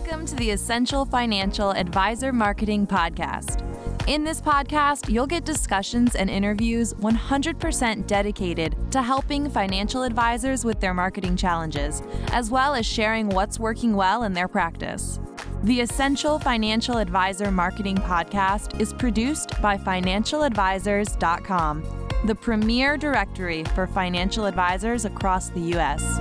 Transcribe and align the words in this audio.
Welcome 0.00 0.24
to 0.26 0.36
the 0.36 0.52
Essential 0.52 1.04
Financial 1.04 1.72
Advisor 1.72 2.32
Marketing 2.32 2.86
Podcast. 2.86 3.60
In 4.08 4.24
this 4.24 4.40
podcast, 4.40 5.12
you'll 5.12 5.26
get 5.26 5.44
discussions 5.44 6.14
and 6.14 6.30
interviews 6.30 6.94
100% 6.94 8.06
dedicated 8.06 8.74
to 8.92 9.02
helping 9.02 9.50
financial 9.50 10.02
advisors 10.02 10.64
with 10.64 10.80
their 10.80 10.94
marketing 10.94 11.36
challenges, 11.36 12.02
as 12.32 12.50
well 12.50 12.74
as 12.74 12.86
sharing 12.86 13.28
what's 13.28 13.60
working 13.60 13.94
well 13.94 14.22
in 14.22 14.32
their 14.32 14.48
practice. 14.48 15.20
The 15.64 15.82
Essential 15.82 16.38
Financial 16.38 16.96
Advisor 16.96 17.50
Marketing 17.50 17.98
Podcast 17.98 18.80
is 18.80 18.94
produced 18.94 19.60
by 19.60 19.76
FinancialAdvisors.com, 19.76 22.08
the 22.24 22.34
premier 22.34 22.96
directory 22.96 23.64
for 23.74 23.86
financial 23.86 24.46
advisors 24.46 25.04
across 25.04 25.50
the 25.50 25.60
U.S. 25.60 26.20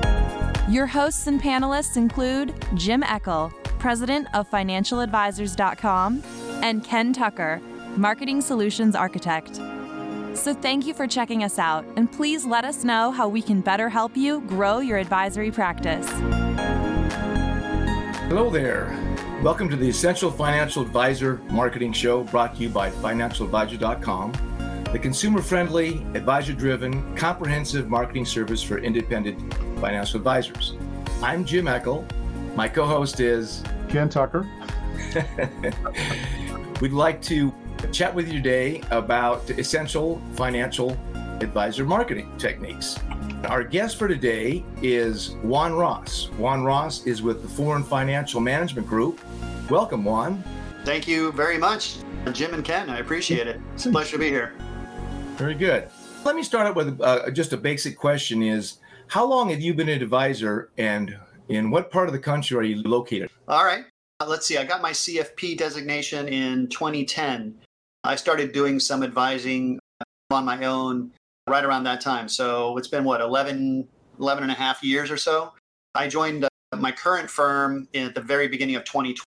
Your 0.70 0.86
hosts 0.86 1.28
and 1.28 1.42
panelists 1.42 1.96
include 1.98 2.54
Jim 2.76 3.02
Eckel, 3.04 3.54
president 3.80 4.28
of 4.34 4.50
FinancialAdvisors.com, 4.52 6.24
and 6.62 6.84
Ken 6.84 7.14
Tucker, 7.14 7.62
marketing 7.96 8.42
solutions 8.42 8.96
architect. 8.96 9.56
So, 10.36 10.54
thank 10.54 10.86
you 10.86 10.94
for 10.94 11.08
checking 11.08 11.44
us 11.44 11.58
out, 11.58 11.86
and 11.96 12.12
please 12.12 12.46
let 12.46 12.66
us 12.66 12.84
know 12.84 13.12
how 13.12 13.28
we 13.28 13.42
can 13.42 13.62
better 13.62 13.90
help 13.90 14.16
you 14.16 14.42
grow 14.42 14.80
your 14.80 14.98
advisory 14.98 15.52
practice. 15.52 16.08
Hello 18.28 18.50
there. 18.50 18.96
Welcome 19.42 19.70
to 19.70 19.76
the 19.76 19.90
Essential 19.90 20.30
Financial 20.30 20.84
Advisor 20.84 21.42
Marketing 21.50 21.92
Show 21.94 22.26
brought 22.26 22.56
to 22.58 22.62
you 22.62 22.70
by 22.70 22.92
FinancialAdvisor.com 22.92 24.34
the 24.92 24.98
consumer 24.98 25.44
friendly, 25.44 26.04
advisor 26.16 26.52
driven, 26.52 27.16
comprehensive 27.16 27.90
marketing 27.90 28.26
service 28.26 28.64
for 28.64 28.80
independent 28.80 29.54
financial 29.80 30.18
advisors. 30.18 30.74
I'm 31.22 31.46
Jim 31.46 31.66
Eckel. 31.66 32.10
My 32.60 32.68
co 32.68 32.86
host 32.86 33.22
is 33.22 33.64
Ken 33.88 34.10
Tucker. 34.10 34.46
We'd 36.82 36.92
like 36.92 37.22
to 37.22 37.54
chat 37.94 38.14
with 38.14 38.28
you 38.28 38.34
today 38.34 38.84
about 38.92 39.50
essential 39.52 40.22
financial 40.34 40.98
advisor 41.40 41.86
marketing 41.86 42.30
techniques. 42.38 43.00
Our 43.46 43.64
guest 43.64 43.96
for 43.96 44.10
today 44.10 44.66
is 44.82 45.36
Juan 45.42 45.72
Ross. 45.72 46.26
Juan 46.32 46.66
Ross 46.66 47.06
is 47.06 47.22
with 47.22 47.44
the 47.44 47.48
Forum 47.48 47.82
Financial 47.82 48.42
Management 48.42 48.90
Group. 48.90 49.22
Welcome, 49.70 50.04
Juan. 50.04 50.44
Thank 50.84 51.08
you 51.08 51.32
very 51.32 51.58
much, 51.58 52.00
Jim 52.34 52.54
and 52.54 52.66
Ken. 52.66 52.90
I 52.90 53.00
appreciate 53.00 53.48
it. 53.48 53.62
It's 53.76 53.86
a 53.86 53.90
pleasure 53.90 54.18
to 54.18 54.18
be 54.18 54.28
here. 54.28 54.54
Very 55.38 55.56
good. 55.56 55.88
Let 56.26 56.36
me 56.36 56.44
start 56.44 56.68
out 56.68 56.76
with 56.76 57.00
uh, 57.00 57.32
just 57.32 57.54
a 57.54 57.58
basic 57.58 57.98
question: 57.98 58.44
Is 58.44 58.80
how 59.08 59.26
long 59.26 59.48
have 59.48 59.62
you 59.62 59.74
been 59.74 59.88
an 59.88 60.02
advisor, 60.02 60.72
and 60.78 61.18
in 61.50 61.72
what 61.72 61.92
part 61.92 62.08
of 62.08 62.14
the 62.14 62.20
country 62.20 62.58
are 62.58 62.64
you 62.64 62.82
located? 62.84 63.30
All 63.48 63.66
right. 63.66 63.84
Uh, 64.20 64.28
let's 64.28 64.46
see. 64.46 64.58
I 64.58 64.64
got 64.64 64.82
my 64.82 64.92
CFP 64.92 65.58
designation 65.58 66.28
in 66.28 66.68
2010. 66.68 67.56
I 68.04 68.16
started 68.16 68.52
doing 68.54 68.80
some 68.80 69.04
advising 69.04 69.80
on 70.32 70.46
my 70.46 70.64
own 70.66 71.12
right 71.50 71.66
around 71.66 71.84
that 71.84 72.02
time. 72.02 72.30
So 72.30 72.78
it's 72.78 72.88
been 72.88 73.04
what 73.04 73.20
11, 73.20 73.88
11 74.20 74.44
and 74.44 74.52
a 74.52 74.56
half 74.56 74.84
years 74.84 75.10
or 75.10 75.18
so. 75.18 75.54
I 75.96 76.08
joined 76.08 76.46
uh, 76.46 76.50
my 76.78 76.92
current 76.92 77.30
firm 77.30 77.88
at 77.96 78.14
the 78.14 78.22
very 78.22 78.48
beginning 78.48 78.76
of 78.76 78.84
2020. 78.86 79.24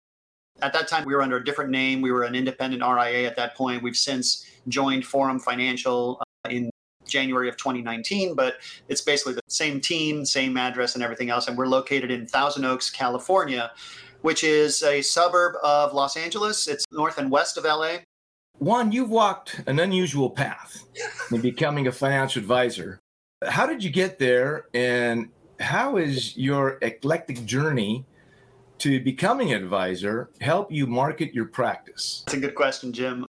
At 0.64 0.73
that 0.73 0.88
time, 0.88 1.06
we 1.06 1.14
were 1.14 1.22
under 1.22 1.38
a 1.38 1.45
different 1.45 1.70
name. 1.70 2.02
We 2.02 2.12
were 2.12 2.23
an 2.23 2.34
independent 2.34 2.82
RIA 2.82 3.28
at 3.28 3.36
that 3.36 3.56
point. 3.56 3.84
We've 3.84 3.95
since 3.95 4.50
joined 4.68 5.06
Forum 5.06 5.40
Financial 5.40 6.20
uh, 6.45 6.50
in 6.50 6.72
January 7.08 7.50
of 7.50 7.58
2019, 7.58 8.36
but 8.36 8.55
it's 8.88 9.02
basically 9.02 9.33
the 9.33 9.41
same 9.47 9.80
team, 9.80 10.25
same 10.25 10.58
address, 10.58 10.95
and 10.95 11.03
everything 11.03 11.30
else. 11.30 11.47
And 11.47 11.58
we're 11.58 11.67
located 11.67 12.11
in 12.11 12.27
Thousand 12.27 12.66
Oaks, 12.66 12.89
California, 12.89 13.72
which 14.22 14.44
is 14.44 14.83
a 14.83 15.02
suburb 15.02 15.55
of 15.64 15.94
Los 15.94 16.17
Angeles. 16.17 16.67
It's 16.67 16.86
north 16.91 17.17
and 17.17 17.31
west 17.31 17.58
of 17.58 17.64
LA. 17.64 17.97
Juan, 18.59 18.91
you've 18.91 19.09
walked 19.09 19.61
an 19.67 19.80
unusual 19.80 20.30
path 20.30 20.83
in 21.32 21.42
becoming 21.42 21.87
a 21.87 21.92
financial 21.92 22.42
advisor. 22.42 22.99
How 23.45 23.67
did 23.67 23.83
you 23.83 23.92
get 23.92 24.17
there, 24.17 24.65
and 24.73 25.30
how 25.59 25.98
is 25.98 26.36
your 26.36 26.80
eclectic 26.82 27.45
journey 27.45 28.05
to 28.80 28.99
becoming 28.99 29.53
an 29.53 29.64
advisor 29.64 30.30
help 30.42 30.71
you 30.71 30.87
market 30.87 31.33
your 31.33 31.45
practice? 31.45 32.23
That's 32.26 32.37
a 32.37 32.42
good 32.42 32.55
question, 32.55 32.93
Jim. 32.93 33.26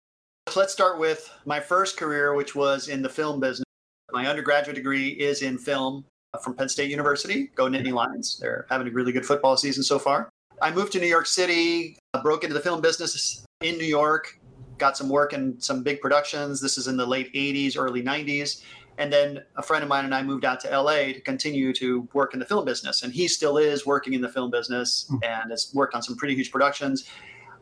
Let's 0.54 0.72
start 0.72 0.98
with 0.98 1.28
my 1.44 1.58
first 1.58 1.96
career, 1.96 2.34
which 2.34 2.54
was 2.54 2.88
in 2.88 3.02
the 3.02 3.08
film 3.08 3.40
business. 3.40 3.65
My 4.12 4.26
undergraduate 4.26 4.76
degree 4.76 5.08
is 5.08 5.42
in 5.42 5.58
film 5.58 6.04
from 6.42 6.54
Penn 6.54 6.68
State 6.68 6.90
University. 6.90 7.50
Go 7.54 7.64
Nittany 7.66 7.92
Lions. 7.92 8.38
They're 8.38 8.66
having 8.70 8.86
a 8.86 8.90
really 8.90 9.12
good 9.12 9.26
football 9.26 9.56
season 9.56 9.82
so 9.82 9.98
far. 9.98 10.28
I 10.62 10.70
moved 10.70 10.92
to 10.92 11.00
New 11.00 11.06
York 11.06 11.26
City, 11.26 11.98
broke 12.22 12.44
into 12.44 12.54
the 12.54 12.60
film 12.60 12.80
business 12.80 13.44
in 13.62 13.76
New 13.76 13.84
York, 13.84 14.38
got 14.78 14.96
some 14.96 15.08
work 15.08 15.32
in 15.32 15.60
some 15.60 15.82
big 15.82 16.00
productions. 16.00 16.60
This 16.60 16.78
is 16.78 16.86
in 16.86 16.96
the 16.96 17.06
late 17.06 17.32
80s, 17.34 17.76
early 17.76 18.02
90s. 18.02 18.62
And 18.98 19.12
then 19.12 19.42
a 19.56 19.62
friend 19.62 19.82
of 19.82 19.88
mine 19.88 20.06
and 20.06 20.14
I 20.14 20.22
moved 20.22 20.44
out 20.44 20.60
to 20.60 20.80
LA 20.80 21.12
to 21.12 21.20
continue 21.20 21.72
to 21.74 22.08
work 22.14 22.32
in 22.32 22.40
the 22.40 22.46
film 22.46 22.64
business. 22.64 23.02
And 23.02 23.12
he 23.12 23.28
still 23.28 23.58
is 23.58 23.84
working 23.84 24.14
in 24.14 24.22
the 24.22 24.28
film 24.28 24.50
business 24.50 25.06
hmm. 25.08 25.16
and 25.22 25.50
has 25.50 25.70
worked 25.74 25.94
on 25.94 26.02
some 26.02 26.16
pretty 26.16 26.34
huge 26.34 26.50
productions. 26.50 27.08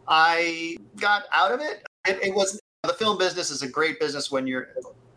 I 0.06 0.76
got 0.96 1.24
out 1.32 1.50
of 1.50 1.60
it. 1.60 1.84
It, 2.06 2.22
it 2.22 2.34
was 2.34 2.60
the 2.84 2.92
film 2.92 3.18
business 3.18 3.50
is 3.50 3.62
a 3.62 3.68
great 3.68 3.98
business 3.98 4.30
when 4.30 4.46
you're 4.46 4.68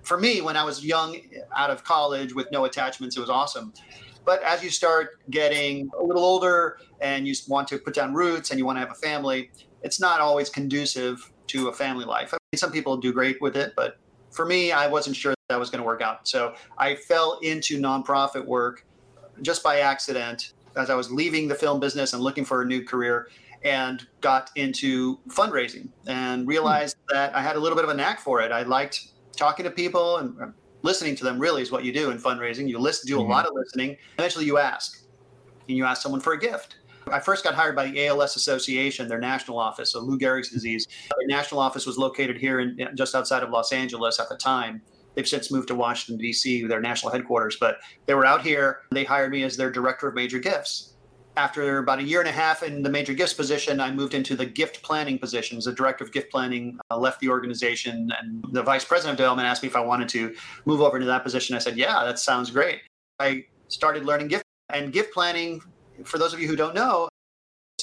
for 0.08 0.18
me 0.18 0.40
when 0.40 0.56
i 0.56 0.64
was 0.64 0.86
young 0.86 1.18
out 1.56 1.70
of 1.70 1.84
college 1.84 2.34
with 2.34 2.50
no 2.52 2.66
attachments 2.66 3.18
it 3.18 3.20
was 3.20 3.30
awesome 3.30 3.74
but 4.26 4.42
as 4.42 4.64
you 4.64 4.70
start 4.70 5.20
getting 5.30 5.90
a 6.00 6.04
little 6.04 6.24
older 6.24 6.80
and 7.02 7.28
you 7.28 7.36
want 7.48 7.68
to 7.68 7.78
put 7.78 7.94
down 7.94 8.14
roots 8.14 8.50
and 8.50 8.58
you 8.58 8.66
want 8.66 8.78
to 8.78 8.80
have 8.80 8.92
a 8.92 8.96
family 8.96 9.52
it's 9.84 10.00
not 10.00 10.22
always 10.22 10.50
conducive 10.50 11.32
to 11.48 11.68
a 11.68 11.74
family 11.74 12.06
life 12.06 12.34
I 12.34 12.38
mean, 12.52 12.58
some 12.58 12.72
people 12.72 12.96
do 12.98 13.12
great 13.12 13.42
with 13.42 13.58
it 13.58 13.74
but 13.76 13.98
for 14.32 14.46
me 14.46 14.72
i 14.72 14.88
wasn't 14.88 15.16
sure 15.16 15.34
that 15.50 15.60
was 15.60 15.70
going 15.70 15.82
to 15.82 15.86
work 15.86 16.02
out 16.02 16.26
so 16.28 16.56
i 16.78 16.96
fell 16.96 17.40
into 17.42 17.80
nonprofit 17.80 18.46
work 18.46 18.86
just 19.42 19.62
by 19.62 19.80
accident 19.80 20.54
as 20.78 20.90
i 20.90 20.96
was 20.96 21.12
leaving 21.12 21.50
the 21.50 21.56
film 21.56 21.82
business 21.82 22.14
and 22.14 22.24
looking 22.24 22.46
for 22.46 22.62
a 22.62 22.66
new 22.66 22.82
career 22.82 23.28
and 23.64 24.08
got 24.22 24.52
into 24.56 25.18
fundraising 25.28 25.90
and 26.06 26.48
realized 26.48 26.96
hmm. 27.10 27.16
that 27.16 27.36
I 27.36 27.42
had 27.42 27.56
a 27.56 27.60
little 27.60 27.76
bit 27.76 27.84
of 27.84 27.90
a 27.90 27.94
knack 27.94 28.20
for 28.20 28.40
it. 28.42 28.52
I 28.52 28.62
liked 28.64 29.08
talking 29.38 29.64
to 29.64 29.72
people 29.72 30.18
and 30.18 30.54
listening 30.82 31.16
to 31.16 31.24
them 31.24 31.40
really 31.40 31.62
is 31.62 31.72
what 31.72 31.86
you 31.86 31.94
do 31.94 32.10
in 32.12 32.18
fundraising. 32.18 32.68
You 32.68 32.80
listen, 32.80 33.08
do 33.08 33.20
a 33.20 33.22
mm-hmm. 33.22 33.32
lot 33.32 33.46
of 33.46 33.54
listening. 33.54 33.98
Eventually 34.18 34.46
you 34.46 34.58
ask 34.58 35.04
and 35.68 35.78
you 35.78 35.86
ask 35.86 36.02
someone 36.02 36.22
for 36.22 36.34
a 36.34 36.40
gift. 36.40 36.78
I 37.12 37.20
first 37.20 37.46
got 37.46 37.56
hired 37.56 37.76
by 37.76 37.90
the 37.90 38.08
ALS 38.08 38.36
Association, 38.36 39.08
their 39.08 39.20
national 39.20 39.58
office, 39.58 39.92
so 39.92 40.02
Lou 40.02 40.20
Gehrig's 40.20 40.50
disease. 40.50 40.88
Their 41.18 41.28
national 41.28 41.62
office 41.62 41.86
was 41.86 41.98
located 41.98 42.38
here 42.38 42.60
in 42.60 42.78
just 42.96 43.16
outside 43.16 43.44
of 43.44 43.50
Los 43.50 43.72
Angeles 43.72 44.20
at 44.20 44.28
the 44.28 44.36
time. 44.36 44.82
They've 45.16 45.28
since 45.28 45.50
moved 45.50 45.70
to 45.70 45.76
Washington, 45.76 46.22
D.C., 46.22 46.68
their 46.68 46.82
national 46.82 47.14
headquarters, 47.14 47.56
but 47.60 47.78
they 48.08 48.14
were 48.14 48.26
out 48.26 48.42
here. 48.42 48.82
They 48.92 49.06
hired 49.06 49.32
me 49.32 49.44
as 49.44 49.56
their 49.56 49.72
director 49.72 50.10
of 50.10 50.16
major 50.16 50.38
gifts 50.38 50.97
after 51.38 51.78
about 51.78 52.00
a 52.00 52.04
year 52.04 52.20
and 52.20 52.28
a 52.28 52.32
half 52.32 52.64
in 52.64 52.82
the 52.82 52.90
major 52.90 53.14
gifts 53.14 53.34
position, 53.34 53.80
I 53.80 53.92
moved 53.92 54.16
into 54.16 54.36
the 54.36 54.46
gift 54.46 54.82
planning 54.82 55.20
position. 55.20 55.58
As 55.58 55.66
the 55.66 55.72
director 55.72 56.04
of 56.04 56.12
gift 56.12 56.32
planning, 56.32 56.80
uh, 56.90 56.98
left 56.98 57.20
the 57.20 57.30
organization, 57.30 58.12
and 58.20 58.44
the 58.52 58.64
vice 58.64 58.84
president 58.84 59.14
of 59.14 59.18
development 59.18 59.48
asked 59.48 59.62
me 59.62 59.70
if 59.70 59.76
I 59.76 59.80
wanted 59.80 60.10
to 60.10 60.36
move 60.66 60.82
over 60.82 60.98
into 60.98 61.08
that 61.08 61.24
position. 61.24 61.56
I 61.56 61.60
said, 61.60 61.78
"Yeah, 61.78 62.04
that 62.04 62.18
sounds 62.18 62.50
great." 62.50 62.82
I 63.20 63.46
started 63.68 64.04
learning 64.04 64.30
gift 64.30 64.44
and 64.70 64.92
gift 64.92 65.14
planning. 65.14 65.62
For 66.04 66.18
those 66.18 66.34
of 66.34 66.40
you 66.40 66.48
who 66.48 66.56
don't 66.56 66.74
know, 66.74 67.08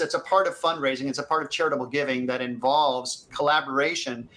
it's 0.01 0.15
a 0.15 0.19
part 0.19 0.49
of 0.49 0.59
fundraising. 0.59 1.09
It's 1.09 1.21
a 1.21 1.23
part 1.23 1.45
of 1.45 1.51
charitable 1.51 1.87
giving 1.87 2.27
that 2.27 2.41
involves 2.41 3.29
collaboration 3.33 4.29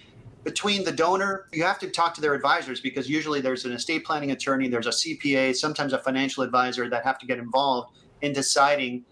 between 0.44 0.84
the 0.84 0.92
donor. 0.92 1.48
You 1.52 1.64
have 1.64 1.80
to 1.80 1.90
talk 1.90 2.14
to 2.14 2.20
their 2.20 2.34
advisors 2.34 2.80
because 2.80 3.10
usually 3.10 3.40
there's 3.40 3.64
an 3.64 3.72
estate 3.72 4.04
planning 4.04 4.30
attorney, 4.30 4.68
there's 4.68 4.86
a 4.86 4.92
CPA, 4.92 5.52
sometimes 5.56 5.92
a 5.92 5.98
financial 5.98 6.44
advisor 6.44 6.88
that 6.88 7.04
have 7.04 7.18
to 7.18 7.26
get 7.26 7.38
involved 7.38 7.90
in 8.22 8.32
deciding 8.32 9.04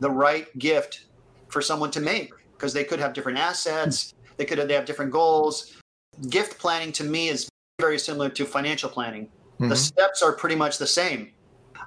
the 0.00 0.10
right 0.10 0.56
gift 0.58 1.06
for 1.48 1.62
someone 1.62 1.90
to 1.90 2.00
make 2.00 2.30
because 2.52 2.72
they 2.72 2.84
could 2.84 2.98
have 2.98 3.12
different 3.12 3.38
assets 3.38 4.14
they 4.36 4.44
could 4.44 4.58
have, 4.58 4.68
they 4.68 4.74
have 4.74 4.84
different 4.84 5.10
goals 5.10 5.76
gift 6.28 6.58
planning 6.58 6.92
to 6.92 7.04
me 7.04 7.28
is 7.28 7.48
very 7.80 7.98
similar 7.98 8.28
to 8.28 8.44
financial 8.44 8.88
planning 8.88 9.26
mm-hmm. 9.26 9.68
the 9.68 9.76
steps 9.76 10.22
are 10.22 10.32
pretty 10.32 10.56
much 10.56 10.78
the 10.78 10.86
same 10.86 11.30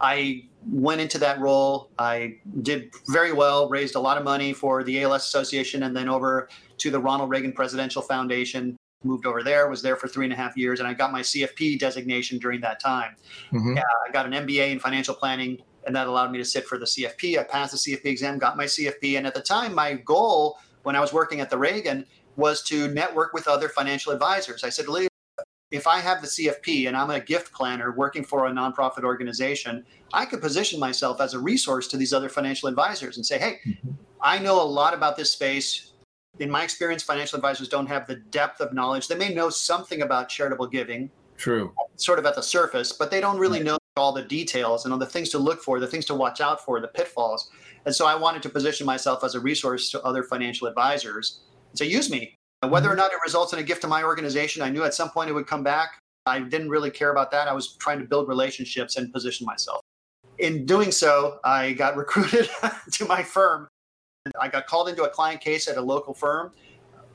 i 0.01 0.43
went 0.67 1.01
into 1.01 1.17
that 1.17 1.39
role 1.39 1.89
i 1.97 2.35
did 2.61 2.91
very 3.07 3.31
well 3.31 3.69
raised 3.69 3.95
a 3.95 3.99
lot 3.99 4.17
of 4.17 4.23
money 4.23 4.53
for 4.53 4.83
the 4.83 5.03
als 5.03 5.25
association 5.25 5.83
and 5.83 5.95
then 5.95 6.07
over 6.09 6.49
to 6.77 6.91
the 6.91 6.99
ronald 6.99 7.29
reagan 7.29 7.51
presidential 7.51 8.01
foundation 8.01 8.75
moved 9.03 9.25
over 9.25 9.41
there 9.43 9.69
was 9.69 9.81
there 9.81 9.95
for 9.95 10.07
three 10.07 10.25
and 10.25 10.33
a 10.33 10.35
half 10.35 10.57
years 10.57 10.79
and 10.79 10.87
i 10.87 10.93
got 10.93 11.11
my 11.11 11.21
cfp 11.21 11.79
designation 11.79 12.37
during 12.37 12.59
that 12.59 12.79
time 12.79 13.15
mm-hmm. 13.51 13.77
yeah, 13.77 13.83
i 14.07 14.11
got 14.11 14.25
an 14.25 14.33
mba 14.45 14.71
in 14.71 14.79
financial 14.79 15.15
planning 15.15 15.57
and 15.89 15.95
that 15.95 16.05
allowed 16.05 16.31
me 16.31 16.37
to 16.37 16.45
sit 16.45 16.67
for 16.67 16.77
the 16.77 16.85
CFP. 16.85 17.39
I 17.39 17.41
passed 17.41 17.71
the 17.71 17.77
CFP 17.79 18.05
exam, 18.05 18.37
got 18.37 18.55
my 18.55 18.65
CFP, 18.65 19.17
and 19.17 19.25
at 19.25 19.33
the 19.33 19.41
time, 19.41 19.73
my 19.73 19.93
goal 19.93 20.59
when 20.83 20.95
I 20.95 20.99
was 20.99 21.11
working 21.11 21.41
at 21.41 21.49
the 21.49 21.57
Reagan 21.57 22.05
was 22.35 22.61
to 22.65 22.89
network 22.89 23.33
with 23.33 23.47
other 23.47 23.69
financial 23.69 24.13
advisors. 24.13 24.63
I 24.63 24.69
said, 24.69 24.85
if 25.71 25.87
I 25.87 25.99
have 25.99 26.21
the 26.21 26.27
CFP 26.27 26.87
and 26.87 26.95
I'm 26.95 27.09
a 27.09 27.19
gift 27.19 27.51
planner 27.51 27.91
working 27.91 28.23
for 28.23 28.45
a 28.45 28.51
nonprofit 28.51 29.03
organization, 29.03 29.83
I 30.13 30.25
could 30.25 30.41
position 30.41 30.79
myself 30.79 31.19
as 31.21 31.33
a 31.33 31.39
resource 31.39 31.87
to 31.87 31.97
these 31.97 32.13
other 32.13 32.29
financial 32.29 32.69
advisors 32.69 33.17
and 33.17 33.25
say, 33.25 33.39
hey. 33.39 33.59
I 34.21 34.37
know 34.37 34.61
a 34.61 34.63
lot 34.63 34.93
about 34.93 35.17
this 35.17 35.31
space. 35.31 35.93
In 36.37 36.51
my 36.51 36.63
experience, 36.63 37.01
financial 37.01 37.37
advisors 37.37 37.67
don't 37.67 37.87
have 37.87 38.05
the 38.05 38.17
depth 38.17 38.61
of 38.61 38.73
knowledge. 38.73 39.07
They 39.07 39.15
may 39.15 39.33
know 39.33 39.49
something 39.49 40.03
about 40.03 40.29
charitable 40.29 40.67
giving, 40.67 41.09
True. 41.37 41.73
sort 41.95 42.19
of 42.19 42.27
at 42.27 42.35
the 42.35 42.43
surface, 42.43 42.91
but 42.91 43.09
they 43.09 43.21
don't 43.21 43.39
really 43.39 43.63
know 43.63 43.78
all 43.99 44.11
the 44.11 44.23
details 44.23 44.85
and 44.85 44.93
all 44.93 44.99
the 44.99 45.05
things 45.05 45.29
to 45.29 45.37
look 45.37 45.61
for, 45.61 45.79
the 45.79 45.87
things 45.87 46.05
to 46.05 46.15
watch 46.15 46.41
out 46.41 46.63
for, 46.63 46.79
the 46.79 46.87
pitfalls. 46.87 47.51
And 47.85 47.93
so 47.93 48.05
I 48.05 48.15
wanted 48.15 48.41
to 48.43 48.49
position 48.49 48.85
myself 48.85 49.23
as 49.23 49.35
a 49.35 49.39
resource 49.39 49.91
to 49.91 50.01
other 50.03 50.23
financial 50.23 50.67
advisors. 50.67 51.41
So 51.73 51.83
use 51.83 52.09
me. 52.09 52.35
Whether 52.67 52.87
or 52.87 52.91
mm-hmm. 52.91 52.99
not 52.99 53.11
it 53.11 53.19
results 53.23 53.53
in 53.53 53.59
a 53.59 53.63
gift 53.63 53.81
to 53.83 53.87
my 53.87 54.03
organization, 54.03 54.61
I 54.61 54.69
knew 54.69 54.83
at 54.83 54.93
some 54.93 55.09
point 55.09 55.29
it 55.29 55.33
would 55.33 55.47
come 55.47 55.63
back. 55.63 55.99
I 56.25 56.39
didn't 56.39 56.69
really 56.69 56.91
care 56.91 57.11
about 57.11 57.31
that. 57.31 57.47
I 57.47 57.53
was 57.53 57.73
trying 57.75 57.99
to 57.99 58.05
build 58.05 58.27
relationships 58.27 58.97
and 58.97 59.11
position 59.11 59.45
myself. 59.45 59.81
In 60.39 60.65
doing 60.65 60.91
so, 60.91 61.39
I 61.43 61.73
got 61.73 61.95
recruited 62.03 62.49
to 62.93 63.05
my 63.05 63.23
firm. 63.23 63.67
I 64.39 64.49
got 64.49 64.67
called 64.67 64.89
into 64.89 65.03
a 65.03 65.09
client 65.09 65.41
case 65.41 65.67
at 65.67 65.77
a 65.77 65.81
local 65.81 66.13
firm, 66.13 66.51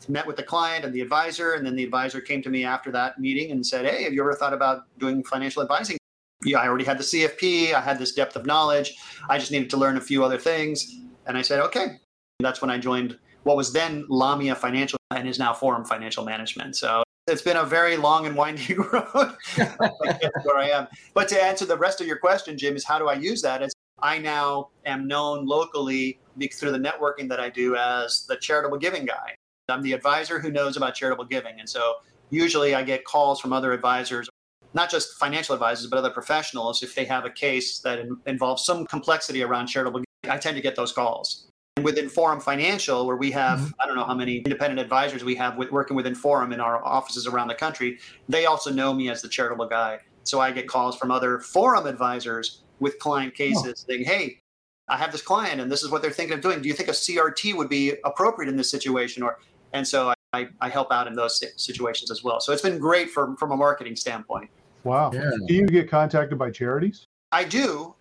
met 0.08 0.26
with 0.26 0.36
the 0.36 0.42
client 0.42 0.84
and 0.84 0.92
the 0.92 1.00
advisor, 1.00 1.52
and 1.52 1.64
then 1.64 1.76
the 1.76 1.84
advisor 1.84 2.20
came 2.20 2.42
to 2.42 2.50
me 2.50 2.64
after 2.64 2.90
that 2.92 3.18
meeting 3.20 3.50
and 3.50 3.64
said, 3.64 3.86
Hey, 3.86 4.02
have 4.04 4.12
you 4.12 4.20
ever 4.20 4.34
thought 4.34 4.52
about 4.52 4.84
doing 4.98 5.22
financial 5.24 5.62
advising? 5.62 5.98
Yeah, 6.44 6.58
I 6.58 6.68
already 6.68 6.84
had 6.84 6.98
the 6.98 7.04
CFP, 7.04 7.74
I 7.74 7.80
had 7.80 7.98
this 7.98 8.12
depth 8.12 8.36
of 8.36 8.46
knowledge. 8.46 8.96
I 9.28 9.38
just 9.38 9.50
needed 9.50 9.70
to 9.70 9.76
learn 9.76 9.96
a 9.96 10.00
few 10.00 10.24
other 10.24 10.38
things. 10.38 11.00
And 11.26 11.36
I 11.36 11.42
said, 11.42 11.60
Okay. 11.60 11.98
That's 12.40 12.60
when 12.60 12.70
I 12.70 12.78
joined 12.78 13.16
what 13.44 13.56
was 13.56 13.72
then 13.72 14.04
Lamia 14.08 14.54
Financial 14.54 14.98
and 15.12 15.28
is 15.28 15.38
now 15.38 15.54
Forum 15.54 15.84
Financial 15.84 16.24
Management. 16.24 16.76
So 16.76 17.04
it's 17.26 17.42
been 17.42 17.56
a 17.56 17.64
very 17.64 17.96
long 17.96 18.26
and 18.26 18.36
winding 18.36 18.76
road 18.92 19.36
where 19.56 20.58
I 20.58 20.70
am. 20.70 20.88
But 21.14 21.28
to 21.28 21.42
answer 21.42 21.64
the 21.64 21.76
rest 21.76 22.00
of 22.00 22.06
your 22.06 22.18
question, 22.18 22.58
Jim, 22.58 22.74
is 22.76 22.84
how 22.84 22.98
do 22.98 23.08
I 23.08 23.14
use 23.14 23.40
that? 23.42 23.62
It's 23.62 23.74
I 24.02 24.18
now 24.18 24.70
am 24.84 25.06
known 25.06 25.46
locally 25.46 26.18
through 26.52 26.72
the 26.72 26.78
networking 26.78 27.28
that 27.28 27.40
I 27.40 27.48
do 27.48 27.76
as 27.76 28.26
the 28.26 28.36
charitable 28.36 28.78
giving 28.78 29.06
guy. 29.06 29.34
I'm 29.68 29.82
the 29.82 29.92
advisor 29.92 30.38
who 30.38 30.50
knows 30.50 30.76
about 30.76 30.94
charitable 30.94 31.24
giving. 31.26 31.58
And 31.58 31.68
so 31.68 31.94
usually 32.28 32.74
I 32.74 32.82
get 32.82 33.04
calls 33.04 33.40
from 33.40 33.52
other 33.52 33.72
advisors, 33.72 34.28
not 34.74 34.90
just 34.90 35.14
financial 35.14 35.54
advisors, 35.54 35.86
but 35.86 35.98
other 35.98 36.10
professionals 36.10 36.82
if 36.82 36.94
they 36.94 37.04
have 37.04 37.24
a 37.24 37.30
case 37.30 37.78
that 37.80 38.00
involves 38.26 38.64
some 38.64 38.86
complexity 38.86 39.42
around 39.42 39.68
charitable. 39.68 40.02
I 40.28 40.36
tend 40.36 40.56
to 40.56 40.62
get 40.62 40.76
those 40.76 40.92
calls. 40.92 41.46
And 41.76 41.84
within 41.84 42.08
Forum 42.08 42.40
Financial, 42.40 43.06
where 43.06 43.16
we 43.16 43.30
have, 43.32 43.58
mm-hmm. 43.58 43.80
I 43.80 43.86
don't 43.86 43.96
know 43.96 44.04
how 44.04 44.14
many 44.14 44.38
independent 44.38 44.80
advisors 44.80 45.24
we 45.24 45.34
have 45.36 45.56
with, 45.56 45.70
working 45.70 45.96
within 45.96 46.14
Forum 46.14 46.52
in 46.52 46.60
our 46.60 46.84
offices 46.84 47.26
around 47.26 47.48
the 47.48 47.54
country, 47.54 47.98
they 48.28 48.46
also 48.46 48.70
know 48.72 48.92
me 48.92 49.10
as 49.10 49.22
the 49.22 49.28
charitable 49.28 49.66
guy. 49.66 49.98
So 50.24 50.40
I 50.40 50.52
get 50.52 50.68
calls 50.68 50.96
from 50.96 51.10
other 51.10 51.38
Forum 51.38 51.86
advisors 51.86 52.62
with 52.80 52.98
client 52.98 53.34
cases 53.34 53.84
oh. 53.86 53.92
saying, 53.92 54.04
hey, 54.04 54.40
I 54.88 54.96
have 54.96 55.12
this 55.12 55.22
client 55.22 55.60
and 55.60 55.70
this 55.70 55.82
is 55.82 55.90
what 55.90 56.02
they're 56.02 56.10
thinking 56.10 56.36
of 56.36 56.42
doing. 56.42 56.60
Do 56.60 56.68
you 56.68 56.74
think 56.74 56.88
a 56.88 56.92
CRT 56.92 57.54
would 57.54 57.68
be 57.68 57.94
appropriate 58.04 58.48
in 58.48 58.56
this 58.56 58.70
situation? 58.70 59.22
Or 59.22 59.38
and 59.72 59.86
so 59.86 60.12
I, 60.32 60.48
I 60.60 60.68
help 60.68 60.92
out 60.92 61.06
in 61.06 61.14
those 61.14 61.42
situations 61.56 62.10
as 62.10 62.22
well. 62.22 62.40
So 62.40 62.52
it's 62.52 62.62
been 62.62 62.78
great 62.78 63.10
from 63.10 63.36
from 63.36 63.50
a 63.50 63.56
marketing 63.56 63.96
standpoint. 63.96 64.50
Wow. 64.84 65.10
Yeah. 65.12 65.30
Do 65.46 65.54
you 65.54 65.66
get 65.66 65.90
contacted 65.90 66.38
by 66.38 66.50
charities? 66.50 67.06
I 67.32 67.44
do. 67.44 67.94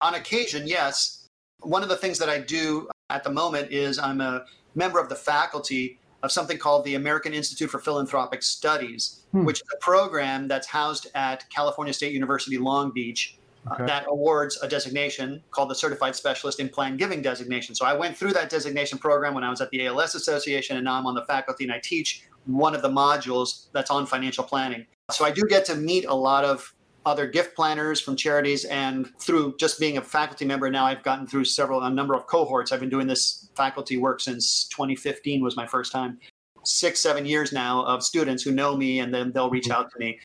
On 0.00 0.14
occasion, 0.14 0.66
yes. 0.66 1.28
One 1.60 1.82
of 1.82 1.88
the 1.88 1.96
things 1.96 2.18
that 2.18 2.28
I 2.28 2.40
do 2.40 2.88
at 3.10 3.24
the 3.24 3.30
moment 3.30 3.70
is 3.70 3.98
I'm 3.98 4.20
a 4.20 4.44
member 4.74 4.98
of 4.98 5.08
the 5.08 5.14
faculty 5.14 5.98
of 6.22 6.32
something 6.32 6.56
called 6.56 6.84
the 6.84 6.94
American 6.94 7.34
Institute 7.34 7.70
for 7.70 7.78
Philanthropic 7.78 8.42
Studies, 8.42 9.20
hmm. 9.32 9.44
which 9.44 9.58
is 9.58 9.66
a 9.74 9.76
program 9.78 10.48
that's 10.48 10.66
housed 10.66 11.08
at 11.14 11.48
California 11.50 11.92
State 11.92 12.12
University 12.12 12.56
Long 12.56 12.90
Beach 12.90 13.36
uh, 13.66 13.74
okay. 13.74 13.84
uh, 13.84 13.86
that 13.86 14.06
awards 14.08 14.58
a 14.62 14.68
designation 14.68 15.42
called 15.50 15.70
the 15.70 15.74
Certified 15.74 16.16
Specialist 16.16 16.60
in 16.60 16.68
Plan 16.70 16.96
Giving 16.96 17.20
designation. 17.20 17.74
So 17.74 17.84
I 17.84 17.92
went 17.92 18.16
through 18.16 18.32
that 18.32 18.48
designation 18.48 18.98
program 18.98 19.34
when 19.34 19.44
I 19.44 19.50
was 19.50 19.60
at 19.60 19.70
the 19.70 19.86
ALS 19.86 20.14
Association, 20.14 20.76
and 20.76 20.84
now 20.84 20.94
I'm 20.94 21.06
on 21.06 21.14
the 21.14 21.24
faculty 21.26 21.64
and 21.64 21.72
I 21.72 21.78
teach 21.78 22.24
one 22.46 22.74
of 22.74 22.82
the 22.82 22.90
modules 22.90 23.66
that's 23.72 23.90
on 23.90 24.06
financial 24.06 24.44
planning. 24.44 24.86
So 25.10 25.24
I 25.24 25.30
do 25.30 25.42
get 25.48 25.64
to 25.66 25.74
meet 25.74 26.06
a 26.06 26.14
lot 26.14 26.44
of 26.44 26.74
other 27.06 27.26
gift 27.26 27.54
planners 27.54 28.00
from 28.00 28.16
charities, 28.16 28.64
and 28.64 29.10
through 29.20 29.56
just 29.58 29.78
being 29.78 29.98
a 29.98 30.02
faculty 30.02 30.46
member 30.46 30.70
now, 30.70 30.86
I've 30.86 31.02
gotten 31.02 31.26
through 31.26 31.44
several 31.44 31.82
a 31.82 31.90
number 31.90 32.14
of 32.14 32.26
cohorts. 32.26 32.72
I've 32.72 32.80
been 32.80 32.88
doing 32.88 33.06
this 33.06 33.50
faculty 33.54 33.98
work 33.98 34.20
since 34.20 34.64
2015 34.68 35.42
was 35.42 35.56
my 35.56 35.66
first 35.66 35.92
time. 35.92 36.18
Six, 36.64 37.00
seven 37.00 37.26
years 37.26 37.52
now 37.52 37.84
of 37.84 38.02
students 38.02 38.42
who 38.42 38.52
know 38.52 38.74
me, 38.76 39.00
and 39.00 39.12
then 39.12 39.32
they'll 39.32 39.50
reach 39.50 39.68
out 39.68 39.90
to 39.92 39.98
me. 39.98 40.18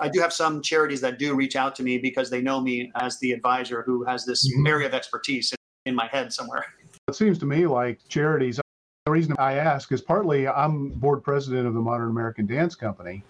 I 0.00 0.08
do 0.08 0.20
have 0.20 0.32
some 0.32 0.62
charities 0.62 1.00
that 1.00 1.18
do 1.18 1.34
reach 1.34 1.56
out 1.56 1.74
to 1.76 1.82
me 1.82 1.98
because 1.98 2.30
they 2.30 2.40
know 2.40 2.60
me 2.60 2.92
as 2.96 3.18
the 3.18 3.32
advisor 3.32 3.82
who 3.82 4.04
has 4.04 4.24
this 4.24 4.48
mm-hmm. 4.48 4.66
area 4.66 4.86
of 4.86 4.94
expertise 4.94 5.52
in 5.86 5.94
my 5.94 6.06
head 6.06 6.32
somewhere. 6.32 6.64
It 7.08 7.14
seems 7.16 7.38
to 7.40 7.46
me 7.46 7.66
like 7.66 7.98
charities. 8.08 8.60
The 9.06 9.10
reason 9.10 9.34
I 9.38 9.54
ask 9.54 9.90
is 9.92 10.00
partly 10.00 10.46
I'm 10.46 10.90
board 10.90 11.22
president 11.24 11.66
of 11.66 11.74
the 11.74 11.80
Modern 11.80 12.10
American 12.10 12.46
Dance 12.46 12.76
Company. 12.76 13.24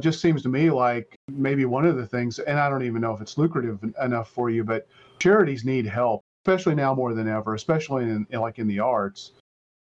It 0.00 0.04
just 0.04 0.22
seems 0.22 0.40
to 0.44 0.48
me 0.48 0.70
like 0.70 1.14
maybe 1.28 1.66
one 1.66 1.84
of 1.84 1.94
the 1.94 2.06
things, 2.06 2.38
and 2.38 2.58
I 2.58 2.70
don't 2.70 2.82
even 2.84 3.02
know 3.02 3.12
if 3.12 3.20
it's 3.20 3.36
lucrative 3.36 3.78
enough 4.02 4.30
for 4.30 4.48
you, 4.48 4.64
but 4.64 4.88
charities 5.18 5.62
need 5.62 5.84
help, 5.84 6.22
especially 6.46 6.74
now 6.74 6.94
more 6.94 7.12
than 7.12 7.28
ever, 7.28 7.54
especially 7.54 8.04
in, 8.04 8.26
in 8.30 8.40
like 8.40 8.58
in 8.58 8.66
the 8.66 8.80
arts. 8.80 9.32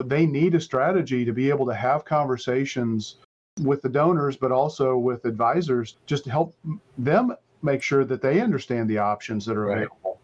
They 0.05 0.27
need 0.27 0.57
a 0.57 0.61
strategy 0.61 1.25
to 1.25 1.33
be 1.33 1.49
able 1.51 1.67
to 1.67 1.75
have 1.75 2.05
conversations 2.05 3.19
with 3.61 3.81
the 3.81 3.89
donors, 3.89 4.37
but 4.37 4.51
also 4.51 4.99
with 4.99 5.25
advisors, 5.25 5.99
just 6.07 6.25
to 6.25 6.31
help 6.33 6.57
them 6.99 7.37
make 7.63 7.81
sure 7.81 8.05
that 8.05 8.21
they 8.21 8.41
understand 8.41 8.91
the 8.91 8.99
options 8.99 9.47
that 9.47 9.57
are 9.57 9.67
right. 9.67 9.77
available. 9.77 10.21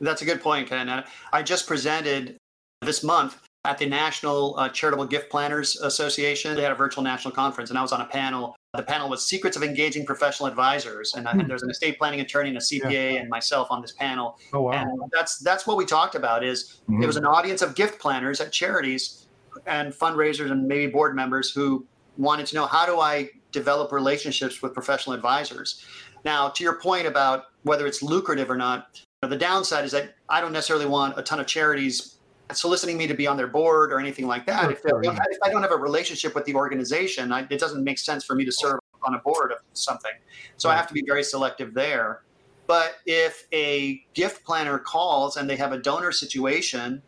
That's 0.00 0.22
a 0.22 0.24
good 0.24 0.40
point, 0.40 0.70
Ken. 0.70 1.04
I 1.34 1.42
just 1.42 1.66
presented 1.66 2.38
this 2.80 3.04
month 3.04 3.42
at 3.66 3.76
the 3.76 3.84
National 3.84 4.58
uh, 4.58 4.70
Charitable 4.70 5.04
Gift 5.04 5.28
Planners 5.28 5.78
Association. 5.82 6.56
They 6.56 6.62
had 6.62 6.72
a 6.72 6.74
virtual 6.74 7.04
national 7.04 7.34
conference, 7.34 7.68
and 7.68 7.78
I 7.78 7.82
was 7.82 7.92
on 7.92 8.00
a 8.00 8.06
panel. 8.06 8.56
The 8.74 8.82
panel 8.82 9.08
was 9.08 9.24
Secrets 9.24 9.56
of 9.56 9.62
Engaging 9.62 10.04
Professional 10.04 10.48
Advisors, 10.48 11.14
and, 11.14 11.28
uh, 11.28 11.30
and 11.30 11.48
there's 11.48 11.62
an 11.62 11.70
estate 11.70 11.96
planning 11.96 12.20
attorney 12.20 12.48
and 12.48 12.58
a 12.58 12.60
CPA 12.60 12.90
yeah. 12.90 13.20
and 13.20 13.28
myself 13.28 13.68
on 13.70 13.80
this 13.80 13.92
panel. 13.92 14.38
Oh 14.52 14.62
wow! 14.62 14.72
And 14.72 15.00
that's 15.12 15.38
that's 15.38 15.66
what 15.66 15.76
we 15.76 15.84
talked 15.84 16.16
about. 16.16 16.42
Is 16.42 16.80
mm-hmm. 16.88 17.02
it 17.02 17.06
was 17.06 17.16
an 17.16 17.24
audience 17.24 17.62
of 17.62 17.76
gift 17.76 18.00
planners 18.00 18.40
at 18.40 18.50
charities 18.50 19.26
and 19.66 19.92
fundraisers 19.92 20.50
and 20.50 20.66
maybe 20.66 20.90
board 20.90 21.14
members 21.14 21.52
who 21.52 21.86
wanted 22.16 22.46
to 22.46 22.56
know 22.56 22.66
how 22.66 22.84
do 22.84 22.98
I 22.98 23.30
develop 23.52 23.92
relationships 23.92 24.60
with 24.60 24.74
professional 24.74 25.14
advisors. 25.14 25.84
Now, 26.24 26.48
to 26.48 26.64
your 26.64 26.74
point 26.80 27.06
about 27.06 27.44
whether 27.62 27.86
it's 27.86 28.02
lucrative 28.02 28.50
or 28.50 28.56
not, 28.56 29.00
the 29.22 29.36
downside 29.36 29.84
is 29.84 29.92
that 29.92 30.14
I 30.28 30.40
don't 30.40 30.52
necessarily 30.52 30.86
want 30.86 31.18
a 31.18 31.22
ton 31.22 31.38
of 31.38 31.46
charities 31.46 32.13
soliciting 32.56 32.96
me 32.96 33.06
to 33.06 33.14
be 33.14 33.26
on 33.26 33.36
their 33.36 33.46
board 33.46 33.92
or 33.92 33.98
anything 33.98 34.26
like 34.26 34.46
that. 34.46 34.66
Oh, 34.66 34.70
if, 34.70 34.80
if, 34.84 35.38
I 35.42 35.50
don't 35.50 35.62
have 35.62 35.72
a 35.72 35.76
relationship 35.76 36.34
with 36.34 36.44
the 36.44 36.54
organization, 36.54 37.32
I, 37.32 37.46
it 37.50 37.58
doesn't 37.58 37.82
make 37.82 37.98
sense 37.98 38.24
for 38.24 38.34
me 38.34 38.44
to 38.44 38.52
serve 38.52 38.80
on 39.02 39.14
a 39.14 39.18
board 39.18 39.52
of 39.52 39.58
something. 39.72 40.12
So 40.56 40.68
right. 40.68 40.74
I 40.74 40.76
have 40.78 40.86
to 40.88 40.94
be 40.94 41.02
very 41.06 41.22
selective 41.22 41.74
there. 41.74 42.22
But 42.66 42.96
if 43.04 43.46
a 43.52 44.02
gift 44.14 44.44
planner 44.44 44.78
calls 44.78 45.36
and 45.36 45.48
they 45.48 45.56
have 45.56 45.72
a 45.72 45.78
donor 45.78 46.12
situation 46.12 47.02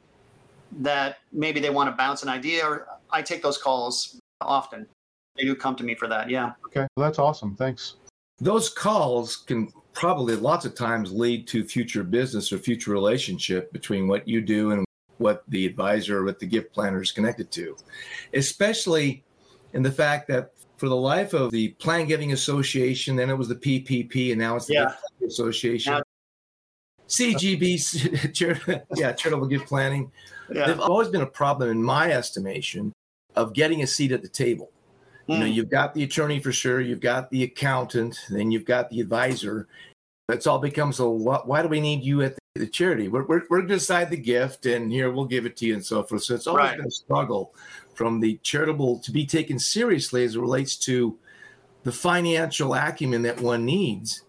that 0.80 1.18
maybe 1.32 1.60
they 1.60 1.70
want 1.70 1.88
to 1.88 1.96
bounce 1.96 2.22
an 2.22 2.28
idea, 2.28 2.66
or 2.66 2.86
I 3.10 3.22
take 3.22 3.42
those 3.42 3.56
calls 3.56 4.20
often 4.42 4.86
they 5.36 5.44
do 5.44 5.54
come 5.54 5.76
to 5.76 5.84
me 5.84 5.94
for 5.94 6.08
that. 6.08 6.30
Yeah. 6.30 6.52
Okay, 6.66 6.86
well, 6.96 7.06
that's 7.06 7.18
awesome. 7.18 7.54
Thanks. 7.56 7.96
Those 8.38 8.68
calls 8.68 9.36
can 9.36 9.72
probably 9.92 10.36
lots 10.36 10.64
of 10.64 10.74
times 10.74 11.12
lead 11.12 11.46
to 11.48 11.64
future 11.64 12.04
business 12.04 12.52
or 12.52 12.58
future 12.58 12.90
relationship 12.90 13.72
between 13.72 14.08
what 14.08 14.26
you 14.28 14.40
do 14.40 14.72
and 14.72 14.84
what 15.18 15.44
the 15.48 15.66
advisor 15.66 16.18
or 16.18 16.24
what 16.24 16.38
the 16.38 16.46
gift 16.46 16.72
planner 16.72 17.00
is 17.00 17.12
connected 17.12 17.50
to, 17.52 17.76
especially 18.34 19.24
in 19.72 19.82
the 19.82 19.92
fact 19.92 20.28
that 20.28 20.52
for 20.76 20.88
the 20.88 20.96
life 20.96 21.32
of 21.32 21.50
the 21.50 21.68
Plan 21.70 22.06
Giving 22.06 22.32
Association, 22.32 23.16
then 23.16 23.30
it 23.30 23.34
was 23.34 23.48
the 23.48 23.54
PPP, 23.54 24.30
and 24.32 24.38
now 24.38 24.56
it's 24.56 24.66
the 24.66 24.74
yeah. 24.74 24.92
Association. 25.26 25.94
Now, 25.94 26.02
CGP, 27.08 28.82
yeah, 28.96 29.12
charitable 29.12 29.46
gift 29.46 29.66
planning. 29.66 30.10
Yeah. 30.52 30.66
There's 30.66 30.78
always 30.78 31.08
been 31.08 31.22
a 31.22 31.26
problem, 31.26 31.70
in 31.70 31.82
my 31.82 32.10
estimation, 32.10 32.92
of 33.36 33.52
getting 33.54 33.82
a 33.82 33.86
seat 33.86 34.12
at 34.12 34.22
the 34.22 34.28
table. 34.28 34.70
You 35.26 35.38
know, 35.38 35.46
hmm. 35.46 35.52
you've 35.52 35.70
got 35.70 35.94
the 35.94 36.04
attorney 36.04 36.38
for 36.38 36.52
sure, 36.52 36.80
you've 36.80 37.00
got 37.00 37.30
the 37.30 37.42
accountant, 37.42 38.16
then 38.30 38.50
you've 38.52 38.64
got 38.64 38.90
the 38.90 39.00
advisor. 39.00 39.66
It's 40.28 40.46
all 40.46 40.60
becomes 40.60 41.00
a 41.00 41.08
why 41.08 41.62
do 41.62 41.68
we 41.68 41.80
need 41.80 42.04
you 42.04 42.22
at 42.22 42.34
the, 42.34 42.40
the 42.58 42.66
charity? 42.66 43.08
We're, 43.08 43.24
we're, 43.24 43.42
we're 43.48 43.58
going 43.58 43.68
to 43.68 43.74
decide 43.74 44.10
the 44.10 44.16
gift 44.16 44.66
and 44.66 44.90
here 44.90 45.10
we'll 45.10 45.24
give 45.24 45.46
it 45.46 45.56
to 45.58 45.66
you 45.66 45.74
and 45.74 45.84
so 45.84 46.02
forth. 46.02 46.24
So 46.24 46.34
it's 46.34 46.46
always 46.46 46.64
right. 46.64 46.76
been 46.76 46.86
a 46.86 46.90
struggle 46.90 47.54
from 47.94 48.20
the 48.20 48.38
charitable 48.42 48.98
to 49.00 49.12
be 49.12 49.26
taken 49.26 49.58
seriously 49.58 50.24
as 50.24 50.36
it 50.36 50.40
relates 50.40 50.76
to 50.76 51.18
the 51.84 51.92
financial 51.92 52.74
acumen 52.74 53.22
that 53.22 53.40
one 53.40 53.64
needs 53.64 54.22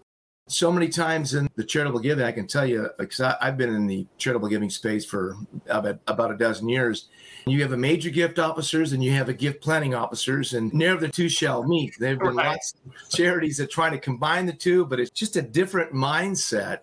so 0.48 0.72
many 0.72 0.88
times 0.88 1.34
in 1.34 1.48
the 1.56 1.64
charitable 1.64 2.00
giving, 2.00 2.24
I 2.24 2.32
can 2.32 2.46
tell 2.46 2.66
you, 2.66 2.88
because 2.98 3.20
I've 3.20 3.56
been 3.56 3.74
in 3.74 3.86
the 3.86 4.06
charitable 4.16 4.48
giving 4.48 4.70
space 4.70 5.04
for 5.04 5.36
about, 5.68 6.00
about 6.06 6.30
a 6.30 6.36
dozen 6.36 6.68
years. 6.68 7.08
You 7.46 7.62
have 7.62 7.72
a 7.72 7.76
major 7.76 8.10
gift 8.10 8.38
officers 8.38 8.92
and 8.92 9.04
you 9.04 9.12
have 9.12 9.28
a 9.28 9.34
gift 9.34 9.62
planning 9.62 9.94
officers, 9.94 10.54
and 10.54 10.72
never 10.72 11.00
the 11.00 11.08
two 11.08 11.28
shall 11.28 11.62
meet. 11.62 11.94
There 11.98 12.10
have 12.10 12.18
been 12.18 12.36
right. 12.36 12.48
lots 12.48 12.74
of 12.74 13.10
charities 13.10 13.58
that 13.58 13.70
try 13.70 13.90
to 13.90 13.98
combine 13.98 14.46
the 14.46 14.52
two, 14.52 14.86
but 14.86 14.98
it's 14.98 15.10
just 15.10 15.36
a 15.36 15.42
different 15.42 15.92
mindset. 15.92 16.80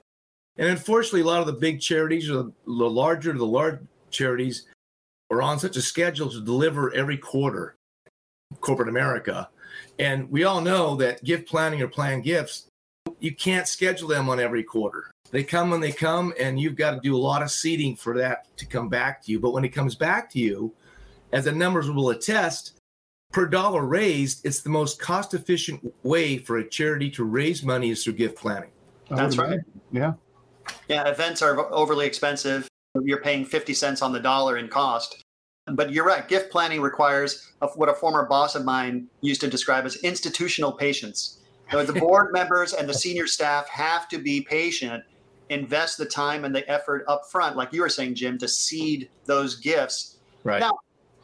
And 0.57 0.69
unfortunately, 0.69 1.21
a 1.21 1.25
lot 1.25 1.41
of 1.41 1.47
the 1.47 1.53
big 1.53 1.81
charities 1.81 2.29
or 2.29 2.51
the 2.65 2.89
larger, 2.89 3.33
the 3.33 3.45
large 3.45 3.79
charities 4.09 4.65
are 5.31 5.41
on 5.41 5.59
such 5.59 5.75
a 5.75 5.81
schedule 5.81 6.29
to 6.29 6.43
deliver 6.43 6.93
every 6.93 7.17
quarter, 7.17 7.75
corporate 8.61 8.89
America. 8.89 9.49
And 9.99 10.29
we 10.29 10.43
all 10.43 10.61
know 10.61 10.95
that 10.95 11.23
gift 11.23 11.47
planning 11.47 11.81
or 11.81 11.87
planned 11.87 12.23
gifts, 12.23 12.67
you 13.19 13.35
can't 13.35 13.67
schedule 13.67 14.07
them 14.07 14.29
on 14.29 14.39
every 14.39 14.63
quarter. 14.63 15.11
They 15.31 15.43
come 15.43 15.71
when 15.71 15.81
they 15.81 15.91
come, 15.91 16.33
and 16.39 16.59
you've 16.59 16.75
got 16.75 16.91
to 16.91 16.99
do 17.01 17.15
a 17.15 17.17
lot 17.17 17.41
of 17.41 17.51
seeding 17.51 17.95
for 17.95 18.15
that 18.17 18.55
to 18.57 18.65
come 18.65 18.87
back 18.87 19.23
to 19.23 19.31
you. 19.31 19.39
But 19.39 19.51
when 19.51 19.65
it 19.65 19.69
comes 19.69 19.95
back 19.95 20.29
to 20.31 20.39
you, 20.39 20.73
as 21.31 21.45
the 21.45 21.51
numbers 21.51 21.89
will 21.89 22.11
attest, 22.11 22.77
per 23.33 23.45
dollar 23.45 23.85
raised, 23.85 24.45
it's 24.45 24.61
the 24.61 24.69
most 24.69 25.01
cost 25.01 25.33
efficient 25.33 25.93
way 26.03 26.37
for 26.37 26.59
a 26.59 26.69
charity 26.69 27.09
to 27.11 27.25
raise 27.25 27.63
money 27.63 27.89
is 27.89 28.03
through 28.03 28.13
gift 28.13 28.37
planning. 28.37 28.69
That's 29.09 29.37
oh, 29.37 29.43
right. 29.43 29.59
Yeah. 29.91 30.13
Yeah, 30.87 31.07
events 31.07 31.41
are 31.41 31.73
overly 31.73 32.05
expensive. 32.05 32.67
You're 33.01 33.21
paying 33.21 33.45
50 33.45 33.73
cents 33.73 34.01
on 34.01 34.13
the 34.13 34.19
dollar 34.19 34.57
in 34.57 34.67
cost. 34.67 35.23
But 35.67 35.91
you're 35.91 36.05
right. 36.05 36.27
Gift 36.27 36.51
planning 36.51 36.81
requires 36.81 37.51
what 37.75 37.89
a 37.89 37.93
former 37.93 38.25
boss 38.27 38.55
of 38.55 38.63
mine 38.63 39.07
used 39.21 39.41
to 39.41 39.47
describe 39.47 39.85
as 39.85 39.95
institutional 39.97 40.71
patience. 40.71 41.39
So 41.71 41.83
the 41.83 41.99
board 41.99 42.29
members 42.33 42.73
and 42.73 42.87
the 42.87 42.93
senior 42.93 43.25
staff 43.25 43.67
have 43.69 44.07
to 44.09 44.19
be 44.19 44.41
patient, 44.41 45.03
invest 45.49 45.97
the 45.97 46.05
time 46.05 46.45
and 46.45 46.55
the 46.55 46.69
effort 46.69 47.03
up 47.07 47.23
front, 47.31 47.55
like 47.55 47.73
you 47.73 47.81
were 47.81 47.89
saying, 47.89 48.15
Jim, 48.15 48.37
to 48.37 48.47
seed 48.47 49.09
those 49.25 49.55
gifts. 49.55 50.17
Right. 50.43 50.59
Now, 50.59 50.77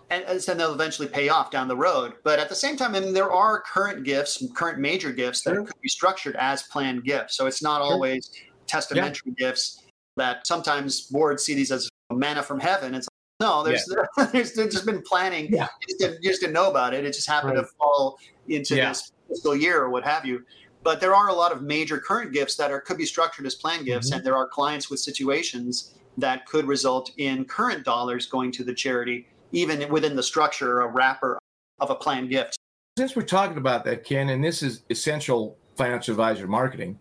and, 0.10 0.26
and 0.26 0.40
then 0.42 0.58
they'll 0.58 0.74
eventually 0.74 1.08
pay 1.08 1.30
off 1.30 1.52
down 1.52 1.68
the 1.68 1.78
road. 1.78 2.14
But 2.24 2.40
at 2.40 2.50
the 2.50 2.56
same 2.56 2.76
time, 2.76 2.96
I 2.96 3.00
mean, 3.00 3.14
there 3.14 3.32
are 3.32 3.62
current 3.62 4.04
gifts, 4.04 4.44
current 4.56 4.80
major 4.80 5.12
gifts 5.12 5.44
that 5.44 5.54
Sure. 5.54 5.64
could 5.66 5.82
be 5.82 5.88
structured 5.88 6.36
as 6.38 6.64
planned 6.64 7.04
gifts. 7.04 7.38
So 7.38 7.46
it's 7.46 7.62
not 7.62 7.78
Sure. 7.78 7.94
always 7.94 8.30
testamentary 8.72 9.34
gifts 9.38 9.84
that 10.18 10.48
sometimes 10.48 11.02
boards 11.02 11.44
see 11.44 11.54
these 11.54 11.72
as 11.72 11.90
manna 12.12 12.42
from 12.44 12.60
heaven. 12.60 12.96
It's 12.96 13.08
like, 13.08 13.50
no, 13.50 13.64
there's 13.64 13.86
there's, 14.32 14.54
there's 14.54 14.74
just 14.74 14.86
been 14.86 15.02
planning. 15.02 15.48
Yeah. 15.52 15.68
You, 15.82 15.88
just 15.88 16.00
didn't, 16.00 16.24
you 16.24 16.30
just 16.30 16.42
didn't 16.42 16.54
know 16.54 16.70
about 16.70 16.94
it. 16.94 17.06
It 17.06 17.14
just 17.14 17.30
happened 17.30 17.56
to 17.56 17.66
fall 17.78 18.18
into 18.48 18.76
Yeah. 18.76 18.90
this 18.90 19.12
fiscal 19.30 19.56
year 19.56 19.82
or 19.82 19.90
what 19.90 20.04
have 20.04 20.26
you. 20.26 20.44
But 20.84 21.00
there 21.00 21.14
are 21.14 21.30
a 21.30 21.34
lot 21.34 21.52
of 21.52 21.62
major 21.62 22.00
current 22.00 22.34
gifts 22.34 22.56
that 22.56 22.72
are 22.72 22.82
could 22.82 22.98
be 22.98 23.06
structured 23.06 23.46
as 23.46 23.56
planned 23.56 23.86
gifts, 23.86 24.10
Mhm. 24.10 24.18
and 24.18 24.26
there 24.26 24.36
are 24.36 24.48
clients 24.48 24.90
with 24.90 25.00
situations 25.00 25.94
that 26.18 26.46
could 26.46 26.66
result 26.66 27.12
in 27.18 27.46
current 27.46 27.86
dollars 27.86 28.26
going 28.26 28.52
to 28.54 28.64
the 28.64 28.74
charity, 28.74 29.28
even 29.52 29.88
within 29.92 30.16
the 30.16 30.24
structure, 30.24 30.82
a 30.82 30.88
wrapper 30.88 31.40
of 31.80 31.90
a 31.90 31.96
planned 31.96 32.30
gift. 32.30 32.58
Since 32.98 33.16
we're 33.16 33.22
talking 33.24 33.58
about 33.58 33.86
that, 33.86 34.04
Ken, 34.04 34.30
and 34.30 34.44
this 34.44 34.62
is 34.62 34.84
essential 34.90 35.58
financial 35.78 36.12
advisor 36.12 36.48
marketing, 36.48 36.98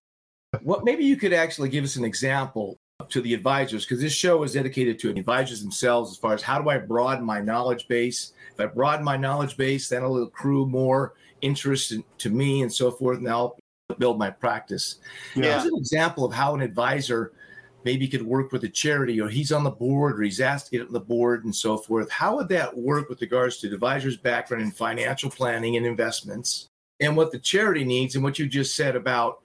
what 0.62 0.85
maybe 0.85 1.04
you 1.04 1.16
could 1.16 1.33
actually 1.33 1.69
give 1.69 1.85
us 1.85 1.97
an 1.97 2.04
example 2.04 2.76
to 3.09 3.21
the 3.21 3.35
advisors 3.35 3.85
because 3.85 4.00
this 4.00 4.12
show 4.12 4.42
is 4.42 4.52
dedicated 4.52 4.99
to 4.99 5.11
advisors 5.11 5.62
themselves 5.62 6.11
as 6.11 6.19
far 6.19 6.35
as 6.35 6.42
how 6.42 6.61
do 6.61 6.69
I 6.69 6.78
broaden 6.78 7.25
my 7.25 7.40
knowledge 7.40 7.88
base? 7.88 8.33
If 8.52 8.61
I 8.61 8.66
broaden 8.66 9.04
my 9.04 9.16
knowledge 9.16 9.57
base, 9.57 9.88
then 9.88 10.02
it'll 10.02 10.23
accrue 10.23 10.66
more 10.66 11.14
interest 11.40 11.92
in, 11.92 12.04
to 12.19 12.30
me 12.30 12.62
and 12.62 12.73
so 12.73 12.90
forth, 12.90 13.19
and 13.19 13.28
I'll 13.28 13.59
build 13.99 14.19
my 14.19 14.30
practice. 14.30 14.97
Yeah. 15.35 15.61
Here's 15.61 15.64
an 15.64 15.76
example 15.76 16.25
of 16.25 16.33
how 16.33 16.54
an 16.54 16.61
advisor 16.61 17.33
maybe 17.85 18.07
could 18.07 18.23
work 18.23 18.52
with 18.52 18.64
a 18.64 18.69
charity 18.69 19.21
or 19.21 19.28
he's 19.28 19.52
on 19.52 19.64
the 19.64 19.71
board 19.71 20.21
or 20.21 20.23
he's 20.23 20.40
asked 20.40 20.66
to 20.66 20.73
get 20.73 20.87
on 20.87 20.92
the 20.92 21.00
board 21.00 21.45
and 21.45 21.54
so 21.54 21.78
forth. 21.78 22.11
How 22.11 22.37
would 22.37 22.49
that 22.50 22.76
work 22.76 23.09
with 23.09 23.23
regards 23.23 23.57
to 23.59 23.69
the 23.69 23.75
advisor's 23.75 24.19
background 24.19 24.62
in 24.62 24.71
financial 24.71 25.30
planning 25.30 25.76
and 25.76 25.87
investments 25.87 26.66
and 27.00 27.16
what 27.16 27.33
the 27.33 27.38
charity 27.38 27.85
needs 27.85 28.14
and 28.14 28.23
what 28.23 28.38
you 28.38 28.47
just 28.47 28.76
said 28.76 28.97
about 28.97 29.40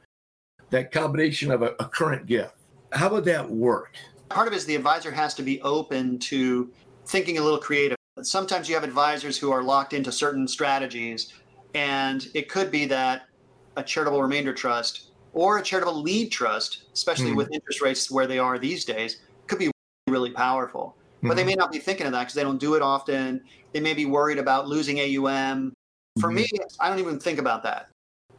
that 0.69 0.91
combination 0.91 1.51
of 1.51 1.61
a, 1.61 1.75
a 1.79 1.85
current 1.85 2.25
gift? 2.25 2.55
How 2.91 3.09
would 3.09 3.25
that 3.25 3.49
work? 3.49 3.95
Part 4.29 4.47
of 4.47 4.53
it 4.53 4.57
is 4.57 4.65
the 4.65 4.75
advisor 4.75 5.11
has 5.11 5.33
to 5.35 5.43
be 5.43 5.61
open 5.61 6.19
to 6.19 6.71
thinking 7.05 7.37
a 7.37 7.41
little 7.41 7.59
creative. 7.59 7.97
Sometimes 8.21 8.67
you 8.69 8.75
have 8.75 8.83
advisors 8.83 9.37
who 9.37 9.51
are 9.51 9.61
locked 9.61 9.93
into 9.93 10.11
certain 10.11 10.47
strategies, 10.47 11.33
and 11.73 12.27
it 12.33 12.49
could 12.49 12.71
be 12.71 12.85
that 12.85 13.27
a 13.75 13.83
charitable 13.83 14.21
remainder 14.21 14.53
trust 14.53 15.11
or 15.33 15.57
a 15.57 15.61
charitable 15.61 16.01
lead 16.01 16.31
trust, 16.31 16.85
especially 16.93 17.31
Hmm. 17.31 17.37
with 17.37 17.51
interest 17.51 17.81
rates 17.81 18.09
where 18.09 18.25
they 18.25 18.39
are 18.39 18.57
these 18.57 18.85
days, 18.85 19.21
could 19.47 19.59
be 19.59 19.69
really 20.07 20.31
powerful. 20.31 20.95
But 21.21 21.35
they 21.35 21.43
Mhm. 21.43 21.47
may 21.47 21.55
not 21.55 21.71
be 21.71 21.79
thinking 21.79 22.05
of 22.05 22.13
that 22.13 22.21
because 22.21 22.35
they 22.35 22.43
don't 22.43 22.59
do 22.59 22.75
it 22.75 22.81
often. 22.81 23.43
They 23.73 23.79
may 23.81 23.93
be 23.93 24.05
worried 24.05 24.37
about 24.37 24.67
losing 24.67 24.99
AUM. 24.99 25.73
For 26.19 26.29
Mhm. 26.29 26.35
me, 26.35 26.49
I 26.79 26.89
don't 26.89 26.99
even 26.99 27.19
think 27.19 27.39
about 27.39 27.63
that. 27.63 27.89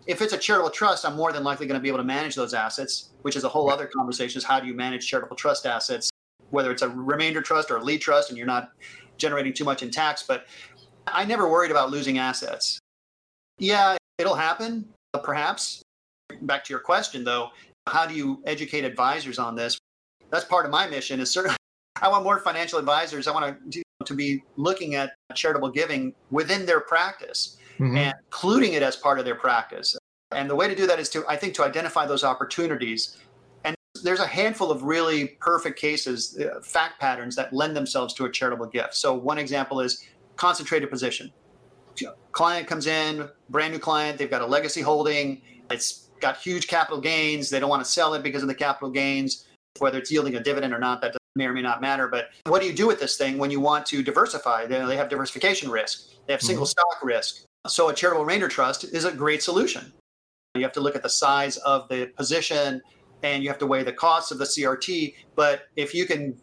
If 0.06 0.22
it's 0.22 0.32
a 0.32 0.38
charitable 0.38 0.70
trust, 0.70 1.04
I'm 1.04 1.16
more 1.16 1.32
than 1.32 1.42
likely 1.42 1.66
going 1.66 1.78
to 1.78 1.82
be 1.82 1.88
able 1.88 1.98
to 1.98 2.04
manage 2.04 2.36
those 2.36 2.54
assets, 2.54 3.10
which 3.22 3.34
is 3.34 3.42
a 3.42 3.48
whole 3.48 3.70
other 3.70 3.86
conversation 3.86 4.38
is 4.38 4.44
how 4.44 4.60
do 4.60 4.66
you 4.66 4.74
manage 4.74 5.08
charitable 5.08 5.36
trust 5.36 5.66
assets, 5.66 6.10
whether 6.50 6.70
it's 6.70 6.82
a 6.82 6.88
remainder 6.88 7.42
trust 7.42 7.70
or 7.70 7.78
a 7.78 7.82
lead 7.82 8.00
trust 8.00 8.28
and 8.28 8.38
you're 8.38 8.46
not 8.46 8.70
generating 9.18 9.52
too 9.52 9.64
much 9.64 9.82
in 9.82 9.90
tax. 9.90 10.22
But 10.22 10.46
I 11.08 11.24
never 11.24 11.50
worried 11.50 11.72
about 11.72 11.90
losing 11.90 12.18
assets. 12.18 12.78
Yeah, 13.58 13.96
it'll 14.18 14.36
happen, 14.36 14.88
perhaps. 15.24 15.82
Back 16.42 16.64
to 16.64 16.72
your 16.72 16.80
question 16.80 17.24
though, 17.24 17.50
how 17.88 18.06
do 18.06 18.14
you 18.14 18.42
educate 18.46 18.84
advisors 18.84 19.38
on 19.38 19.56
this? 19.56 19.78
That's 20.30 20.44
part 20.44 20.66
of 20.66 20.70
my 20.70 20.86
mission 20.86 21.18
is 21.18 21.32
certainly 21.32 21.56
I 22.02 22.08
want 22.08 22.24
more 22.24 22.38
financial 22.38 22.78
advisors. 22.78 23.26
I 23.26 23.32
want 23.32 23.72
to, 23.72 23.82
to 24.04 24.14
be 24.14 24.42
looking 24.56 24.94
at 24.94 25.14
charitable 25.34 25.70
giving 25.70 26.14
within 26.30 26.66
their 26.66 26.80
practice 26.80 27.56
Mhm. 27.78 27.96
and 27.96 28.14
including 28.24 28.72
it 28.74 28.82
as 28.82 28.96
part 28.96 29.18
of 29.18 29.24
their 29.24 29.34
practice. 29.34 29.96
And 30.32 30.50
the 30.50 30.54
way 30.56 30.68
to 30.68 30.74
do 30.74 30.86
that 30.86 30.98
is 30.98 31.08
to, 31.10 31.24
I 31.28 31.36
think, 31.36 31.54
to 31.54 31.64
identify 31.64 32.06
those 32.06 32.24
opportunities. 32.24 33.16
And 33.64 33.76
there's 34.02 34.20
a 34.20 34.26
handful 34.26 34.70
of 34.70 34.82
really 34.82 35.28
perfect 35.40 35.78
cases, 35.78 36.38
uh, 36.38 36.60
fact 36.62 37.00
patterns 37.00 37.36
that 37.36 37.52
lend 37.52 37.76
themselves 37.76 38.12
to 38.14 38.24
a 38.24 38.30
charitable 38.30 38.66
gift. 38.66 38.94
So 38.94 39.14
one 39.14 39.38
example 39.38 39.80
is 39.80 40.04
concentrated 40.36 40.90
position. 40.90 41.32
Client 42.32 42.66
comes 42.66 42.86
in, 42.86 43.28
brand 43.48 43.72
new 43.72 43.78
client, 43.78 44.18
they've 44.18 44.30
got 44.30 44.42
a 44.42 44.46
legacy 44.46 44.82
holding, 44.82 45.40
it's 45.70 46.10
got 46.20 46.36
huge 46.36 46.66
capital 46.66 47.00
gains, 47.00 47.48
they 47.48 47.58
don't 47.58 47.70
want 47.70 47.82
to 47.82 47.90
sell 47.90 48.12
it 48.14 48.22
because 48.22 48.42
of 48.42 48.48
the 48.48 48.54
capital 48.54 48.90
gains, 48.90 49.46
whether 49.78 49.96
it's 49.98 50.10
yielding 50.10 50.34
a 50.36 50.40
dividend 50.42 50.74
or 50.74 50.78
not, 50.78 51.00
that 51.00 51.16
may 51.36 51.46
or 51.46 51.54
may 51.54 51.62
not 51.62 51.80
matter. 51.80 52.08
But 52.08 52.30
what 52.44 52.60
do 52.60 52.66
you 52.66 52.74
do 52.74 52.86
with 52.86 53.00
this 53.00 53.16
thing 53.16 53.38
when 53.38 53.50
you 53.50 53.60
want 53.60 53.86
to 53.86 54.02
diversify? 54.02 54.66
They, 54.66 54.84
they 54.84 54.96
have 54.96 55.08
diversification 55.08 55.70
risk, 55.70 56.10
they 56.26 56.34
have 56.34 56.42
single 56.42 56.66
stock 56.66 56.98
risk. 57.02 57.44
So 57.68 57.88
a 57.88 57.94
charitable 57.94 58.24
remainder 58.24 58.48
trust 58.48 58.84
is 58.84 59.04
a 59.04 59.12
great 59.12 59.42
solution. 59.42 59.92
You 60.54 60.62
have 60.62 60.72
to 60.72 60.80
look 60.80 60.96
at 60.96 61.02
the 61.02 61.08
size 61.08 61.56
of 61.58 61.88
the 61.88 62.06
position 62.16 62.80
and 63.22 63.42
you 63.42 63.48
have 63.48 63.58
to 63.58 63.66
weigh 63.66 63.82
the 63.82 63.92
costs 63.92 64.30
of 64.30 64.38
the 64.38 64.44
CRT. 64.44 65.14
But 65.34 65.62
if 65.76 65.94
you 65.94 66.06
can 66.06 66.38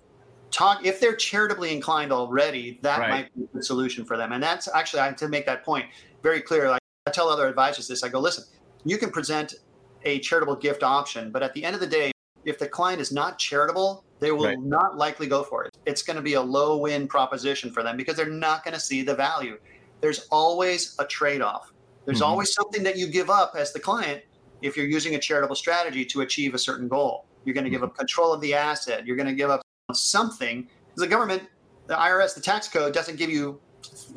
talk, 0.52 0.86
if 0.86 1.00
they're 1.00 1.16
charitably 1.16 1.74
inclined 1.74 2.12
already, 2.12 2.80
that 2.82 3.00
Right. 3.00 3.10
might 3.10 3.36
be 3.36 3.44
a 3.44 3.48
good 3.48 3.66
solution 3.66 4.06
for 4.06 4.18
them. 4.18 4.32
And 4.32 4.42
that's 4.42 4.68
actually, 4.74 5.00
I 5.02 5.06
have 5.06 5.16
to 5.18 5.28
make 5.28 5.46
that 5.46 5.64
point 5.64 5.86
very 6.22 6.42
clear. 6.42 6.70
Like, 6.70 6.82
I 7.08 7.12
tell 7.12 7.30
other 7.30 7.48
advisors 7.48 7.88
this 7.88 8.04
I 8.04 8.10
go, 8.10 8.20
listen, 8.20 8.44
you 8.86 8.98
can 8.98 9.12
present 9.12 9.56
a 10.04 10.20
charitable 10.20 10.58
gift 10.58 10.84
option, 10.84 11.32
but 11.32 11.42
at 11.44 11.54
the 11.54 11.64
end 11.64 11.76
of 11.76 11.80
the 11.80 11.88
day, 11.88 12.12
if 12.46 12.60
the 12.60 12.68
client 12.68 13.00
is 13.00 13.12
not 13.12 13.40
charitable, 13.40 14.04
they 14.20 14.32
will 14.32 14.46
Right. 14.46 14.60
not 14.60 14.98
likely 14.98 15.28
go 15.28 15.44
for 15.44 15.64
it. 15.64 15.72
It's 15.86 16.04
going 16.04 16.18
to 16.18 16.22
be 16.22 16.34
a 16.34 16.42
low 16.42 16.78
win 16.78 17.08
proposition 17.08 17.72
for 17.72 17.84
them 17.84 17.98
because 17.98 18.16
they're 18.16 18.26
not 18.30 18.64
going 18.64 18.74
to 18.74 18.80
see 18.80 19.02
the 19.02 19.16
value. 19.16 19.58
There's 20.04 20.28
always 20.32 20.96
a 21.00 21.06
trade 21.06 21.42
off. 21.42 21.72
There's 22.06 22.20
Mhm. 22.20 22.26
always 22.26 22.54
something 22.54 22.84
that 22.84 22.98
you 22.98 23.08
give 23.08 23.30
up 23.30 23.56
as 23.58 23.72
the 23.72 23.80
client 23.80 24.22
if 24.62 24.76
you're 24.76 24.86
using 24.86 25.16
a 25.16 25.20
charitable 25.20 25.56
strategy 25.56 26.04
to 26.04 26.22
achieve 26.22 26.54
a 26.54 26.58
certain 26.60 26.90
goal. 26.90 27.24
You're 27.46 27.54
going 27.54 27.64
to 27.64 27.70
give 27.70 27.84
up 27.84 27.98
control 27.98 28.34
of 28.34 28.42
the 28.42 28.54
asset. 28.54 29.06
You're 29.08 29.16
going 29.16 29.28
to 29.30 29.34
give 29.34 29.50
up 29.50 29.62
something. 29.94 30.68
The 30.98 31.08
government, 31.08 31.44
the 31.88 31.98
IRS, 31.98 32.34
the 32.36 32.42
tax 32.42 32.68
code 32.68 32.94
doesn't 32.94 33.16
give 33.16 33.30
you 33.30 33.62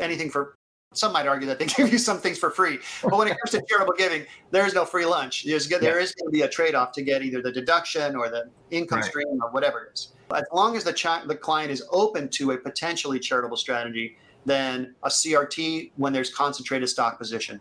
anything 0.00 0.28
for. 0.28 0.56
Some 0.92 1.12
might 1.12 1.28
argue 1.28 1.46
that 1.46 1.60
they 1.60 1.66
give 1.76 1.92
you 1.92 1.98
some 1.98 2.18
things 2.18 2.36
for 2.38 2.50
free, 2.50 2.80
but 3.04 3.16
when 3.16 3.28
it 3.28 3.36
comes 3.38 3.50
to 3.52 3.62
charitable 3.68 3.94
giving, 3.96 4.26
there 4.50 4.66
is 4.66 4.74
no 4.74 4.84
free 4.84 5.04
lunch. 5.06 5.44
There's, 5.44 5.68
there 5.68 6.00
is 6.00 6.12
going 6.14 6.32
to 6.32 6.32
be 6.32 6.42
a 6.42 6.48
trade-off 6.48 6.90
to 6.92 7.02
get 7.02 7.22
either 7.22 7.40
the 7.42 7.52
deduction 7.52 8.16
or 8.16 8.28
the 8.28 8.48
income 8.72 9.00
Right. 9.00 9.08
stream 9.08 9.40
or 9.42 9.50
whatever 9.50 9.84
it 9.84 9.92
is. 9.94 10.08
As 10.34 10.44
long 10.52 10.76
as 10.76 10.82
the 10.82 10.92
chi- 10.92 11.22
the 11.26 11.36
client 11.36 11.70
is 11.70 11.84
open 11.90 12.28
to 12.30 12.52
a 12.52 12.56
potentially 12.56 13.20
charitable 13.20 13.56
strategy, 13.58 14.16
then 14.46 14.94
a 15.02 15.08
CRT 15.08 15.92
when 15.96 16.12
there's 16.12 16.32
concentrated 16.32 16.88
stock 16.88 17.18
position 17.18 17.60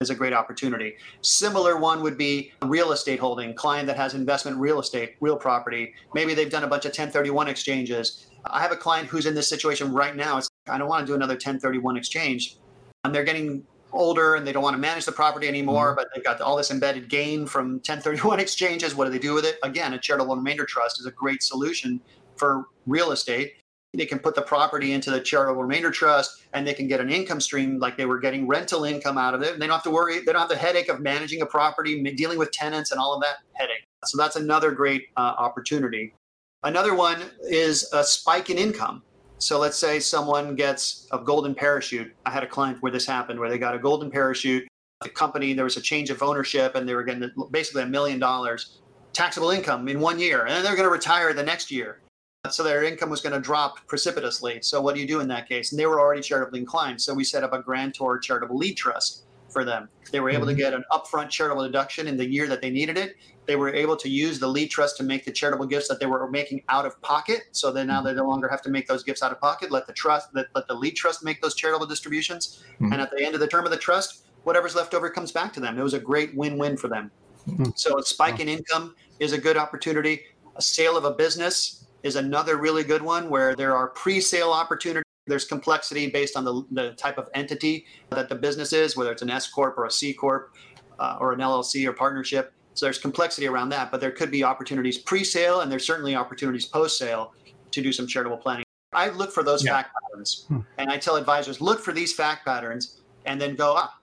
is 0.00 0.10
a 0.10 0.14
great 0.14 0.32
opportunity. 0.32 0.96
Similar 1.20 1.78
one 1.78 2.02
would 2.02 2.16
be 2.16 2.52
a 2.62 2.66
real 2.66 2.92
estate 2.92 3.20
holding, 3.20 3.54
client 3.54 3.86
that 3.86 3.96
has 3.96 4.14
investment 4.14 4.56
real 4.56 4.80
estate, 4.80 5.16
real 5.20 5.36
property. 5.36 5.94
Maybe 6.14 6.34
they've 6.34 6.50
done 6.50 6.64
a 6.64 6.66
bunch 6.66 6.84
of 6.84 6.90
1031 6.90 7.48
exchanges. 7.48 8.26
I 8.46 8.62
have 8.62 8.72
a 8.72 8.76
client 8.76 9.08
who's 9.08 9.26
in 9.26 9.34
this 9.34 9.46
situation 9.48 9.92
right 9.92 10.16
now. 10.16 10.38
It's, 10.38 10.48
I 10.68 10.78
don't 10.78 10.88
want 10.88 11.06
to 11.06 11.10
do 11.10 11.14
another 11.14 11.34
1031 11.34 11.96
exchange. 11.98 12.56
And 13.04 13.14
they're 13.14 13.24
getting 13.24 13.62
older 13.92 14.36
and 14.36 14.46
they 14.46 14.52
don't 14.52 14.62
want 14.62 14.74
to 14.74 14.80
manage 14.80 15.04
the 15.04 15.12
property 15.12 15.48
anymore, 15.48 15.88
mm-hmm. 15.88 15.96
but 15.96 16.08
they've 16.14 16.24
got 16.24 16.40
all 16.40 16.56
this 16.56 16.70
embedded 16.70 17.08
gain 17.10 17.46
from 17.46 17.72
1031 17.72 18.40
exchanges. 18.40 18.94
What 18.94 19.04
do 19.04 19.10
they 19.10 19.18
do 19.18 19.34
with 19.34 19.44
it? 19.44 19.58
Again, 19.62 19.92
a 19.92 19.98
charitable 19.98 20.34
remainder 20.34 20.64
trust 20.64 20.98
is 20.98 21.06
a 21.06 21.10
great 21.10 21.42
solution 21.42 22.00
for 22.36 22.64
real 22.86 23.12
estate. 23.12 23.59
They 23.92 24.06
can 24.06 24.20
put 24.20 24.34
the 24.36 24.42
property 24.42 24.92
into 24.92 25.10
the 25.10 25.20
charitable 25.20 25.62
remainder 25.62 25.90
trust 25.90 26.42
and 26.52 26.66
they 26.66 26.74
can 26.74 26.86
get 26.86 27.00
an 27.00 27.10
income 27.10 27.40
stream 27.40 27.78
like 27.78 27.96
they 27.96 28.06
were 28.06 28.20
getting 28.20 28.46
rental 28.46 28.84
income 28.84 29.18
out 29.18 29.34
of 29.34 29.42
it. 29.42 29.52
And 29.52 29.60
they 29.60 29.66
don't 29.66 29.74
have 29.74 29.82
to 29.84 29.90
worry, 29.90 30.20
they 30.20 30.32
don't 30.32 30.40
have 30.40 30.48
the 30.48 30.56
headache 30.56 30.88
of 30.88 31.00
managing 31.00 31.42
a 31.42 31.46
property, 31.46 32.00
dealing 32.14 32.38
with 32.38 32.52
tenants 32.52 32.92
and 32.92 33.00
all 33.00 33.14
of 33.14 33.20
that 33.22 33.38
headache. 33.54 33.84
So 34.04 34.16
that's 34.16 34.36
another 34.36 34.70
great 34.70 35.08
uh, 35.16 35.34
opportunity. 35.38 36.14
Another 36.62 36.94
one 36.94 37.22
is 37.42 37.88
a 37.92 38.04
spike 38.04 38.50
in 38.50 38.58
income. 38.58 39.02
So 39.38 39.58
let's 39.58 39.78
say 39.78 39.98
someone 39.98 40.54
gets 40.54 41.08
a 41.12 41.18
golden 41.18 41.54
parachute. 41.54 42.12
I 42.26 42.30
had 42.30 42.44
a 42.44 42.46
client 42.46 42.82
where 42.82 42.92
this 42.92 43.06
happened, 43.06 43.40
where 43.40 43.48
they 43.48 43.58
got 43.58 43.74
a 43.74 43.78
golden 43.78 44.10
parachute. 44.10 44.68
The 45.00 45.08
company, 45.08 45.54
there 45.54 45.64
was 45.64 45.78
a 45.78 45.80
change 45.80 46.10
of 46.10 46.22
ownership, 46.22 46.74
and 46.74 46.86
they 46.86 46.94
were 46.94 47.04
getting 47.04 47.30
basically 47.50 47.82
a 47.82 47.86
million 47.86 48.18
dollars 48.18 48.80
taxable 49.14 49.50
income 49.50 49.88
in 49.88 49.98
one 49.98 50.18
year, 50.18 50.42
and 50.42 50.50
then 50.50 50.62
they're 50.62 50.76
going 50.76 50.86
to 50.86 50.92
retire 50.92 51.32
the 51.32 51.42
next 51.42 51.70
year. 51.70 52.00
So 52.48 52.62
their 52.62 52.84
income 52.84 53.10
was 53.10 53.20
going 53.20 53.34
to 53.34 53.40
drop 53.40 53.86
precipitously. 53.86 54.60
So 54.62 54.80
what 54.80 54.94
do 54.94 55.00
you 55.02 55.06
do 55.06 55.20
in 55.20 55.28
that 55.28 55.46
case? 55.46 55.72
And 55.72 55.78
they 55.78 55.84
were 55.84 56.00
already 56.00 56.22
charitably 56.22 56.60
inclined. 56.60 57.00
So 57.00 57.12
we 57.12 57.22
set 57.22 57.44
up 57.44 57.52
a 57.52 57.60
grantor 57.60 58.18
charitable 58.18 58.56
lead 58.56 58.78
trust 58.78 59.24
for 59.50 59.62
them. 59.62 59.90
They 60.10 60.20
were 60.20 60.30
able 60.30 60.46
to 60.46 60.54
get 60.54 60.72
an 60.72 60.82
upfront 60.90 61.28
charitable 61.28 61.64
deduction 61.64 62.08
in 62.08 62.16
the 62.16 62.26
year 62.26 62.46
that 62.46 62.62
they 62.62 62.70
needed 62.70 62.96
it. 62.96 63.16
They 63.46 63.56
were 63.56 63.74
able 63.74 63.96
to 63.96 64.08
use 64.08 64.38
the 64.38 64.46
lead 64.46 64.70
trust 64.70 64.96
to 64.98 65.02
make 65.02 65.24
the 65.26 65.32
charitable 65.32 65.66
gifts 65.66 65.88
that 65.88 66.00
they 66.00 66.06
were 66.06 66.30
making 66.30 66.62
out 66.70 66.86
of 66.86 67.00
pocket. 67.02 67.42
So 67.52 67.70
then 67.72 67.88
now 67.88 68.00
they 68.00 68.14
no 68.14 68.26
longer 68.26 68.48
have 68.48 68.62
to 68.62 68.70
make 68.70 68.86
those 68.86 69.02
gifts 69.02 69.22
out 69.22 69.32
of 69.32 69.40
pocket. 69.40 69.70
Let 69.70 69.86
the 69.86 69.92
trust, 69.92 70.28
let, 70.32 70.46
let 70.54 70.66
the 70.66 70.74
lead 70.74 70.96
trust 70.96 71.22
make 71.22 71.42
those 71.42 71.54
charitable 71.54 71.86
distributions. 71.86 72.64
Mhm. 72.80 72.92
And 72.92 73.02
at 73.02 73.10
the 73.10 73.22
end 73.22 73.34
of 73.34 73.40
the 73.40 73.48
term 73.48 73.66
of 73.66 73.70
the 73.70 73.76
trust, 73.76 74.24
whatever's 74.44 74.74
left 74.74 74.94
over 74.94 75.10
comes 75.10 75.30
back 75.30 75.52
to 75.54 75.60
them. 75.60 75.78
It 75.78 75.82
was 75.82 75.94
a 75.94 76.00
great 76.00 76.34
win-win 76.34 76.78
for 76.78 76.88
them. 76.88 77.10
Mhm. 77.48 77.76
So 77.78 77.98
a 77.98 78.02
spike 78.02 78.40
in 78.40 78.48
income 78.48 78.94
is 79.18 79.32
a 79.32 79.38
good 79.38 79.58
opportunity. 79.58 80.22
A 80.56 80.62
sale 80.62 80.96
of 80.96 81.04
a 81.04 81.10
business 81.10 81.79
is 82.02 82.16
another 82.16 82.56
really 82.56 82.84
good 82.84 83.02
one 83.02 83.28
where 83.28 83.54
there 83.54 83.76
are 83.76 83.88
pre-sale 83.88 84.50
opportunities. 84.52 85.04
There's 85.26 85.44
complexity 85.44 86.08
based 86.08 86.36
on 86.36 86.44
the, 86.44 86.64
the 86.70 86.92
type 86.92 87.18
of 87.18 87.28
entity 87.34 87.86
that 88.10 88.28
the 88.28 88.34
business 88.34 88.72
is, 88.72 88.96
whether 88.96 89.12
it's 89.12 89.22
an 89.22 89.30
S 89.30 89.48
corp 89.48 89.76
or 89.78 89.84
a 89.86 89.90
C 89.90 90.12
corp 90.12 90.54
uh, 90.98 91.18
or 91.20 91.32
an 91.32 91.40
LLC 91.40 91.86
or 91.86 91.92
partnership. 91.92 92.52
So 92.74 92.86
there's 92.86 92.98
complexity 92.98 93.46
around 93.46 93.68
that, 93.70 93.90
but 93.90 94.00
there 94.00 94.10
could 94.10 94.30
be 94.30 94.42
opportunities 94.42 94.98
pre-sale 94.98 95.60
and 95.60 95.70
there's 95.70 95.84
certainly 95.86 96.14
opportunities 96.16 96.66
post-sale 96.66 97.34
to 97.72 97.82
do 97.82 97.92
some 97.92 98.06
charitable 98.06 98.38
planning. 98.38 98.64
I 98.92 99.10
look 99.10 99.30
for 99.32 99.42
those 99.44 99.64
Yeah. 99.64 99.72
fact 99.72 99.94
patterns, 100.02 100.46
Hmm. 100.48 100.60
and 100.78 100.90
I 100.90 100.96
tell 100.96 101.16
advisors 101.16 101.60
look 101.60 101.80
for 101.80 101.92
these 101.92 102.12
fact 102.12 102.44
patterns, 102.44 103.00
and 103.26 103.40
then 103.40 103.54
go 103.54 103.74
ah, 103.76 103.94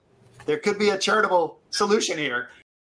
there 0.46 0.56
could 0.58 0.78
be 0.78 0.90
a 0.90 0.98
charitable 0.98 1.58
solution 1.70 2.16
here. 2.16 2.48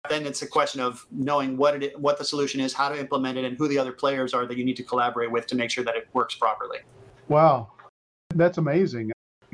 Then 0.10 0.26
it's 0.26 0.42
a 0.42 0.48
question 0.48 0.82
of 0.82 1.06
knowing 1.12 1.58
what 1.58 1.82
it 1.84 2.00
what 2.00 2.18
the 2.18 2.26
solution 2.26 2.60
is, 2.60 2.74
how 2.74 2.90
to 2.90 3.00
implement 3.00 3.38
it, 3.38 3.46
and 3.46 3.58
who 3.58 3.68
the 3.68 3.78
other 3.78 3.92
players 3.92 4.34
are 4.34 4.46
that 4.46 4.58
you 4.58 4.66
need 4.66 4.78
to 4.78 4.84
collaborate 4.84 5.32
with 5.32 5.48
to 5.48 5.56
make 5.56 5.70
sure 5.70 5.84
that 5.84 5.96
it 5.96 6.08
works 6.14 6.36
properly. 6.36 6.80
Wow, 7.28 7.72
that's 8.34 8.58
amazing. 8.58 9.12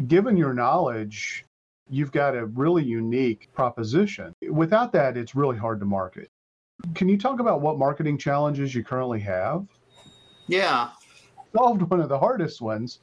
Given 0.07 0.37
your 0.37 0.53
knowledge, 0.53 1.43
you've 1.89 2.11
got 2.11 2.35
a 2.35 2.45
really 2.45 2.83
unique 2.83 3.49
proposition. 3.53 4.33
Without 4.49 4.91
that, 4.93 5.17
it's 5.17 5.35
really 5.35 5.57
hard 5.57 5.79
to 5.81 5.85
market. 5.85 6.29
Can 6.95 7.09
you 7.09 7.17
talk 7.17 7.39
about 7.39 7.61
what 7.61 7.77
marketing 7.77 8.17
challenges 8.17 8.73
you 8.73 8.83
currently 8.83 9.19
have? 9.21 9.67
Yeah, 10.47 10.91
Solved 11.55 11.81
one 11.83 11.99
of 11.99 12.09
the 12.09 12.19
hardest 12.19 12.61
ones, 12.61 12.99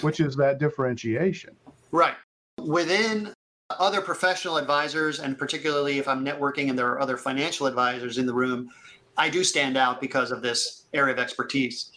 which 0.00 0.20
is 0.20 0.36
that 0.36 0.58
differentiation. 0.58 1.54
Right. 1.92 2.14
Within 2.60 3.33
other 3.80 4.00
professional 4.00 4.56
advisors, 4.56 5.20
and 5.20 5.38
particularly 5.38 5.98
if 5.98 6.08
I'm 6.08 6.24
networking 6.24 6.70
and 6.70 6.78
there 6.78 6.88
are 6.88 7.00
other 7.00 7.16
financial 7.16 7.66
advisors 7.66 8.18
in 8.18 8.26
the 8.26 8.34
room, 8.34 8.70
I 9.16 9.28
do 9.30 9.44
stand 9.44 9.76
out 9.76 10.00
because 10.00 10.30
of 10.30 10.42
this 10.42 10.86
area 10.92 11.12
of 11.12 11.18
expertise. 11.18 11.90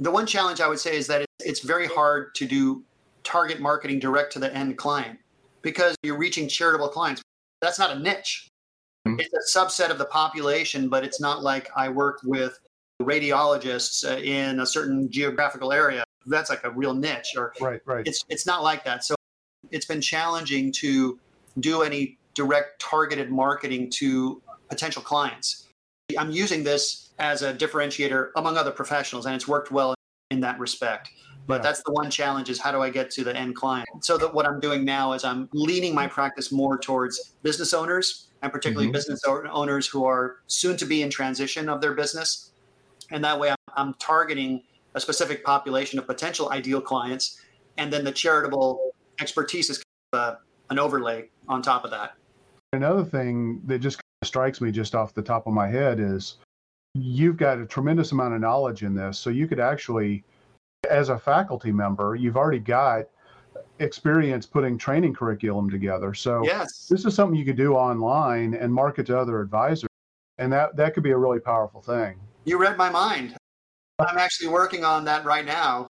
The 0.00 0.10
one 0.10 0.26
challenge 0.26 0.60
I 0.60 0.68
would 0.68 0.80
say 0.80 0.96
is 0.96 1.06
that 1.06 1.24
it's 1.40 1.60
very 1.60 1.86
hard 1.86 2.34
to 2.36 2.46
do 2.46 2.82
target 3.22 3.60
marketing 3.60 4.00
direct 4.00 4.32
to 4.32 4.38
the 4.38 4.52
end 4.54 4.76
client 4.78 5.18
because 5.62 5.94
you're 6.02 6.18
reaching 6.18 6.48
charitable 6.48 6.88
clients. 6.88 7.22
That's 7.60 7.78
not 7.78 7.92
a 7.92 7.98
niche. 7.98 8.48
Mhm. 9.06 9.20
It's 9.20 9.54
a 9.54 9.58
subset 9.58 9.90
of 9.90 9.98
the 9.98 10.04
population, 10.06 10.88
but 10.88 11.04
it's 11.04 11.20
not 11.20 11.42
like 11.42 11.70
I 11.76 11.88
work 11.88 12.20
with 12.24 12.58
radiologists 13.00 14.08
uh, 14.08 14.18
in 14.18 14.60
a 14.60 14.66
certain 14.66 15.10
geographical 15.10 15.72
area. 15.72 16.04
That's 16.26 16.50
like 16.50 16.64
a 16.64 16.70
real 16.70 16.94
niche 16.94 17.34
or 17.36 17.52
Right, 17.60 17.80
right. 17.84 18.06
it's 18.06 18.24
it's 18.28 18.46
not 18.46 18.62
like 18.62 18.84
that. 18.84 19.04
So 19.04 19.14
it's 19.70 19.86
been 19.86 20.00
challenging 20.00 20.72
to 20.72 21.18
do 21.60 21.82
any 21.82 22.18
direct 22.34 22.80
targeted 22.80 23.30
marketing 23.30 23.90
to 23.90 24.40
potential 24.68 25.02
clients. 25.02 25.68
I'm 26.18 26.30
using 26.30 26.64
this 26.64 27.10
as 27.18 27.42
a 27.42 27.54
differentiator 27.54 28.30
among 28.36 28.56
other 28.56 28.70
professionals, 28.70 29.26
and 29.26 29.34
it's 29.34 29.46
worked 29.46 29.70
well 29.70 29.94
in 30.30 30.40
that 30.40 30.58
respect. 30.58 31.10
But 31.46 31.56
Yeah. 31.56 31.62
that's 31.62 31.82
the 31.84 31.92
one 31.92 32.10
challenge 32.10 32.48
is 32.50 32.58
how 32.58 32.72
do 32.72 32.80
I 32.80 32.90
get 32.90 33.10
to 33.12 33.24
the 33.24 33.36
end 33.36 33.56
client? 33.56 33.88
So 34.00 34.16
that 34.18 34.32
what 34.32 34.46
I'm 34.46 34.60
doing 34.60 34.84
now 34.84 35.12
is 35.12 35.24
I'm 35.24 35.48
leaning 35.52 35.94
my 35.94 36.06
practice 36.06 36.52
more 36.52 36.78
towards 36.78 37.34
business 37.42 37.74
owners 37.74 38.28
and 38.42 38.52
particularly 38.52 38.88
Mhm. 38.88 38.92
business 38.92 39.20
owners 39.26 39.86
who 39.86 40.04
are 40.04 40.36
soon 40.46 40.76
to 40.76 40.84
be 40.84 41.02
in 41.02 41.10
transition 41.10 41.68
of 41.68 41.80
their 41.80 41.94
business. 41.94 42.50
And 43.10 43.24
that 43.24 43.38
way 43.38 43.50
I'm, 43.50 43.56
I'm 43.76 43.94
targeting 43.94 44.62
a 44.94 45.00
specific 45.00 45.44
population 45.44 45.98
of 45.98 46.06
potential 46.06 46.50
ideal 46.50 46.80
clients. 46.80 47.40
And 47.76 47.92
then 47.92 48.04
the 48.04 48.12
charitable 48.12 48.91
expertise 49.20 49.70
is 49.70 49.78
kind 50.12 50.24
of 50.24 50.34
a, 50.34 50.72
an 50.72 50.78
overlay 50.78 51.28
on 51.48 51.62
top 51.62 51.84
of 51.84 51.90
that. 51.90 52.14
Another 52.72 53.04
thing 53.04 53.60
that 53.66 53.80
just 53.80 54.00
strikes 54.24 54.60
me 54.60 54.70
just 54.70 54.94
off 54.94 55.14
the 55.14 55.22
top 55.22 55.46
of 55.46 55.52
my 55.52 55.68
head 55.68 56.00
is 56.00 56.36
you've 56.94 57.36
got 57.36 57.58
a 57.58 57.66
tremendous 57.66 58.12
amount 58.12 58.34
of 58.34 58.40
knowledge 58.40 58.82
in 58.82 58.94
this. 58.94 59.18
So 59.18 59.30
you 59.30 59.46
could 59.46 59.60
actually, 59.60 60.24
as 60.88 61.08
a 61.08 61.18
faculty 61.18 61.72
member, 61.72 62.14
you've 62.14 62.36
already 62.36 62.58
got 62.58 63.06
experience 63.78 64.46
putting 64.46 64.78
training 64.78 65.14
curriculum 65.14 65.68
together. 65.70 66.14
So 66.14 66.42
Yes. 66.44 66.86
this 66.88 67.04
is 67.04 67.14
something 67.14 67.38
you 67.38 67.44
could 67.44 67.56
do 67.56 67.74
online 67.74 68.54
and 68.54 68.72
market 68.72 69.06
to 69.06 69.18
other 69.18 69.40
advisors. 69.40 69.88
And 70.38 70.52
that, 70.52 70.76
that 70.76 70.94
could 70.94 71.02
be 71.02 71.10
a 71.10 71.16
really 71.16 71.40
powerful 71.40 71.82
thing. 71.82 72.18
You 72.44 72.58
read 72.58 72.76
my 72.76 72.90
mind. 72.90 73.36
I'm 73.98 74.18
actually 74.18 74.48
working 74.48 74.84
on 74.84 75.04
that 75.04 75.24
right 75.24 75.44
now. 75.44 75.86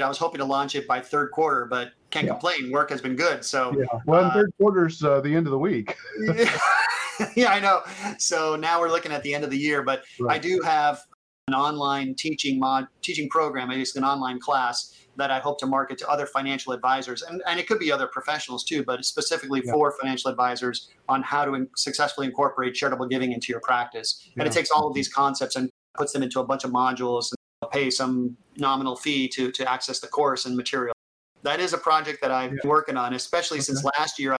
I 0.00 0.08
was 0.08 0.16
hoping 0.16 0.38
to 0.38 0.44
launch 0.46 0.74
it 0.74 0.88
by 0.88 1.00
third 1.00 1.32
quarter, 1.32 1.66
but 1.66 1.92
can't 2.10 2.24
Yeah. 2.26 2.32
complain. 2.32 2.70
Work 2.70 2.88
has 2.90 3.02
been 3.02 3.14
good. 3.14 3.44
So 3.44 3.74
Yeah. 3.76 3.84
Well, 4.06 4.24
Uh, 4.24 4.32
third 4.32 4.52
quarter's 4.58 5.04
uh, 5.04 5.20
the 5.20 5.34
end 5.34 5.46
of 5.46 5.50
the 5.50 5.58
week. 5.58 5.96
yeah, 7.36 7.52
I 7.52 7.60
know. 7.60 7.82
So 8.18 8.56
now 8.56 8.80
we're 8.80 8.88
looking 8.88 9.12
at 9.12 9.22
the 9.22 9.34
end 9.34 9.44
of 9.44 9.50
the 9.50 9.58
year, 9.58 9.82
but 9.82 10.02
I 10.30 10.38
do 10.38 10.62
have 10.64 11.02
an 11.48 11.54
online 11.54 12.14
teaching 12.14 12.58
mod 12.58 12.86
teaching 13.02 13.28
program, 13.28 13.70
at 13.70 13.76
least 13.76 13.96
an 13.96 14.04
online 14.04 14.40
class 14.40 14.94
that 15.16 15.30
I 15.30 15.40
hope 15.40 15.58
to 15.58 15.66
market 15.66 15.98
to 15.98 16.08
other 16.08 16.24
financial 16.24 16.72
advisors, 16.72 17.20
and, 17.20 17.42
and 17.46 17.60
it 17.60 17.68
could 17.68 17.78
be 17.78 17.92
other 17.92 18.06
professionals 18.06 18.64
too, 18.64 18.82
but 18.84 19.04
specifically 19.04 19.60
Yeah. 19.62 19.72
for 19.72 19.92
financial 20.00 20.30
advisors 20.30 20.88
on 21.10 21.22
how 21.22 21.44
to 21.44 21.52
in- 21.54 21.68
successfully 21.76 22.26
incorporate 22.26 22.72
charitable 22.74 23.06
giving 23.08 23.32
into 23.32 23.48
your 23.52 23.60
practice. 23.60 24.26
And 24.38 24.48
it 24.48 24.52
takes 24.54 24.70
all 24.70 24.86
of 24.88 24.94
these 24.94 25.12
concepts 25.12 25.54
and 25.56 25.68
puts 25.98 26.14
them 26.14 26.22
into 26.22 26.40
a 26.40 26.44
bunch 26.44 26.64
of 26.64 26.70
modules 26.70 27.30
and 27.32 27.36
pay 27.68 27.90
some 27.90 28.36
nominal 28.56 28.96
fee 28.96 29.28
to 29.28 29.50
to 29.52 29.70
access 29.70 30.00
the 30.00 30.06
course 30.06 30.46
and 30.46 30.56
material. 30.56 30.94
That 31.42 31.60
is 31.60 31.72
a 31.72 31.78
project 31.78 32.20
that 32.22 32.30
I've 32.30 32.50
been 32.50 32.60
working 32.68 32.96
on, 32.96 33.14
especially 33.14 33.60
since 33.60 33.84
last 33.84 34.18
year. 34.18 34.36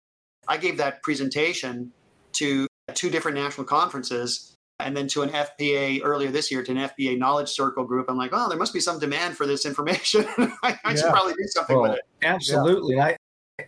I 0.47 0.57
gave 0.57 0.77
that 0.77 1.03
presentation 1.03 1.91
to 2.33 2.67
two 2.93 3.09
different 3.09 3.37
national 3.37 3.65
conferences 3.65 4.55
and 4.79 4.95
then 4.95 5.07
to 5.07 5.21
an 5.21 5.29
FPA 5.29 6.01
earlier 6.03 6.31
this 6.31 6.51
year 6.51 6.63
to 6.63 6.71
an 6.71 6.77
FPA 6.77 7.17
knowledge 7.17 7.49
circle 7.49 7.85
group. 7.85 8.09
I'm 8.09 8.17
like, 8.17 8.31
oh, 8.33 8.49
there 8.49 8.57
must 8.57 8.73
be 8.73 8.79
some 8.79 8.99
demand 8.99 9.37
for 9.37 9.45
this 9.45 9.65
information. 9.65 10.25
I, 10.63 10.77
I 10.83 10.95
should 10.95 11.05
probably 11.05 11.33
do 11.33 11.47
something 11.47 11.79
with 11.79 11.91
it. 11.93 12.01
absolutely. 12.23 12.95
And 12.95 13.03
I 13.03 13.17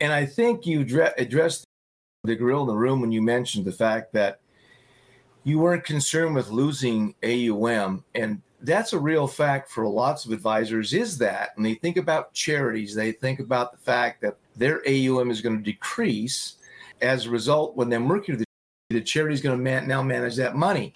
and 0.02 0.14
I 0.14 0.26
think 0.26 0.66
you 0.66 0.84
dre- 0.84 1.14
addressed 1.18 1.66
the 2.24 2.36
gorilla 2.36 2.64
in 2.64 2.68
the 2.68 2.76
room 2.76 3.02
when 3.02 3.12
you 3.12 3.22
mentioned 3.22 3.66
the 3.66 3.72
fact 3.72 4.14
that 4.14 4.40
you 5.44 5.60
weren't 5.60 5.84
concerned 5.84 6.34
with 6.34 6.50
losing 6.50 7.14
AUM, 7.24 8.04
and 8.16 8.42
that's 8.66 8.94
a 8.94 9.00
real 9.00 9.28
fact 9.28 9.70
for 9.70 9.88
lots 9.88 10.26
of 10.26 10.32
advisors. 10.32 10.94
Is 10.94 11.18
that 11.20 11.52
when 11.56 11.64
they 11.64 11.76
think 11.76 11.98
about 11.98 12.34
charities, 12.34 12.96
they 12.96 13.12
think 13.12 13.40
about 13.40 13.72
the 13.72 13.78
fact 13.78 14.22
that 14.22 14.38
their 14.56 14.82
AUM 14.88 15.32
is 15.32 15.42
going 15.42 15.58
to 15.58 15.64
decrease 15.64 16.56
as 17.02 17.26
a 17.26 17.30
result 17.30 17.76
when 17.76 17.90
they're 17.90 18.02
working 18.02 18.36
with 18.36 18.46
the, 18.90 19.02
charity 19.02 19.34
is 19.34 19.42
going 19.42 19.58
to 19.58 19.64
man- 19.64 19.88
now 19.88 20.02
manage 20.02 20.36
that 20.36 20.56
money. 20.56 20.94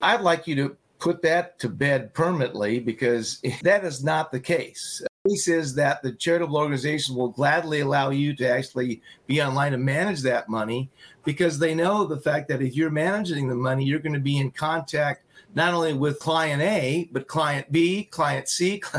I'd 0.00 0.20
like 0.20 0.46
you 0.46 0.54
to 0.56 0.76
put 0.98 1.22
that 1.22 1.58
to 1.58 1.68
bed 1.68 2.14
permanently 2.14 2.78
because 2.78 3.42
that 3.62 3.84
is 3.84 4.02
not 4.02 4.32
the 4.32 4.40
case 4.40 5.02
case 5.26 5.48
is 5.48 5.74
that 5.74 6.02
the 6.02 6.12
charitable 6.12 6.56
organization 6.56 7.14
will 7.14 7.28
gladly 7.28 7.80
allow 7.80 8.10
you 8.10 8.34
to 8.34 8.48
actually 8.48 9.02
be 9.26 9.42
online 9.42 9.74
and 9.74 9.84
manage 9.84 10.22
that 10.22 10.48
money 10.48 10.90
because 11.24 11.58
they 11.58 11.74
know 11.74 12.04
the 12.04 12.20
fact 12.20 12.48
that 12.48 12.62
if 12.62 12.74
you're 12.74 12.90
managing 12.90 13.48
the 13.48 13.54
money, 13.54 13.84
you're 13.84 13.98
going 13.98 14.12
to 14.12 14.20
be 14.20 14.38
in 14.38 14.50
contact 14.50 15.24
not 15.56 15.72
only 15.74 15.94
with 15.94 16.20
client 16.20 16.62
A, 16.62 17.08
but 17.10 17.26
client 17.26 17.72
B, 17.72 18.04
client 18.04 18.48
C. 18.48 18.80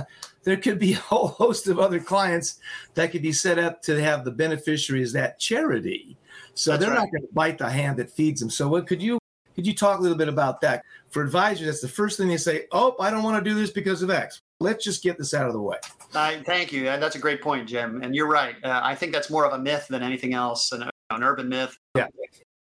There 0.43 0.55
could 0.55 0.79
be 0.79 0.93
a 0.93 0.97
whole 0.97 1.27
host 1.27 1.67
of 1.67 1.77
other 1.77 1.99
clients 1.99 2.59
that 2.93 3.11
could 3.11 3.21
be 3.21 3.33
set 3.33 3.59
up 3.59 3.81
to 3.81 4.01
have 4.01 4.23
the 4.23 4.31
beneficiary 4.31 5.03
as 5.03 5.11
that 5.11 5.39
charity. 5.39 6.15
So 6.53 6.71
That's 6.71 6.85
they're 6.85 6.91
right. 6.91 6.99
not 6.99 7.11
going 7.11 7.27
to 7.27 7.33
bite 7.33 7.57
the 7.57 7.69
hand 7.69 7.97
that 7.97 8.09
feeds 8.09 8.39
them. 8.39 8.49
So 8.49 8.69
what 8.69 8.87
could 8.87 9.01
you 9.01 9.19
could 9.55 9.67
you 9.67 9.75
talk 9.75 9.99
a 9.99 10.01
little 10.01 10.17
bit 10.17 10.29
about 10.29 10.61
that? 10.61 10.83
For 11.09 11.21
advisors, 11.21 11.67
that's 11.67 11.81
the 11.81 11.89
first 11.89 12.17
thing 12.17 12.29
they 12.29 12.37
say, 12.37 12.67
oh, 12.71 12.95
I 12.97 13.11
don't 13.11 13.23
want 13.23 13.43
to 13.43 13.49
do 13.49 13.59
this 13.59 13.71
because 13.71 14.01
of 14.01 14.09
X. 14.09 14.39
Let's 14.61 14.85
just 14.85 15.03
get 15.03 15.17
this 15.17 15.33
out 15.33 15.47
of 15.47 15.53
the 15.53 15.59
way. 15.59 15.79
I 16.15 16.41
thank 16.45 16.71
you. 16.71 16.87
And 16.87 17.03
that's 17.03 17.17
a 17.17 17.19
great 17.19 17.41
point, 17.41 17.67
Jim. 17.67 18.01
And 18.01 18.15
you're 18.15 18.29
right. 18.29 18.55
Uh, 18.63 18.79
I 18.81 18.95
think 18.95 19.11
that's 19.11 19.29
more 19.29 19.45
of 19.45 19.51
a 19.51 19.59
myth 19.59 19.85
than 19.89 20.01
anything 20.01 20.33
else, 20.33 20.71
an, 20.71 20.89
an 21.09 21.23
urban 21.23 21.49
myth. 21.49 21.77
Yeah. 21.93 22.07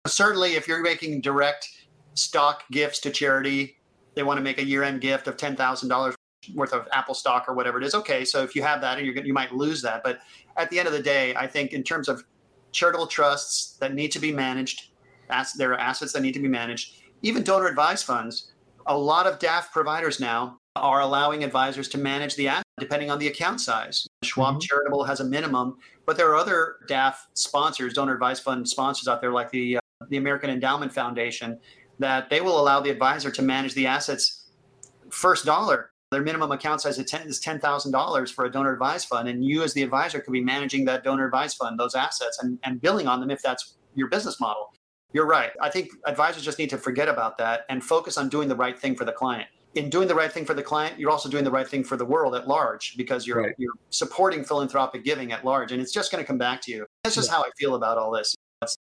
Certainly, 0.08 0.56
if 0.56 0.68
you're 0.68 0.82
making 0.82 1.22
direct 1.22 1.70
stock 2.16 2.64
gifts 2.72 3.00
to 3.02 3.12
charity, 3.12 3.78
they 4.16 4.24
want 4.24 4.38
to 4.38 4.44
make 4.44 4.58
a 4.58 4.66
year-end 4.66 5.02
gift 5.02 5.28
of 5.28 5.38
ten 5.38 5.56
thousand 5.56 5.90
dollars. 5.90 6.16
worth 6.54 6.74
of 6.74 6.88
Apple 6.92 7.16
stock 7.16 7.46
or 7.48 7.54
whatever 7.56 7.80
it 7.80 7.84
is. 7.84 7.96
Okay, 7.96 8.24
so 8.24 8.44
if 8.44 8.56
you 8.56 8.62
have 8.62 8.82
that, 8.82 8.98
and 8.98 9.08
you're 9.08 9.26
you 9.26 9.34
might 9.34 9.54
lose 9.54 9.82
that. 9.82 10.04
But 10.04 10.20
at 10.58 10.70
the 10.70 10.80
end 10.80 10.88
of 10.88 10.94
the 10.94 11.02
day, 11.02 11.36
I 11.36 11.48
think 11.48 11.74
in 11.74 11.84
terms 11.84 12.08
of 12.08 12.24
charitable 12.72 13.08
trusts 13.08 13.78
that 13.78 13.94
need 13.94 14.12
to 14.12 14.20
be 14.20 14.32
managed, 14.32 14.90
as, 15.30 15.54
there 15.54 15.72
are 15.72 15.80
assets 15.80 16.14
that 16.14 16.22
need 16.22 16.34
to 16.34 16.40
be 16.40 16.48
managed. 16.48 17.02
Even 17.22 17.44
donor 17.44 17.68
advised 17.68 18.06
funds. 18.06 18.52
A 18.88 18.96
lot 18.96 19.26
of 19.26 19.40
DAF 19.40 19.72
providers 19.72 20.20
now 20.20 20.58
are 20.76 21.02
allowing 21.02 21.44
advisors 21.44 21.88
to 21.90 21.98
manage 21.98 22.36
the 22.36 22.48
asset 22.48 22.64
depending 22.78 23.10
on 23.10 23.18
the 23.18 23.28
account 23.28 23.62
size. 23.62 24.06
Schwab 24.24 24.56
mm-hmm. 24.56 24.60
Charitable 24.60 25.04
has 25.06 25.22
a 25.22 25.24
minimum, 25.24 25.78
but 26.06 26.18
there 26.18 26.30
are 26.30 26.36
other 26.36 26.76
DAF 26.88 27.16
sponsors, 27.34 27.94
donor 27.94 28.14
advised 28.14 28.44
fund 28.44 28.68
sponsors 28.68 29.08
out 29.08 29.22
there, 29.22 29.32
like 29.32 29.50
the 29.50 29.78
uh, 29.78 29.80
the 30.10 30.18
American 30.18 30.50
Endowment 30.50 30.94
Foundation, 30.94 31.58
that 32.00 32.30
they 32.30 32.42
will 32.42 32.60
allow 32.60 32.80
the 32.80 32.90
advisor 32.90 33.32
to 33.32 33.42
manage 33.42 33.74
the 33.74 33.88
assets 33.88 34.48
first 35.10 35.46
dollar. 35.46 35.92
Their 36.12 36.22
minimum 36.22 36.52
account 36.52 36.82
size 36.82 37.00
is 37.00 37.40
ten 37.40 37.60
thousand 37.60 37.92
dollars 37.92 38.32
for 38.32 38.46
a 38.46 38.52
donor 38.52 38.72
advised 38.72 39.08
fund, 39.08 39.28
and 39.28 39.44
you 39.44 39.64
as 39.64 39.74
the 39.74 39.84
advisor 39.84 40.20
could 40.20 40.32
be 40.32 40.42
managing 40.42 40.86
that 40.86 41.04
donor 41.04 41.26
advised 41.26 41.58
fund, 41.58 41.80
those 41.80 41.96
assets, 41.96 42.40
and, 42.42 42.60
and 42.64 42.80
billing 42.80 43.08
on 43.08 43.20
them 43.20 43.32
if 43.32 43.42
that's 43.42 43.76
your 43.96 44.08
business 44.08 44.40
model. 44.40 44.74
You're 45.14 45.26
right. 45.26 45.52
I 45.62 45.70
think 45.70 45.92
advisors 46.06 46.44
just 46.44 46.60
need 46.60 46.70
to 46.70 46.78
forget 46.78 47.08
about 47.08 47.38
that 47.40 47.66
and 47.70 47.84
focus 47.84 48.18
on 48.18 48.30
doing 48.30 48.50
the 48.50 48.56
right 48.56 48.78
thing 48.78 48.96
for 48.96 49.06
the 49.06 49.12
client. 49.12 49.48
In 49.74 49.90
doing 49.90 50.08
the 50.08 50.16
right 50.16 50.32
thing 50.32 50.46
for 50.46 50.54
the 50.54 50.64
client, 50.64 51.00
you're 51.00 51.10
also 51.10 51.28
doing 51.30 51.44
the 51.44 51.52
right 51.52 51.68
thing 51.68 51.84
for 51.84 51.98
the 51.98 52.06
world 52.06 52.36
at 52.36 52.48
large 52.48 52.96
because 52.98 53.26
you're 53.26 53.42
right. 53.42 53.56
you're 53.58 53.74
supporting 53.90 54.44
philanthropic 54.44 55.04
giving 55.04 55.32
at 55.32 55.44
large, 55.44 55.72
and 55.72 55.82
it's 55.82 55.92
just 55.92 56.12
going 56.12 56.24
to 56.24 56.28
come 56.28 56.38
back 56.38 56.62
to 56.62 56.72
you. 56.72 56.86
That's 57.04 57.16
just 57.16 57.30
yeah. 57.30 57.38
how 57.38 57.44
I 57.44 57.50
feel 57.58 57.76
about 57.76 57.98
all 57.98 58.12
this. 58.12 58.36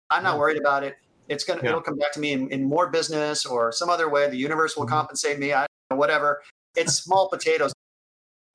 I'm 0.09 0.23
not 0.23 0.37
worried 0.37 0.59
about 0.59 0.83
it. 0.83 0.95
It's 1.33 1.43
gonna 1.43 1.61
yeah. 1.63 1.69
it'll 1.69 1.81
come 1.81 1.97
back 1.97 2.13
to 2.13 2.19
me 2.19 2.31
in, 2.31 2.49
in 2.49 2.63
more 2.63 2.89
business 2.89 3.45
or 3.45 3.71
some 3.71 3.89
other 3.89 4.09
way. 4.09 4.29
The 4.29 4.37
universe 4.37 4.77
will 4.77 4.85
mm-hmm. 4.85 4.95
compensate 4.95 5.39
me. 5.39 5.53
I 5.53 5.65
know, 5.89 5.97
whatever. 5.97 6.41
It's 6.75 6.93
small 7.03 7.29
potatoes 7.29 7.73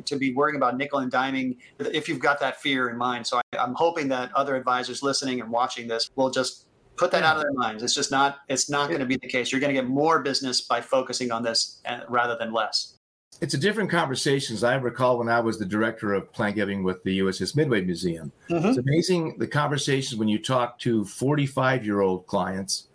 to 0.04 0.16
be 0.16 0.32
worrying 0.32 0.56
about 0.56 0.76
nickel 0.76 1.00
and 1.00 1.10
diming 1.10 1.56
if 1.80 2.08
you've 2.08 2.20
got 2.20 2.38
that 2.40 2.60
fear 2.60 2.88
in 2.88 2.96
mind. 2.96 3.26
So 3.26 3.38
I, 3.52 3.62
am 3.62 3.74
hoping 3.74 4.08
that 4.08 4.32
other 4.32 4.54
advisors 4.54 5.02
listening 5.02 5.40
and 5.40 5.50
watching 5.50 5.88
this 5.88 6.08
will 6.14 6.30
just 6.30 6.66
put 6.96 7.10
that 7.10 7.22
yeah. 7.22 7.30
out 7.30 7.36
of 7.36 7.42
their 7.42 7.52
minds. 7.52 7.82
It's 7.82 7.94
just 7.94 8.10
not 8.10 8.38
it's 8.48 8.70
not 8.70 8.88
going 8.88 9.00
to 9.00 9.06
be 9.06 9.16
the 9.16 9.28
case. 9.28 9.52
You're 9.52 9.60
going 9.60 9.74
to 9.74 9.80
get 9.80 9.88
more 9.88 10.22
business 10.22 10.62
by 10.62 10.80
focusing 10.80 11.32
on 11.32 11.42
this 11.42 11.80
uh, 11.84 12.00
rather 12.08 12.36
than 12.38 12.52
less 12.52 12.97
it's 13.40 13.54
a 13.54 13.58
different 13.58 13.90
conversation. 13.90 14.54
As 14.54 14.64
I 14.64 14.74
recall 14.76 15.18
when 15.18 15.28
I 15.28 15.40
was 15.40 15.58
the 15.58 15.66
director 15.66 16.14
of 16.14 16.32
planned 16.32 16.56
giving 16.56 16.82
with 16.82 17.02
the 17.04 17.20
USS 17.20 17.54
Midway 17.56 17.80
Museum. 17.82 18.32
Mm-hmm. 18.50 18.68
It's 18.68 18.78
amazing 18.78 19.38
the 19.38 19.46
conversations 19.46 20.18
when 20.18 20.28
you 20.28 20.42
talk 20.42 20.78
to 20.80 21.04
45 21.04 21.84
year 21.84 22.00
old 22.00 22.26
clients 22.26 22.88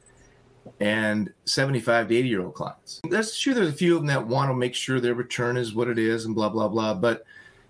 and 0.79 1.32
75 1.45 2.10
to 2.10 2.15
80 2.15 2.27
year 2.27 2.41
old 2.41 2.56
clients. 2.56 3.01
That's 3.10 3.39
true. 3.39 3.53
There's 3.53 3.69
a 3.69 3.73
few 3.73 3.95
of 3.95 4.01
them 4.01 4.08
that 4.08 4.27
want 4.27 4.49
to 4.49 4.56
make 4.56 4.75
sure 4.75 4.99
their 4.99 5.13
return 5.13 5.58
is 5.58 5.73
what 5.73 5.88
it 5.88 5.97
is 5.97 6.25
and 6.25 6.36
blah, 6.36 6.49
blah, 6.49 6.67
blah. 6.67 6.93
But 6.93 7.23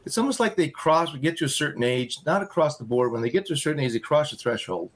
it's 0.05 0.17
almost 0.17 0.39
like 0.39 0.55
they 0.55 0.69
cross, 0.69 1.13
we 1.13 1.19
get 1.19 1.37
to 1.37 1.45
a 1.45 1.49
certain 1.49 1.83
age, 1.83 2.19
not 2.25 2.41
across 2.41 2.77
the 2.77 2.83
board. 2.83 3.11
When 3.11 3.21
they 3.21 3.29
get 3.29 3.45
to 3.47 3.53
a 3.53 3.57
certain 3.57 3.81
age, 3.81 3.93
they 3.93 3.99
cross 3.99 4.31
the 4.31 4.37
threshold. 4.37 4.89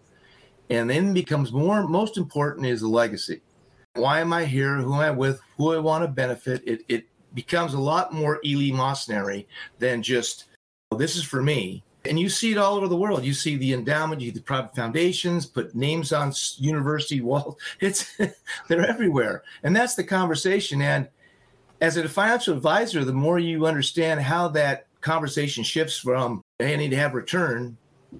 And 0.69 0.89
then 0.89 1.13
becomes 1.13 1.53
more, 1.53 1.87
most 1.87 2.17
important 2.17 2.65
is 2.65 2.81
the 2.81 2.89
legacy. 2.89 3.41
Why 3.93 4.19
am 4.19 4.33
I 4.33 4.45
here? 4.45 4.75
Who 4.75 4.93
am 4.93 4.99
I 4.99 5.11
with? 5.11 5.39
Who 5.57 5.73
I 5.73 5.79
want 5.79 6.03
to 6.03 6.07
benefit? 6.09 6.61
It, 6.65 6.81
it 6.89 7.05
becomes 7.37 7.75
a 7.75 7.79
lot 7.79 8.11
more 8.11 8.41
eleemosynary 8.43 9.45
than 9.77 10.01
just, 10.01 10.45
well, 10.89 10.97
this 10.97 11.15
is 11.15 11.23
for 11.23 11.43
me. 11.43 11.83
And 12.03 12.19
you 12.19 12.29
see 12.29 12.51
it 12.51 12.57
all 12.57 12.75
over 12.75 12.87
the 12.87 12.97
world. 12.97 13.23
You 13.23 13.33
see 13.33 13.57
the 13.57 13.73
endowment, 13.73 14.21
you 14.21 14.29
see 14.29 14.35
the 14.35 14.41
private 14.41 14.75
foundations, 14.75 15.45
put 15.45 15.75
names 15.75 16.11
on 16.11 16.33
university 16.57 17.21
walls. 17.21 17.55
It's 17.79 18.17
they're 18.67 18.89
everywhere. 18.89 19.43
And 19.61 19.75
that's 19.75 19.93
the 19.93 20.03
conversation. 20.03 20.81
And 20.81 21.07
as 21.79 21.95
a 21.97 22.09
financial 22.09 22.55
advisor, 22.55 23.05
the 23.05 23.13
more 23.13 23.37
you 23.37 23.67
understand 23.67 24.19
how 24.19 24.47
that 24.49 24.87
conversation 25.01 25.63
shifts 25.63 25.99
from 25.99 26.41
hey, 26.57 26.73
I 26.73 26.77
need 26.77 26.89
to 26.89 26.97
have 26.97 27.13
return 27.13 27.77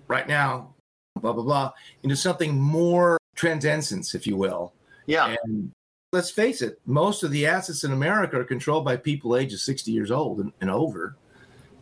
right 0.08 0.28
now, 0.28 0.76
blah 1.20 1.34
blah 1.34 1.44
blah, 1.44 1.72
into 2.04 2.16
something 2.16 2.56
more 2.60 3.18
transcendence, 3.34 4.14
if 4.14 4.28
you 4.28 4.38
will. 4.38 4.74
Yeah. 5.08 5.36
And 5.44 5.72
let's 6.14 6.32
face 6.32 6.62
it, 6.62 6.80
most 6.86 7.24
of 7.24 7.32
the 7.32 7.46
assets 7.46 7.84
in 7.84 7.92
America 7.92 8.40
are 8.40 8.44
controlled 8.44 8.86
by 8.86 8.96
people 8.96 9.36
ages 9.36 9.64
60 9.64 9.92
years 9.92 10.12
old 10.12 10.40
and, 10.40 10.52
and 10.62 10.70
over. 10.70 11.18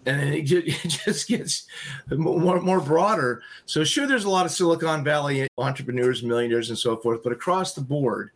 And 0.08 0.34
it 0.36 0.44
just 0.88 1.28
gets 1.28 1.68
more, 2.12 2.62
more 2.62 2.80
broader. 2.80 3.42
So, 3.66 3.84
sure, 3.84 4.08
there's 4.08 4.26
a 4.26 4.30
lot 4.30 4.46
of 4.46 4.52
Silicon 4.52 5.04
Valley 5.04 5.48
entrepreneurs, 5.58 6.24
millionaires, 6.24 6.70
and 6.70 6.78
so 6.78 6.96
forth, 6.98 7.24
but 7.24 7.32
across 7.32 7.74
the 7.74 7.82
board, 7.82 8.32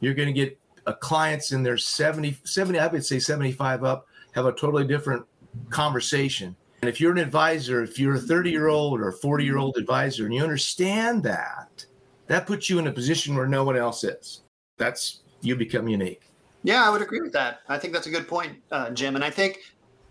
you're 0.00 0.14
going 0.14 0.28
to 0.28 0.32
get 0.32 0.58
uh, 0.86 0.92
clients 0.94 1.52
in 1.52 1.62
their 1.62 1.78
70, 1.78 2.36
70, 2.44 2.78
I 2.78 2.86
would 2.88 3.04
say 3.04 3.18
75 3.18 3.84
up, 3.84 4.08
have 4.32 4.46
a 4.46 4.52
totally 4.52 4.84
different 4.84 5.24
conversation. 5.70 6.56
And 6.80 6.88
if 6.88 7.00
you're 7.00 7.12
an 7.12 7.18
advisor, 7.18 7.84
if 7.84 7.98
you're 8.00 8.16
a 8.16 8.20
30 8.20 8.50
year 8.50 8.66
old 8.66 9.00
or 9.00 9.08
a 9.08 9.12
40 9.12 9.44
year 9.44 9.58
old 9.58 9.76
advisor, 9.76 10.24
and 10.24 10.34
you 10.34 10.42
understand 10.42 11.22
that, 11.22 11.84
that 12.26 12.46
puts 12.46 12.68
you 12.68 12.80
in 12.80 12.88
a 12.88 12.92
position 12.92 13.36
where 13.36 13.46
no 13.46 13.62
one 13.62 13.76
else 13.76 14.02
is. 14.02 14.42
That's 14.78 15.20
you 15.42 15.56
become 15.56 15.88
unique. 15.88 16.22
Yeah, 16.62 16.86
I 16.86 16.90
would 16.90 17.02
agree 17.02 17.20
with 17.20 17.32
that. 17.32 17.60
I 17.68 17.78
think 17.78 17.92
that's 17.92 18.06
a 18.06 18.10
good 18.10 18.28
point, 18.28 18.56
uh, 18.70 18.90
Jim. 18.90 19.16
And 19.16 19.24
I 19.24 19.30
think 19.30 19.58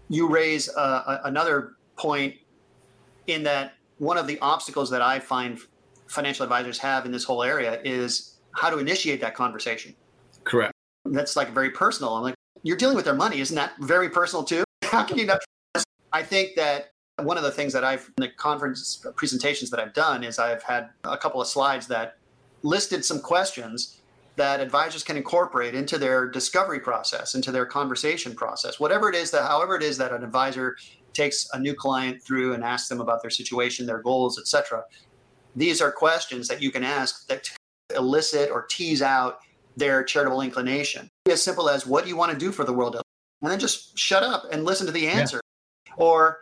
you 0.10 0.28
raise 0.28 0.70
uh, 0.76 1.22
another 1.24 1.74
point 1.96 2.36
in 3.28 3.44
that 3.44 3.74
one 3.98 4.18
of 4.18 4.28
the 4.28 4.38
obstacles 4.40 4.90
that 4.90 5.02
I 5.02 5.20
find 5.20 5.60
financial 6.08 6.44
advisors 6.44 6.78
have 6.80 7.06
in 7.06 7.12
this 7.12 7.24
whole 7.24 7.44
area 7.44 7.80
is 7.86 8.36
how 8.54 8.70
to 8.70 8.80
initiate 8.80 9.22
that 9.22 9.34
conversation. 9.34 9.96
Correct. 10.44 10.74
That's 11.06 11.36
like 11.36 11.52
very 11.52 11.70
personal. 11.70 12.16
I'm 12.16 12.24
like, 12.24 12.36
you're 12.64 12.78
dealing 12.78 12.96
with 12.96 13.06
their 13.06 13.16
money. 13.16 13.40
Isn't 13.40 13.56
that 13.56 13.74
very 13.80 14.10
personal 14.10 14.44
too? 14.44 14.64
How 14.84 15.04
can 15.04 15.18
you 15.18 15.26
not? 15.26 15.40
I 16.12 16.22
think 16.24 16.56
that 16.58 16.92
one 17.20 17.38
of 17.38 17.44
the 17.44 17.52
things 17.52 17.72
that 17.74 17.84
I've, 17.84 18.12
in 18.18 18.24
the 18.24 18.30
conference 18.30 19.06
presentations 19.16 19.70
that 19.70 19.80
I've 19.80 19.94
done 19.94 20.24
is 20.24 20.38
I've 20.38 20.64
had 20.64 20.90
a 21.06 21.18
couple 21.18 21.42
of 21.42 21.48
slides 21.48 21.88
that 21.88 22.18
listed 22.64 23.06
some 23.06 23.22
questions 23.22 24.01
that 24.38 24.60
advisors 24.60 25.04
can 25.04 25.18
incorporate 25.18 25.76
into 25.76 25.98
their 25.98 26.28
discovery 26.28 26.80
process, 26.80 27.36
into 27.36 27.52
their 27.52 27.66
conversation 27.66 28.34
process, 28.34 28.80
whatever 28.80 29.10
it 29.10 29.16
is 29.16 29.32
that, 29.32 29.48
however 29.48 29.76
it 29.76 29.84
is 29.84 29.98
that 29.98 30.14
an 30.14 30.24
advisor 30.24 30.78
takes 31.14 31.48
a 31.54 31.60
new 31.60 31.74
client 31.74 32.24
through 32.24 32.54
and 32.54 32.64
asks 32.64 32.88
them 32.88 33.02
about 33.02 33.22
their 33.22 33.30
situation, 33.30 33.86
their 33.86 34.02
goals, 34.02 34.40
etc. 34.40 34.84
These 35.56 35.82
are 35.82 35.92
questions 35.92 36.48
that 36.48 36.62
you 36.62 36.72
can 36.72 36.84
ask 36.84 37.28
that 37.28 37.50
elicit 37.96 38.50
or 38.50 38.66
tease 38.70 39.02
out 39.02 39.40
their 39.76 40.04
charitable 40.04 40.42
inclination. 40.42 41.10
Be 41.26 41.34
As 41.34 41.42
simple 41.42 41.70
as, 41.70 41.86
"What 41.86 42.04
do 42.04 42.10
you 42.10 42.16
want 42.16 42.32
to 42.32 42.38
do 42.38 42.52
for 42.52 42.64
the 42.64 42.74
world?" 42.74 42.96
And 43.42 43.52
then 43.52 43.60
just 43.60 43.98
shut 43.98 44.24
up 44.24 44.46
and 44.52 44.64
listen 44.64 44.86
to 44.86 44.94
the 44.94 45.08
answer. 45.08 45.42
Yeah. 45.88 45.94
Or, 45.98 46.40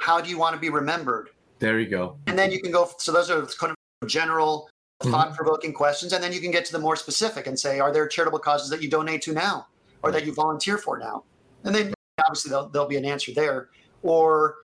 "How 0.00 0.20
do 0.20 0.28
you 0.28 0.38
want 0.38 0.54
to 0.54 0.60
be 0.60 0.70
remembered?" 0.70 1.30
There 1.60 1.78
you 1.78 1.88
go. 1.88 2.18
And 2.26 2.36
then 2.38 2.50
you 2.50 2.60
can 2.60 2.72
go. 2.72 2.90
So 2.98 3.12
those 3.12 3.30
are 3.30 3.46
kind 3.46 3.74
of 4.02 4.08
general. 4.08 4.68
Mm-hmm. 5.00 5.12
thought 5.12 5.36
provoking 5.36 5.72
questions. 5.72 6.12
And 6.12 6.22
then 6.22 6.32
you 6.32 6.40
can 6.40 6.50
get 6.50 6.64
to 6.64 6.72
the 6.72 6.78
more 6.80 6.96
specific 6.96 7.46
and 7.46 7.58
say, 7.58 7.78
are 7.78 7.92
there 7.92 8.08
charitable 8.08 8.40
causes 8.40 8.68
that 8.70 8.82
you 8.82 8.90
donate 8.90 9.22
to 9.22 9.32
now 9.32 9.68
or 10.02 10.10
that 10.10 10.26
you 10.26 10.34
volunteer 10.34 10.76
for 10.76 10.98
now? 10.98 11.22
And 11.62 11.72
then 11.72 11.94
obviously 12.26 12.50
there'll, 12.50 12.68
there'll 12.68 12.88
be 12.88 12.96
an 12.96 13.04
answer 13.04 13.32
there. 13.32 13.68
Or 14.02 14.56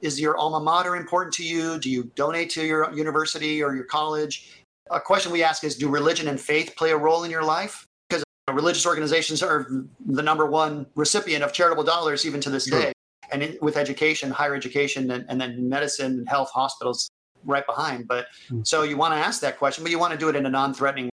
is 0.00 0.20
your 0.20 0.36
alma 0.36 0.58
mater 0.58 0.96
important 0.96 1.34
to 1.34 1.44
you? 1.44 1.78
Do 1.78 1.88
you 1.88 2.10
donate 2.16 2.50
to 2.50 2.64
your 2.64 2.92
university 2.94 3.62
or 3.62 3.76
your 3.76 3.84
college? 3.84 4.60
A 4.90 5.00
question 5.00 5.30
we 5.30 5.44
ask 5.44 5.62
is 5.62 5.76
Do 5.76 5.88
religion 5.88 6.26
and 6.26 6.40
faith 6.40 6.74
play 6.76 6.90
a 6.90 6.96
role 6.96 7.22
in 7.22 7.30
your 7.30 7.44
life? 7.44 7.86
Because 8.08 8.24
religious 8.52 8.86
organizations 8.86 9.40
are 9.40 9.68
the 10.04 10.22
number 10.22 10.46
one 10.46 10.86
recipient 10.96 11.44
of 11.44 11.52
charitable 11.52 11.84
dollars 11.84 12.26
even 12.26 12.40
to 12.40 12.50
this 12.50 12.66
sure. 12.66 12.80
day. 12.80 12.92
And 13.30 13.42
in, 13.42 13.58
with 13.60 13.76
education, 13.76 14.30
higher 14.32 14.54
education, 14.54 15.10
and, 15.12 15.24
and 15.28 15.40
then 15.40 15.68
medicine 15.68 16.18
and 16.18 16.28
health 16.28 16.50
hospitals, 16.52 17.08
right 17.46 17.66
behind. 17.66 18.08
But 18.08 18.26
hmm. 18.48 18.62
so 18.64 18.82
you 18.82 18.96
want 18.96 19.14
to 19.14 19.18
ask 19.18 19.40
that 19.40 19.58
question, 19.58 19.84
but 19.84 19.90
you 19.90 19.98
want 19.98 20.12
to 20.12 20.18
do 20.18 20.28
it 20.28 20.36
in 20.36 20.46
a 20.46 20.50
non-threatening. 20.50 21.06
Way. 21.06 21.10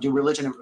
Do 0.00 0.12
religion? 0.12 0.52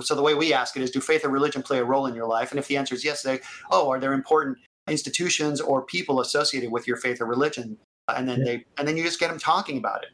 So 0.00 0.16
the 0.16 0.22
way 0.22 0.34
we 0.34 0.52
ask 0.52 0.76
it 0.76 0.82
is, 0.82 0.90
do 0.90 1.00
faith 1.00 1.24
or 1.24 1.28
religion 1.28 1.62
play 1.62 1.78
a 1.78 1.84
role 1.84 2.06
in 2.06 2.16
your 2.16 2.26
life? 2.26 2.50
And 2.50 2.58
if 2.58 2.66
the 2.66 2.76
answer 2.76 2.96
is 2.96 3.04
yes, 3.04 3.22
they 3.22 3.38
oh, 3.70 3.88
are 3.88 4.00
there 4.00 4.12
important 4.12 4.58
institutions 4.88 5.60
or 5.60 5.82
people 5.82 6.20
associated 6.20 6.72
with 6.72 6.88
your 6.88 6.96
faith 6.96 7.20
or 7.20 7.26
religion? 7.26 7.78
And 8.08 8.28
then 8.28 8.42
they 8.42 8.64
and 8.78 8.88
then 8.88 8.96
you 8.96 9.04
just 9.04 9.20
get 9.20 9.28
them 9.28 9.38
talking 9.38 9.78
about 9.78 10.02
it. 10.02 10.10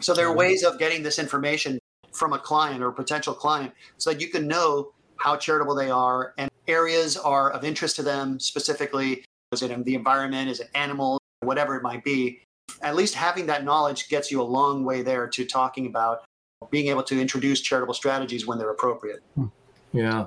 So 0.00 0.14
there 0.14 0.26
are 0.26 0.34
ways 0.34 0.62
of 0.62 0.78
getting 0.78 1.02
this 1.02 1.18
information 1.18 1.78
from 2.12 2.32
a 2.32 2.38
client 2.38 2.82
or 2.82 2.90
potential 2.90 3.34
client 3.34 3.72
so 3.98 4.10
that 4.10 4.20
you 4.20 4.28
can 4.28 4.48
know 4.48 4.92
how 5.16 5.36
charitable 5.36 5.74
they 5.74 5.90
are 5.90 6.32
and 6.38 6.50
areas 6.66 7.16
are 7.16 7.50
of 7.50 7.64
interest 7.64 7.96
to 7.96 8.02
them 8.02 8.40
specifically. 8.40 9.24
Is 9.52 9.62
it 9.62 9.70
in 9.70 9.82
the 9.84 9.94
environment? 9.94 10.48
Is 10.48 10.60
it 10.60 10.70
animals? 10.74 11.20
Whatever 11.40 11.76
it 11.76 11.82
might 11.82 12.04
be 12.04 12.40
at 12.82 12.96
least 12.96 13.14
having 13.14 13.46
that 13.46 13.64
knowledge 13.64 14.08
gets 14.08 14.30
you 14.30 14.40
a 14.40 14.44
long 14.44 14.84
way 14.84 15.02
there 15.02 15.26
to 15.28 15.44
talking 15.44 15.86
about 15.86 16.22
being 16.70 16.88
able 16.88 17.02
to 17.04 17.20
introduce 17.20 17.60
charitable 17.60 17.94
strategies 17.94 18.46
when 18.46 18.58
they're 18.58 18.70
appropriate. 18.70 19.22
Hmm. 19.34 19.46
Yeah. 19.92 20.26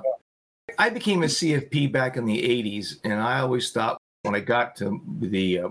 I 0.78 0.90
became 0.90 1.22
a 1.22 1.26
CFP 1.26 1.92
back 1.92 2.16
in 2.16 2.24
the 2.24 2.38
80s, 2.38 2.96
and 3.04 3.14
I 3.14 3.40
always 3.40 3.70
thought 3.70 3.98
when 4.22 4.34
I 4.34 4.40
got 4.40 4.76
to 4.76 5.00
the 5.20 5.60
uh, 5.60 5.68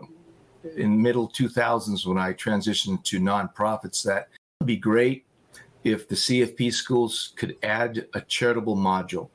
in 0.77 1.01
middle 1.01 1.29
2000s 1.29 2.05
when 2.05 2.17
I 2.17 2.33
transitioned 2.33 3.03
to 3.03 3.19
nonprofits 3.19 4.03
that 4.03 4.29
would 4.59 4.67
be 4.67 4.77
great 4.77 5.25
if 5.83 6.07
the 6.07 6.15
CFP 6.15 6.71
schools 6.71 7.33
could 7.35 7.57
add 7.63 8.07
a 8.13 8.21
charitable 8.21 8.77
module. 8.77 9.29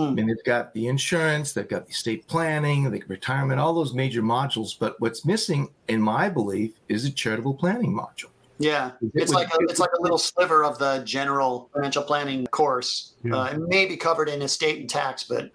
I 0.00 0.10
mean, 0.10 0.26
they've 0.26 0.44
got 0.44 0.72
the 0.74 0.86
insurance, 0.86 1.52
they've 1.52 1.68
got 1.68 1.86
the 1.86 1.92
estate 1.92 2.26
planning, 2.26 2.90
the 2.90 3.02
retirement, 3.08 3.60
all 3.60 3.74
those 3.74 3.94
major 3.94 4.22
modules. 4.22 4.78
But 4.78 5.00
what's 5.00 5.24
missing, 5.24 5.70
in 5.88 6.00
my 6.00 6.28
belief, 6.28 6.72
is 6.88 7.04
a 7.04 7.10
charitable 7.10 7.54
planning 7.54 7.92
module. 7.92 8.30
Yeah, 8.58 8.92
it's 9.14 9.32
like 9.32 9.48
a, 9.48 9.56
it's 9.62 9.80
like 9.80 9.90
a 9.98 10.02
little 10.02 10.18
sliver 10.18 10.64
of 10.64 10.78
the 10.78 11.02
general 11.04 11.68
financial 11.74 12.02
planning 12.02 12.46
course. 12.46 13.14
Yeah. 13.24 13.36
Uh, 13.36 13.44
it 13.46 13.60
may 13.68 13.86
be 13.86 13.96
covered 13.96 14.28
in 14.28 14.40
estate 14.42 14.78
and 14.78 14.88
tax, 14.88 15.24
but 15.24 15.50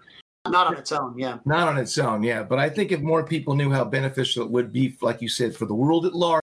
not 0.49 0.67
on 0.67 0.75
its 0.75 0.91
own. 0.91 1.17
Yeah. 1.17 1.37
Not 1.45 1.67
on 1.67 1.77
its 1.77 1.97
own, 1.97 2.23
yeah. 2.23 2.43
But 2.43 2.59
I 2.59 2.69
think 2.69 2.91
if 2.91 3.01
more 3.01 3.23
people 3.23 3.55
knew 3.55 3.71
how 3.71 3.85
beneficial 3.85 4.43
it 4.43 4.51
would 4.51 4.73
be, 4.73 4.97
like 5.01 5.21
you 5.21 5.29
said, 5.29 5.55
for 5.55 5.65
the 5.65 5.73
world 5.73 6.05
at 6.05 6.13
large, 6.13 6.43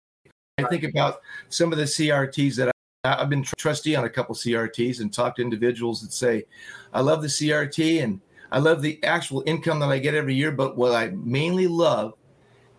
I 0.58 0.64
think 0.64 0.84
about 0.84 1.22
some 1.48 1.72
of 1.72 1.78
the 1.78 1.86
CRTs 1.86 2.56
that 2.56 2.68
I, 2.68 2.72
I've 3.04 3.30
been 3.30 3.44
trustee 3.44 3.96
on 3.96 4.04
a 4.04 4.10
couple 4.10 4.36
CRTs 4.36 5.00
and 5.00 5.14
talked 5.14 5.38
to 5.38 5.42
individuals 5.42 6.02
that 6.02 6.12
say, 6.12 6.46
I 6.94 7.00
love 7.00 7.22
the 7.22 7.30
CRT 7.30 8.04
and 8.04 8.20
I 8.52 8.60
love 8.60 8.82
the 8.82 9.02
actual 9.04 9.42
income 9.46 9.80
that 9.80 9.90
I 9.90 10.00
get 10.00 10.16
every 10.16 10.36
year. 10.36 10.52
But 10.52 10.76
what 10.76 10.94
I 10.94 11.10
mainly 11.10 11.68
love 11.68 12.14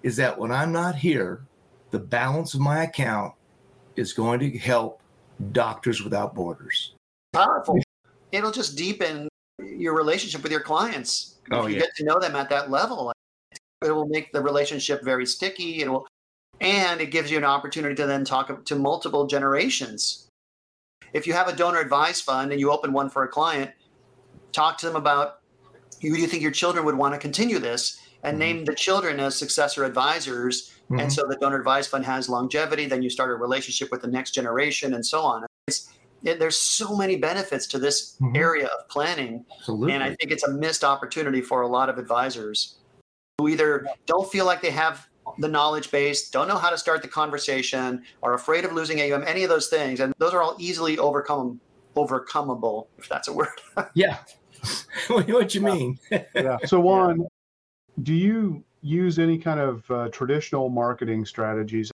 is 0.03 0.17
that 0.17 0.39
when 0.39 0.53
I'm 0.53 0.73
not 0.73 0.95
here, 0.95 1.47
the 1.91 1.99
balance 1.99 2.53
of 2.55 2.61
my 2.61 2.85
account 2.85 3.35
is 3.97 4.13
going 4.13 4.41
to 4.41 4.59
help 4.59 5.01
Doctors 5.53 6.03
Without 6.03 6.35
Borders. 6.35 6.95
Powerful. 7.33 7.79
It'll 8.31 8.53
just 8.53 8.77
deepen 8.77 9.29
your 9.59 9.97
relationship 9.97 10.43
with 10.43 10.53
your 10.53 10.61
clients. 10.61 11.37
Oh, 11.51 11.65
if 11.65 11.71
you 11.71 11.75
yeah. 11.77 11.81
get 11.81 11.97
to 11.97 12.05
know 12.05 12.19
them 12.19 12.37
at 12.37 12.51
that 12.51 12.71
level, 12.71 13.11
it 13.83 13.91
will 13.91 14.07
make 14.07 14.33
the 14.33 14.41
relationship 14.41 15.03
very 15.03 15.25
sticky. 15.25 15.81
It 15.81 15.91
will, 15.91 16.07
and 16.61 17.01
it 17.01 17.11
gives 17.11 17.31
you 17.31 17.38
an 17.38 17.44
opportunity 17.44 17.94
to 17.94 18.07
then 18.07 18.25
talk 18.25 18.64
to 18.64 18.75
multiple 18.77 19.27
generations. 19.27 20.29
If 21.12 21.27
you 21.27 21.33
have 21.33 21.49
a 21.49 21.57
donor 21.57 21.81
advised 21.81 22.25
fund 22.25 22.53
and 22.53 22.61
you 22.61 22.70
open 22.70 22.92
one 22.92 23.11
for 23.11 23.25
a 23.25 23.29
client, 23.29 23.70
talk 24.53 24.79
to 24.79 24.87
them 24.87 24.96
about 24.96 25.40
who 26.03 26.14
do 26.14 26.20
you 26.20 26.27
think 26.27 26.42
your 26.42 26.53
children 26.53 26.85
would 26.85 26.96
want 26.96 27.14
to 27.14 27.20
continue 27.20 27.59
this 27.59 28.01
and 28.23 28.37
Mhm. 28.37 28.38
name 28.38 28.64
the 28.64 28.75
children 28.75 29.18
as 29.20 29.37
successor 29.37 29.85
advisors 29.85 30.73
Mhm. 30.90 31.03
and 31.03 31.12
so 31.12 31.27
the 31.27 31.37
donor 31.37 31.57
advised 31.57 31.90
fund 31.90 32.05
has 32.05 32.29
longevity 32.29 32.87
then 32.87 33.03
you 33.03 33.09
start 33.11 33.31
a 33.31 33.35
relationship 33.35 33.90
with 33.90 34.03
the 34.03 34.09
next 34.09 34.33
generation 34.33 34.94
and 34.94 35.05
so 35.07 35.20
on 35.23 35.46
it's, 35.68 35.88
it, 36.25 36.38
there's 36.38 36.57
so 36.57 36.96
many 36.96 37.16
benefits 37.16 37.66
to 37.66 37.79
this 37.79 38.16
Mhm. 38.20 38.37
area 38.37 38.66
of 38.66 38.88
planning 38.88 39.44
Absolutely. 39.59 39.92
and 39.92 40.03
i 40.03 40.09
think 40.16 40.33
it's 40.33 40.42
a 40.44 40.51
missed 40.51 40.85
opportunity 40.85 41.40
for 41.40 41.62
a 41.62 41.68
lot 41.68 41.88
of 41.88 41.96
advisors 41.96 42.77
who 43.38 43.49
either 43.49 43.87
don't 44.07 44.31
feel 44.31 44.44
like 44.44 44.61
they 44.61 44.70
have 44.70 45.07
the 45.38 45.49
knowledge 45.49 45.90
base 45.90 46.31
don't 46.31 46.49
know 46.49 46.59
how 46.59 46.71
to 46.71 46.79
start 46.79 47.03
the 47.03 47.09
conversation 47.09 48.03
are 48.23 48.35
afraid 48.35 48.64
of 48.64 48.73
losing 48.73 49.01
aum 49.01 49.25
any 49.27 49.43
of 49.43 49.49
those 49.49 49.69
things 49.69 50.01
and 50.01 50.14
those 50.19 50.35
are 50.35 50.43
all 50.43 50.57
easily 50.59 50.99
overcome 50.99 51.61
overcomable 51.97 52.87
if 52.99 53.09
that's 53.09 53.29
a 53.29 53.33
word 53.33 53.49
yeah. 53.95 54.19
what 55.09 55.29
what 55.29 55.55
you 55.55 55.61
mean? 55.61 55.99
yeah. 56.35 56.59
So 56.64 56.81
Juan, 56.81 57.27
do 58.03 58.14
you 58.14 58.64
use 58.83 59.19
any 59.19 59.38
kind 59.38 59.61
of 59.61 59.90
uh, 59.90 60.09
traditional 60.09 60.69
marketing 60.69 61.25
strategies? 61.25 61.90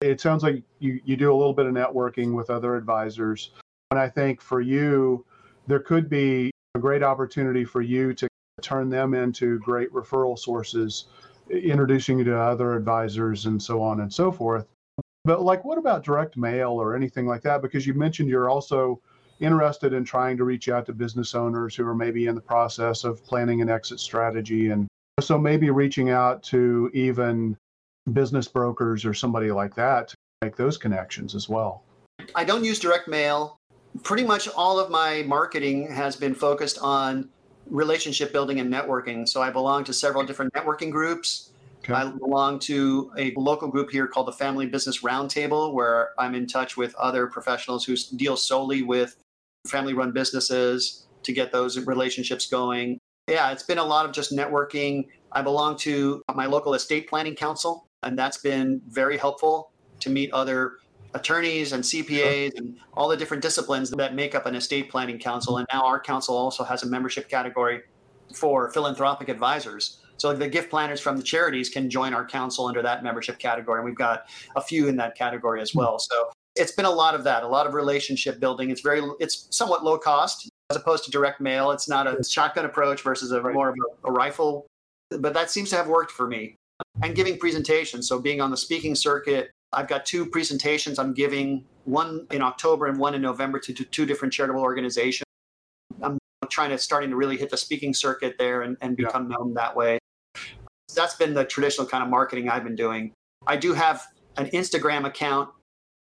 It 0.00 0.20
sounds 0.20 0.42
like 0.42 0.62
you, 0.80 1.00
you 1.04 1.16
do 1.16 1.32
a 1.32 1.36
little 1.36 1.54
bit 1.54 1.66
of 1.66 1.72
networking 1.72 2.34
with 2.34 2.50
other 2.50 2.76
advisors. 2.76 3.50
And 3.90 3.98
I 3.98 4.08
think 4.08 4.40
for 4.40 4.60
you, 4.60 5.24
there 5.66 5.80
could 5.80 6.10
be 6.10 6.50
a 6.74 6.78
great 6.78 7.02
opportunity 7.02 7.64
for 7.64 7.80
you 7.80 8.12
to 8.14 8.28
turn 8.60 8.90
them 8.90 9.14
into 9.14 9.58
great 9.60 9.90
referral 9.92 10.38
sources, 10.38 11.06
introducing 11.50 12.18
you 12.18 12.24
to 12.24 12.38
other 12.38 12.74
advisors 12.74 13.46
and 13.46 13.62
so 13.62 13.82
on 13.82 14.00
and 14.00 14.12
so 14.12 14.32
forth. 14.32 14.66
But 15.24 15.42
like, 15.42 15.64
what 15.64 15.78
about 15.78 16.04
direct 16.04 16.36
mail 16.36 16.72
or 16.72 16.94
anything 16.94 17.26
like 17.26 17.42
that? 17.42 17.62
Because 17.62 17.86
you 17.86 17.94
mentioned 17.94 18.28
you're 18.28 18.50
also 18.50 19.00
interested 19.40 19.92
in 19.92 20.04
trying 20.04 20.36
to 20.36 20.44
reach 20.44 20.68
out 20.68 20.86
to 20.86 20.92
business 20.92 21.34
owners 21.34 21.74
who 21.74 21.86
are 21.86 21.94
maybe 21.94 22.26
in 22.26 22.34
the 22.34 22.40
process 22.40 23.04
of 23.04 23.24
planning 23.24 23.62
an 23.62 23.70
exit 23.70 24.00
strategy. 24.00 24.68
And 24.68 24.86
so 25.20 25.38
maybe 25.38 25.70
reaching 25.70 26.10
out 26.10 26.42
to 26.44 26.90
even 26.92 27.56
business 28.12 28.48
brokers 28.48 29.04
or 29.04 29.14
somebody 29.14 29.50
like 29.50 29.74
that 29.74 30.08
to 30.08 30.16
make 30.42 30.56
those 30.56 30.76
connections 30.76 31.34
as 31.34 31.48
well. 31.48 31.82
I 32.34 32.44
don't 32.44 32.64
use 32.64 32.78
direct 32.78 33.08
mail. 33.08 33.56
Pretty 34.02 34.24
much 34.24 34.48
all 34.48 34.78
of 34.78 34.90
my 34.90 35.22
marketing 35.26 35.90
has 35.90 36.16
been 36.16 36.34
focused 36.34 36.78
on 36.80 37.30
relationship 37.68 38.32
building 38.32 38.60
and 38.60 38.72
networking. 38.72 39.28
So 39.28 39.42
I 39.42 39.50
belong 39.50 39.84
to 39.84 39.92
several 39.92 40.24
different 40.24 40.52
networking 40.52 40.90
groups. 40.90 41.50
Okay. 41.84 41.92
I 41.92 42.10
belong 42.10 42.58
to 42.60 43.12
a 43.18 43.34
local 43.36 43.68
group 43.68 43.90
here 43.90 44.06
called 44.06 44.26
the 44.26 44.32
Family 44.32 44.66
Business 44.66 45.02
Roundtable, 45.02 45.74
where 45.74 46.10
I'm 46.18 46.34
in 46.34 46.46
touch 46.46 46.76
with 46.76 46.94
other 46.94 47.26
professionals 47.26 47.84
who 47.84 47.96
deal 48.16 48.36
solely 48.36 48.82
with 48.82 49.16
family 49.66 49.92
run 49.92 50.12
businesses 50.12 51.06
to 51.24 51.32
get 51.32 51.52
those 51.52 51.78
relationships 51.78 52.46
going. 52.46 52.98
Yeah, 53.28 53.52
it's 53.52 53.62
been 53.62 53.78
a 53.78 53.84
lot 53.84 54.06
of 54.06 54.12
just 54.12 54.32
networking. 54.32 55.06
I 55.32 55.42
belong 55.42 55.76
to 55.78 56.22
my 56.34 56.46
local 56.46 56.74
estate 56.74 57.08
planning 57.08 57.34
council, 57.34 57.86
and 58.02 58.18
that's 58.18 58.38
been 58.38 58.80
very 58.88 59.16
helpful 59.16 59.70
to 60.00 60.10
meet 60.10 60.32
other 60.32 60.74
attorneys 61.14 61.72
and 61.72 61.82
CPAs 61.82 62.56
and 62.56 62.76
all 62.94 63.08
the 63.08 63.16
different 63.16 63.42
disciplines 63.42 63.90
that 63.90 64.14
make 64.14 64.34
up 64.34 64.46
an 64.46 64.54
estate 64.54 64.90
planning 64.90 65.18
council. 65.18 65.58
And 65.58 65.66
now 65.72 65.86
our 65.86 66.00
council 66.00 66.36
also 66.36 66.64
has 66.64 66.82
a 66.82 66.86
membership 66.86 67.28
category 67.28 67.82
for 68.34 68.70
philanthropic 68.72 69.28
advisors. 69.28 70.00
So 70.16 70.32
the 70.32 70.48
gift 70.48 70.70
planners 70.70 71.00
from 71.00 71.16
the 71.16 71.22
charities 71.22 71.68
can 71.68 71.88
join 71.88 72.14
our 72.14 72.26
council 72.26 72.66
under 72.66 72.82
that 72.82 73.02
membership 73.02 73.38
category. 73.38 73.80
And 73.80 73.84
we've 73.84 73.96
got 73.96 74.26
a 74.56 74.60
few 74.60 74.88
in 74.88 74.96
that 74.96 75.16
category 75.16 75.60
as 75.60 75.74
well. 75.74 75.98
So 75.98 76.30
it's 76.56 76.72
been 76.72 76.84
a 76.84 76.90
lot 76.90 77.14
of 77.14 77.24
that, 77.24 77.42
a 77.42 77.48
lot 77.48 77.66
of 77.66 77.74
relationship 77.74 78.40
building. 78.40 78.70
It's 78.70 78.80
very, 78.80 79.02
it's 79.20 79.48
somewhat 79.50 79.84
low 79.84 79.98
cost 79.98 80.48
as 80.70 80.76
opposed 80.76 81.04
to 81.04 81.10
direct 81.10 81.40
mail. 81.40 81.70
It's 81.72 81.88
not 81.88 82.06
a 82.06 82.22
shotgun 82.24 82.64
approach 82.64 83.02
versus 83.02 83.32
a 83.32 83.40
more 83.40 83.70
of 83.70 83.76
a, 84.04 84.08
a 84.08 84.12
rifle, 84.12 84.66
but 85.10 85.34
that 85.34 85.50
seems 85.50 85.70
to 85.70 85.76
have 85.76 85.88
worked 85.88 86.10
for 86.10 86.26
me. 86.26 86.56
And 87.02 87.14
giving 87.14 87.38
presentations. 87.38 88.08
So 88.08 88.18
being 88.18 88.40
on 88.40 88.50
the 88.50 88.56
speaking 88.56 88.94
circuit, 88.94 89.50
I've 89.74 89.88
got 89.88 90.06
two 90.06 90.26
presentations 90.26 90.98
I'm 90.98 91.14
giving, 91.14 91.64
one 91.84 92.26
in 92.30 92.42
October 92.42 92.86
and 92.86 92.98
one 92.98 93.14
in 93.14 93.22
November 93.22 93.58
to, 93.60 93.72
two 93.72 94.06
different 94.06 94.32
charitable 94.32 94.62
organizations. 94.62 95.24
I'm 96.02 96.18
trying 96.48 96.70
to 96.70 96.78
starting 96.78 97.10
to 97.10 97.16
really 97.16 97.36
hit 97.36 97.50
the 97.50 97.56
speaking 97.56 97.94
circuit 97.94 98.36
there 98.38 98.62
and, 98.62 98.76
and 98.80 98.96
Yeah. 98.98 99.06
become 99.06 99.28
known 99.28 99.54
that 99.54 99.74
way. 99.76 99.98
That's 100.94 101.16
been 101.16 101.34
the 101.34 101.44
traditional 101.44 101.86
kind 101.86 102.04
of 102.04 102.10
marketing 102.10 102.48
I've 102.48 102.64
been 102.64 102.76
doing. 102.76 103.12
I 103.46 103.56
do 103.56 103.72
have 103.74 104.06
an 104.36 104.46
Instagram 104.50 105.04
account 105.06 105.50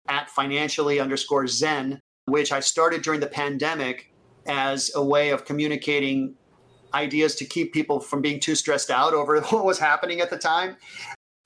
at 0.07 0.29
financially 0.29 0.99
underscore 0.99 1.47
Zen, 1.47 1.99
which 2.25 2.51
I 2.51 2.59
started 2.59 3.01
during 3.01 3.19
the 3.19 3.27
pandemic 3.27 4.11
as 4.47 4.91
a 4.95 5.03
way 5.03 5.29
of 5.29 5.45
communicating 5.45 6.35
ideas 6.93 7.35
to 7.35 7.45
keep 7.45 7.71
people 7.71 7.99
from 7.99 8.21
being 8.21 8.39
too 8.39 8.55
stressed 8.55 8.89
out 8.89 9.13
over 9.13 9.39
what 9.49 9.65
was 9.65 9.79
happening 9.79 10.21
at 10.21 10.29
the 10.29 10.37
time. 10.37 10.75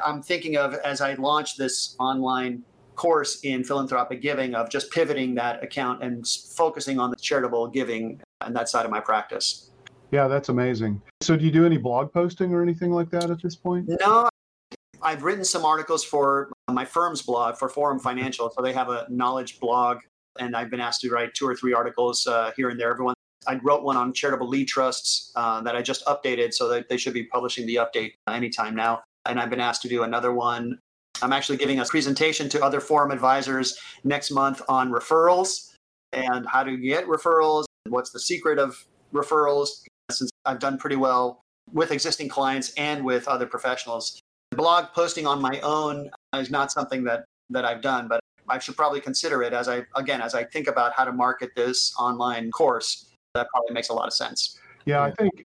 I'm 0.03 0.21
thinking 0.21 0.57
of 0.57 0.73
as 0.75 1.01
I 1.01 1.13
launch 1.13 1.57
this 1.57 1.95
online 1.99 2.63
course 2.95 3.39
in 3.43 3.63
philanthropic 3.63 4.21
giving 4.21 4.53
of 4.55 4.69
just 4.69 4.91
pivoting 4.91 5.35
that 5.35 5.63
account 5.63 6.03
and 6.03 6.27
focusing 6.27 6.99
on 6.99 7.09
the 7.09 7.15
charitable 7.15 7.67
giving 7.67 8.21
and 8.41 8.55
that 8.55 8.69
side 8.69 8.85
of 8.85 8.91
my 8.91 8.99
practice. 8.99 9.71
Yeah, 10.11 10.27
that's 10.27 10.49
amazing. 10.49 11.01
So, 11.21 11.35
do 11.35 11.43
you 11.43 11.51
do 11.51 11.65
any 11.65 11.77
blog 11.77 12.13
posting 12.13 12.53
or 12.53 12.61
anything 12.61 12.91
like 12.91 13.09
that 13.11 13.31
at 13.31 13.41
this 13.41 13.55
point? 13.55 13.89
No, 13.99 14.29
I've 15.01 15.23
written 15.23 15.43
some 15.43 15.65
articles 15.65 16.03
for 16.03 16.51
my 16.69 16.85
firm's 16.85 17.23
blog 17.23 17.57
for 17.57 17.67
Forum 17.67 17.99
Financial. 17.99 18.51
So 18.51 18.61
they 18.61 18.73
have 18.73 18.89
a 18.89 19.07
knowledge 19.09 19.59
blog, 19.59 19.99
and 20.39 20.55
I've 20.55 20.69
been 20.69 20.79
asked 20.79 21.01
to 21.01 21.09
write 21.09 21.33
two 21.33 21.47
or 21.47 21.55
three 21.55 21.73
articles 21.73 22.27
uh, 22.27 22.51
here 22.55 22.69
and 22.69 22.79
there. 22.79 22.91
Everyone, 22.91 23.15
I 23.47 23.59
wrote 23.63 23.83
one 23.83 23.97
on 23.97 24.13
charitable 24.13 24.47
lead 24.47 24.67
trusts 24.67 25.31
uh, 25.35 25.61
that 25.61 25.75
I 25.75 25.81
just 25.81 26.05
updated, 26.05 26.53
so 26.53 26.67
that 26.67 26.89
they 26.89 26.97
should 26.97 27.13
be 27.13 27.23
publishing 27.23 27.65
the 27.65 27.75
update 27.75 28.13
anytime 28.27 28.75
now. 28.75 29.01
And 29.25 29.39
I've 29.39 29.49
been 29.49 29.59
asked 29.59 29.81
to 29.83 29.89
do 29.89 30.03
another 30.03 30.33
one. 30.33 30.79
I'm 31.21 31.33
actually 31.33 31.57
giving 31.57 31.79
a 31.79 31.85
presentation 31.85 32.49
to 32.49 32.63
other 32.63 32.79
forum 32.79 33.11
advisors 33.11 33.77
next 34.03 34.31
month 34.31 34.61
on 34.67 34.91
referrals 34.91 35.73
and 36.11 36.45
how 36.47 36.63
to 36.63 36.75
get 36.77 37.05
referrals. 37.05 37.65
What's 37.87 38.11
the 38.11 38.19
secret 38.19 38.59
of 38.59 38.85
referrals? 39.13 39.83
Since 40.11 40.29
I've 40.45 40.59
done 40.59 40.77
pretty 40.77 40.97
well 40.97 41.39
with 41.71 41.91
existing 41.91 42.29
clients 42.29 42.73
and 42.75 43.05
with 43.05 43.27
other 43.27 43.45
professionals 43.45 44.21
blog 44.53 44.85
posting 44.93 45.27
on 45.27 45.41
my 45.41 45.59
own 45.61 46.09
is 46.35 46.49
not 46.49 46.71
something 46.71 47.03
that 47.03 47.25
that 47.49 47.65
I've 47.65 47.81
done, 47.81 48.07
but 48.07 48.19
I 48.49 48.59
should 48.59 48.75
probably 48.75 49.01
consider 49.01 49.43
it 49.43 49.53
as 49.53 49.67
I 49.67 49.83
again 49.95 50.21
as 50.21 50.33
I 50.33 50.43
think 50.43 50.67
about 50.67 50.93
how 50.95 51.05
to 51.05 51.11
market 51.11 51.51
this 51.55 51.93
online 51.99 52.51
course. 52.51 53.09
That 53.33 53.47
probably 53.53 53.73
makes 53.73 53.89
a 53.89 53.93
lot 53.93 54.07
of 54.07 54.13
sense. 54.13 54.59
Yeah, 54.85 55.01
I 55.01 55.11
think 55.11 55.45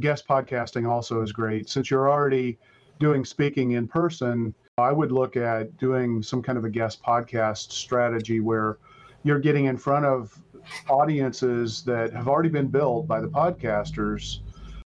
guest 0.00 0.26
podcasting 0.28 0.88
also 0.88 1.22
is 1.22 1.32
great. 1.32 1.68
Since 1.68 1.90
you're 1.90 2.10
already 2.10 2.58
doing 2.98 3.24
speaking 3.24 3.72
in 3.72 3.88
person, 3.88 4.54
I 4.78 4.92
would 4.92 5.12
look 5.12 5.36
at 5.36 5.76
doing 5.76 6.22
some 6.22 6.42
kind 6.42 6.58
of 6.58 6.64
a 6.64 6.70
guest 6.70 7.02
podcast 7.02 7.72
strategy 7.72 8.40
where 8.40 8.78
you're 9.24 9.40
getting 9.40 9.66
in 9.66 9.76
front 9.76 10.04
of 10.04 10.38
audiences 10.88 11.82
that 11.82 12.12
have 12.12 12.28
already 12.28 12.48
been 12.48 12.68
built 12.68 13.06
by 13.06 13.20
the 13.20 13.28
podcasters 13.28 14.40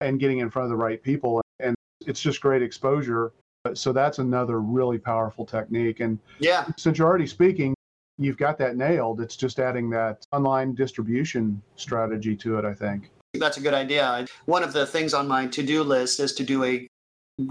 and 0.02 0.20
getting 0.20 0.40
in 0.40 0.50
front 0.50 0.66
of 0.66 0.70
the 0.70 0.76
right 0.76 1.02
people. 1.02 1.42
And 1.60 1.76
it's 2.06 2.22
just 2.22 2.42
great 2.42 2.64
exposure. 2.64 3.32
So 3.74 3.92
that's 3.92 4.20
another 4.20 4.62
really 4.62 4.98
powerful 4.98 5.46
technique. 5.46 6.00
And 6.00 6.20
Yeah, 6.40 6.68
since 6.78 6.98
you're 6.98 7.08
already 7.08 7.28
speaking, 7.28 7.74
you've 8.18 8.38
got 8.38 8.58
that 8.60 8.78
nailed. 8.78 9.22
It's 9.22 9.36
just 9.36 9.60
adding 9.60 9.90
that 9.92 10.24
online 10.32 10.76
distribution 10.76 11.62
strategy 11.76 12.36
to 12.38 12.58
it, 12.58 12.66
I 12.66 12.74
think. 12.74 13.10
That's 13.34 13.58
a 13.58 13.62
good 13.62 13.74
idea. 13.74 14.26
One 14.46 14.64
of 14.64 14.74
the 14.74 14.86
things 14.86 15.14
on 15.14 15.28
my 15.28 15.48
to 15.48 15.64
do 15.64 15.84
list 15.84 16.20
is 16.20 16.34
to 16.34 16.44
do 16.44 16.64
a 16.64 16.88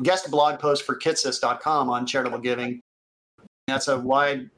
guest 0.02 0.30
blog 0.30 0.58
post 0.58 0.84
for 0.84 0.96
kitces.com 0.96 1.90
on 1.90 2.06
charitable 2.06 2.38
giving. 2.38 2.80
That's 3.66 3.88
a 3.88 3.98
wide, 3.98 4.50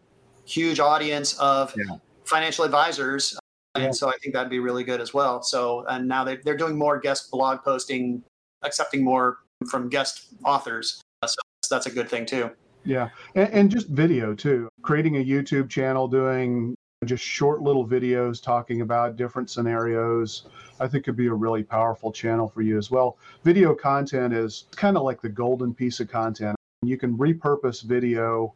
huge 0.44 0.80
audience 0.80 1.38
of 1.38 1.74
yeah. 1.76 1.96
financial 2.24 2.64
advisors. 2.64 3.36
Uh, 3.36 3.80
yeah. 3.80 3.84
And 3.86 3.96
so 3.96 4.08
I 4.08 4.14
think 4.22 4.34
that'd 4.34 4.50
be 4.50 4.58
really 4.58 4.84
good 4.84 5.00
as 5.00 5.14
well. 5.14 5.42
So, 5.42 5.84
and 5.88 6.08
now 6.08 6.24
they, 6.24 6.36
they're 6.36 6.56
doing 6.56 6.76
more 6.76 6.98
guest 6.98 7.30
blog 7.30 7.62
posting, 7.62 8.22
accepting 8.62 9.02
more 9.04 9.38
from 9.70 9.88
guest 9.88 10.28
authors. 10.44 11.00
Uh, 11.22 11.26
so 11.26 11.36
that's 11.70 11.86
a 11.86 11.90
good 11.90 12.08
thing 12.08 12.26
too. 12.26 12.50
Yeah. 12.84 13.10
And, 13.34 13.48
and 13.50 13.70
just 13.70 13.88
video 13.88 14.34
too. 14.34 14.68
Creating 14.82 15.16
a 15.16 15.24
YouTube 15.24 15.68
channel, 15.68 16.08
doing 16.08 16.74
just 17.04 17.22
short 17.22 17.60
little 17.60 17.86
videos 17.86 18.42
talking 18.42 18.80
about 18.80 19.16
different 19.16 19.50
scenarios, 19.50 20.46
I 20.78 20.88
think 20.88 21.04
could 21.04 21.16
be 21.16 21.26
a 21.26 21.34
really 21.34 21.62
powerful 21.62 22.12
channel 22.12 22.48
for 22.48 22.62
you 22.62 22.76
as 22.76 22.90
well. 22.90 23.16
Video 23.44 23.74
content 23.74 24.34
is 24.34 24.64
kind 24.72 24.96
of 24.96 25.02
like 25.02 25.22
the 25.22 25.28
golden 25.28 25.72
piece 25.74 26.00
of 26.00 26.08
content. 26.08 26.56
You 26.82 26.98
can 26.98 27.16
repurpose 27.16 27.82
video 27.82 28.54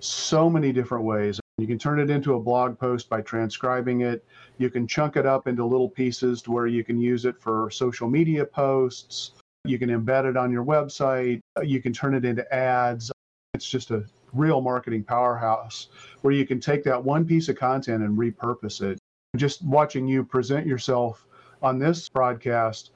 so 0.00 0.48
many 0.48 0.72
different 0.72 1.04
ways. 1.04 1.40
You 1.58 1.66
can 1.66 1.78
turn 1.78 1.98
it 1.98 2.08
into 2.08 2.34
a 2.34 2.40
blog 2.40 2.78
post 2.78 3.08
by 3.08 3.20
transcribing 3.20 4.02
it. 4.02 4.24
You 4.58 4.70
can 4.70 4.86
chunk 4.86 5.16
it 5.16 5.26
up 5.26 5.48
into 5.48 5.64
little 5.64 5.88
pieces 5.88 6.40
to 6.42 6.52
where 6.52 6.66
you 6.66 6.84
can 6.84 7.00
use 7.00 7.24
it 7.24 7.40
for 7.40 7.70
social 7.70 8.08
media 8.08 8.44
posts. 8.44 9.32
You 9.64 9.78
can 9.78 9.90
embed 9.90 10.24
it 10.30 10.36
on 10.36 10.52
your 10.52 10.64
website. 10.64 11.40
You 11.62 11.82
can 11.82 11.92
turn 11.92 12.14
it 12.14 12.24
into 12.24 12.50
ads. 12.54 13.10
It's 13.54 13.68
just 13.68 13.90
a 13.90 14.04
real 14.32 14.60
marketing 14.60 15.02
powerhouse 15.02 15.88
where 16.22 16.32
you 16.32 16.46
can 16.46 16.60
take 16.60 16.84
that 16.84 17.02
one 17.02 17.26
piece 17.26 17.48
of 17.48 17.56
content 17.56 18.04
and 18.04 18.16
repurpose 18.16 18.80
it. 18.80 18.98
Just 19.36 19.62
watching 19.64 20.06
you 20.06 20.24
present 20.24 20.66
yourself 20.66 21.26
on 21.62 21.78
this 21.78 22.08
broadcast, 22.08 22.90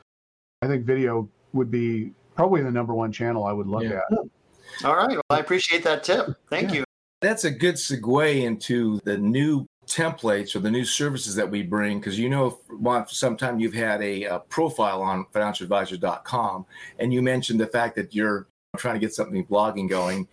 I 0.63 0.67
think 0.67 0.85
video 0.85 1.29
would 1.53 1.71
be 1.71 2.13
probably 2.35 2.63
the 2.63 2.71
number 2.71 2.95
one 2.95 3.13
channel 3.13 3.45
I 3.45 3.53
would 3.53 3.67
look 3.67 3.85
yeah. 3.85 4.01
at. 4.11 4.85
All 4.85 4.97
right. 4.97 5.11
Well, 5.11 5.23
I 5.31 5.39
appreciate 5.39 5.85
that 5.85 6.05
tip. 6.05 6.29
Thank 6.49 6.71
yeah. 6.71 6.79
you. 6.79 6.85
That's 7.21 7.45
a 7.45 7.51
good 7.51 7.77
segue 7.77 8.43
into 8.43 9.01
the 9.05 9.17
new 9.19 9.67
templates 9.87 10.57
or 10.57 10.61
the 10.61 10.71
new 10.71 10.85
services 10.85 11.35
that 11.35 11.49
we 11.49 11.63
bring 11.63 11.99
because 11.99 12.19
you 12.19 12.29
know 12.29 12.59
for 12.81 13.05
some 13.09 13.37
time 13.37 13.59
you've 13.59 13.75
had 13.75 14.01
a, 14.01 14.25
a 14.25 14.39
profile 14.39 15.03
on 15.03 15.27
financialadvisor.com 15.35 16.65
and 16.99 17.13
you 17.13 17.21
mentioned 17.21 17.61
the 17.61 17.67
fact 17.67 17.97
that 17.97 18.15
you're 18.15 18.47
trying 18.77 18.95
to 18.95 19.01
get 19.01 19.13
something 19.15 19.45
blogging 19.47 19.89
going. 19.89 20.27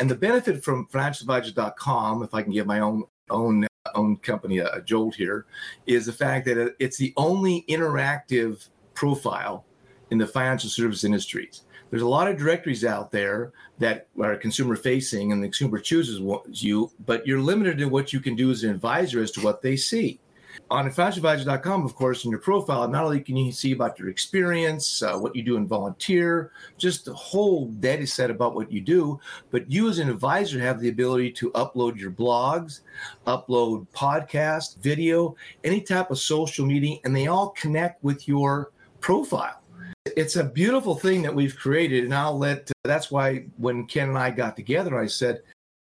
And 0.00 0.10
the 0.10 0.14
benefit 0.14 0.64
from 0.64 0.86
financialadvisor.com, 0.86 2.22
if 2.22 2.32
I 2.32 2.42
can 2.42 2.52
give 2.52 2.66
my 2.66 2.80
own 2.80 3.04
own 3.30 3.66
own 3.94 4.16
company 4.16 4.58
a 4.58 4.80
jolt 4.82 5.14
here, 5.14 5.46
is 5.86 6.06
the 6.06 6.12
fact 6.12 6.46
that 6.46 6.58
uh, 6.58 6.70
it's 6.78 6.96
the 6.96 7.12
only 7.16 7.64
interactive 7.68 8.68
profile 8.94 9.64
in 10.10 10.18
the 10.18 10.26
financial 10.26 10.70
service 10.70 11.04
industries. 11.04 11.62
There's 11.90 12.02
a 12.02 12.08
lot 12.08 12.28
of 12.28 12.38
directories 12.38 12.84
out 12.84 13.10
there 13.10 13.52
that 13.78 14.08
are 14.18 14.34
consumer 14.36 14.76
facing 14.76 15.30
and 15.30 15.42
the 15.42 15.48
consumer 15.48 15.78
chooses 15.78 16.20
you, 16.48 16.90
but 17.04 17.26
you're 17.26 17.40
limited 17.40 17.80
in 17.80 17.90
what 17.90 18.12
you 18.12 18.20
can 18.20 18.34
do 18.34 18.50
as 18.50 18.64
an 18.64 18.70
advisor 18.70 19.22
as 19.22 19.30
to 19.32 19.42
what 19.42 19.60
they 19.60 19.76
see 19.76 20.18
on 20.70 20.90
financialadvisor.com, 20.90 21.84
of 21.84 21.94
course, 21.94 22.24
in 22.24 22.30
your 22.30 22.40
profile, 22.40 22.88
not 22.88 23.04
only 23.04 23.20
can 23.20 23.36
you 23.36 23.52
see 23.52 23.72
about 23.72 23.98
your 23.98 24.08
experience, 24.08 25.02
uh, 25.02 25.16
what 25.16 25.34
you 25.36 25.42
do 25.42 25.56
in 25.56 25.66
volunteer, 25.66 26.50
just 26.78 27.08
a 27.08 27.12
whole 27.12 27.66
data 27.66 28.06
set 28.06 28.30
about 28.30 28.54
what 28.54 28.70
you 28.70 28.80
do, 28.80 29.20
but 29.50 29.70
you 29.70 29.88
as 29.88 29.98
an 29.98 30.08
advisor 30.08 30.58
have 30.60 30.80
the 30.80 30.88
ability 30.88 31.30
to 31.32 31.50
upload 31.52 31.98
your 31.98 32.10
blogs, 32.10 32.80
upload 33.26 33.86
podcast, 33.94 34.78
video, 34.78 35.36
any 35.64 35.80
type 35.80 36.10
of 36.10 36.18
social 36.18 36.66
media, 36.66 36.98
and 37.04 37.14
they 37.14 37.26
all 37.26 37.50
connect 37.50 38.02
with 38.02 38.26
your 38.26 38.70
profile. 39.00 39.60
It's 40.16 40.36
a 40.36 40.44
beautiful 40.44 40.96
thing 40.96 41.22
that 41.22 41.34
we've 41.34 41.56
created, 41.56 42.04
and 42.04 42.14
I'll 42.14 42.36
let. 42.36 42.70
Uh, 42.70 42.72
that's 42.84 43.10
why 43.10 43.44
when 43.56 43.86
Ken 43.86 44.08
and 44.08 44.18
I 44.18 44.30
got 44.30 44.56
together, 44.56 44.98
I 44.98 45.06
said, 45.06 45.42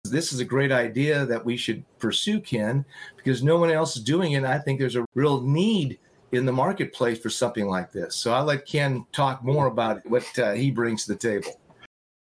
this 0.05 0.33
is 0.33 0.41
a 0.41 0.45
great 0.45 0.73
idea 0.73 1.25
that 1.27 1.45
we 1.45 1.57
should 1.57 1.85
pursue, 1.99 2.41
Ken, 2.41 2.85
because 3.17 3.43
no 3.43 3.57
one 3.57 3.71
else 3.71 3.97
is 3.97 4.03
doing 4.03 4.33
it. 4.33 4.45
I 4.45 4.59
think 4.59 4.79
there's 4.79 4.97
a 4.97 5.07
real 5.15 5.41
need 5.41 5.99
in 6.33 6.45
the 6.45 6.53
marketplace 6.53 7.19
for 7.19 7.31
something 7.31 7.67
like 7.67 7.93
this. 7.93 8.17
So 8.17 8.33
I'll 8.33 8.45
let 8.45 8.67
Ken 8.67 9.07
talk 9.13 9.45
more 9.45 9.67
about 9.67 10.05
what 10.07 10.27
uh, 10.39 10.53
he 10.53 10.71
brings 10.71 11.05
to 11.05 11.13
the 11.13 11.19
table. 11.19 11.61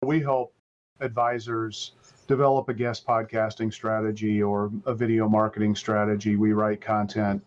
We 0.02 0.20
help 0.20 0.52
advisors 1.00 1.92
develop 2.26 2.68
a 2.68 2.74
guest 2.74 3.06
podcasting 3.06 3.72
strategy 3.72 4.42
or 4.42 4.70
a 4.86 4.94
video 4.94 5.28
marketing 5.28 5.74
strategy. 5.74 6.36
We 6.36 6.52
write 6.52 6.80
content. 6.80 7.42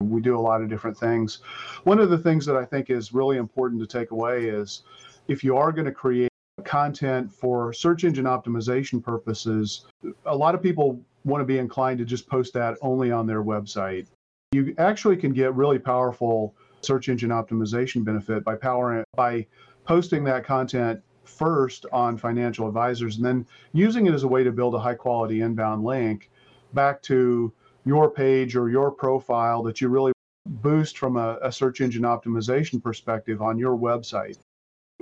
We 0.00 0.20
do 0.20 0.38
a 0.38 0.40
lot 0.40 0.62
of 0.62 0.68
different 0.68 0.96
things. 0.96 1.40
One 1.84 1.98
of 1.98 2.10
the 2.10 2.18
things 2.18 2.46
that 2.46 2.56
I 2.56 2.64
think 2.64 2.90
is 2.90 3.12
really 3.12 3.38
important 3.38 3.80
to 3.80 3.86
take 3.86 4.12
away 4.12 4.44
is 4.44 4.82
if 5.28 5.42
you 5.42 5.56
are 5.56 5.72
going 5.72 5.84
to 5.86 5.92
create 5.92 6.29
content 6.64 7.32
for 7.32 7.72
search 7.72 8.04
engine 8.04 8.24
optimization 8.24 9.02
purposes, 9.02 9.86
a 10.26 10.36
lot 10.36 10.54
of 10.54 10.62
people 10.62 11.00
want 11.24 11.40
to 11.40 11.44
be 11.44 11.58
inclined 11.58 11.98
to 11.98 12.04
just 12.04 12.28
post 12.28 12.52
that 12.54 12.76
only 12.82 13.10
on 13.10 13.26
their 13.26 13.42
website. 13.42 14.06
You 14.52 14.74
actually 14.78 15.16
can 15.16 15.32
get 15.32 15.54
really 15.54 15.78
powerful 15.78 16.54
search 16.82 17.08
engine 17.08 17.30
optimization 17.30 18.04
benefit 18.04 18.42
by 18.44 18.56
powering 18.56 19.04
by 19.14 19.46
posting 19.84 20.24
that 20.24 20.44
content 20.44 21.00
first 21.24 21.86
on 21.92 22.16
financial 22.16 22.66
advisors 22.66 23.16
and 23.16 23.24
then 23.24 23.46
using 23.72 24.06
it 24.06 24.14
as 24.14 24.24
a 24.24 24.28
way 24.28 24.42
to 24.42 24.50
build 24.50 24.74
a 24.74 24.78
high 24.78 24.94
quality 24.94 25.42
inbound 25.42 25.84
link 25.84 26.30
back 26.72 27.02
to 27.02 27.52
your 27.84 28.10
page 28.10 28.56
or 28.56 28.70
your 28.70 28.90
profile 28.90 29.62
that 29.62 29.80
you 29.80 29.88
really 29.88 30.12
boost 30.46 30.98
from 30.98 31.16
a, 31.16 31.38
a 31.42 31.52
search 31.52 31.80
engine 31.80 32.02
optimization 32.02 32.82
perspective 32.82 33.40
on 33.42 33.58
your 33.58 33.76
website 33.76 34.38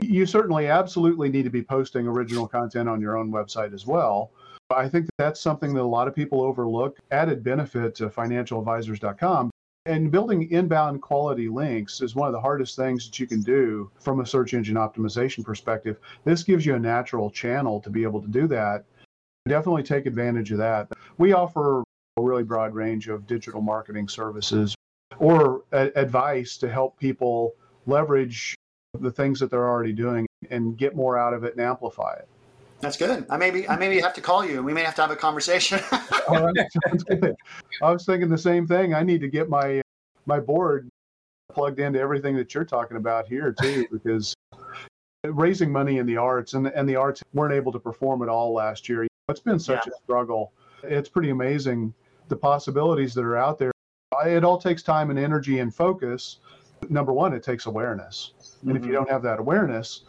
you 0.00 0.26
certainly 0.26 0.68
absolutely 0.68 1.28
need 1.28 1.44
to 1.44 1.50
be 1.50 1.62
posting 1.62 2.06
original 2.06 2.46
content 2.46 2.88
on 2.88 3.00
your 3.00 3.16
own 3.16 3.30
website 3.30 3.74
as 3.74 3.86
well. 3.86 4.32
I 4.70 4.88
think 4.88 5.06
that's 5.16 5.40
something 5.40 5.72
that 5.74 5.80
a 5.80 5.82
lot 5.82 6.08
of 6.08 6.14
people 6.14 6.42
overlook. 6.42 6.98
Added 7.10 7.42
benefit 7.42 7.94
to 7.96 8.08
financialadvisors.com. 8.08 9.50
And 9.86 10.10
building 10.10 10.50
inbound 10.50 11.00
quality 11.00 11.48
links 11.48 12.02
is 12.02 12.14
one 12.14 12.28
of 12.28 12.34
the 12.34 12.40
hardest 12.40 12.76
things 12.76 13.06
that 13.06 13.18
you 13.18 13.26
can 13.26 13.40
do 13.40 13.90
from 13.98 14.20
a 14.20 14.26
search 14.26 14.52
engine 14.52 14.76
optimization 14.76 15.42
perspective. 15.42 15.98
This 16.24 16.42
gives 16.42 16.66
you 16.66 16.74
a 16.74 16.78
natural 16.78 17.30
channel 17.30 17.80
to 17.80 17.88
be 17.88 18.02
able 18.02 18.20
to 18.20 18.28
do 18.28 18.46
that. 18.48 18.84
Definitely 19.48 19.84
take 19.84 20.04
advantage 20.04 20.52
of 20.52 20.58
that. 20.58 20.92
We 21.16 21.32
offer 21.32 21.82
a 22.18 22.22
really 22.22 22.42
broad 22.42 22.74
range 22.74 23.08
of 23.08 23.26
digital 23.26 23.62
marketing 23.62 24.08
services 24.08 24.74
or 25.18 25.62
a- 25.72 25.90
advice 25.98 26.58
to 26.58 26.70
help 26.70 26.98
people 26.98 27.54
leverage 27.86 28.57
the 29.00 29.10
things 29.10 29.40
that 29.40 29.50
they're 29.50 29.68
already 29.68 29.92
doing 29.92 30.26
and 30.50 30.76
get 30.76 30.94
more 30.94 31.18
out 31.18 31.34
of 31.34 31.44
it 31.44 31.52
and 31.56 31.60
amplify 31.60 32.14
it. 32.14 32.28
That's 32.80 32.96
good. 32.96 33.26
I 33.28 33.36
maybe 33.36 33.68
I 33.68 33.76
maybe 33.76 34.00
have 34.00 34.14
to 34.14 34.20
call 34.20 34.44
you 34.44 34.56
and 34.56 34.64
we 34.64 34.72
may 34.72 34.84
have 34.84 34.94
to 34.96 35.02
have 35.02 35.10
a 35.10 35.16
conversation. 35.16 35.80
All 36.28 36.44
right, 36.44 36.54
sounds 36.86 37.02
good. 37.04 37.34
I 37.82 37.90
was 37.90 38.04
thinking 38.04 38.28
the 38.28 38.38
same 38.38 38.66
thing. 38.66 38.94
I 38.94 39.02
need 39.02 39.20
to 39.20 39.28
get 39.28 39.48
my 39.48 39.82
my 40.26 40.38
board 40.38 40.88
plugged 41.52 41.80
into 41.80 41.98
everything 41.98 42.36
that 42.36 42.54
you're 42.54 42.64
talking 42.64 42.96
about 42.96 43.26
here 43.26 43.52
too, 43.52 43.86
because 43.90 44.34
raising 45.24 45.72
money 45.72 45.98
in 45.98 46.06
the 46.06 46.16
arts 46.16 46.54
and 46.54 46.68
and 46.68 46.88
the 46.88 46.94
arts 46.94 47.22
weren't 47.34 47.52
able 47.52 47.72
to 47.72 47.80
perform 47.80 48.22
at 48.22 48.28
all 48.28 48.52
last 48.52 48.88
year. 48.88 49.06
It's 49.28 49.40
been 49.40 49.58
such 49.58 49.84
yeah. 49.86 49.92
a 49.92 50.02
struggle. 50.04 50.52
It's 50.84 51.08
pretty 51.08 51.30
amazing 51.30 51.92
the 52.28 52.36
possibilities 52.36 53.12
that 53.14 53.24
are 53.24 53.36
out 53.36 53.58
there. 53.58 53.72
It 54.24 54.44
all 54.44 54.58
takes 54.58 54.82
time 54.82 55.10
and 55.10 55.18
energy 55.18 55.58
and 55.58 55.74
focus. 55.74 56.38
Number 56.88 57.12
one, 57.12 57.32
it 57.32 57.42
takes 57.42 57.66
awareness 57.66 58.34
and 58.62 58.70
mm-hmm. 58.70 58.76
if 58.76 58.82
you 58.82 58.88
mm-hmm. 58.88 59.04
don't 59.04 59.10
have 59.10 59.22
that 59.22 59.38
awareness, 59.38 60.02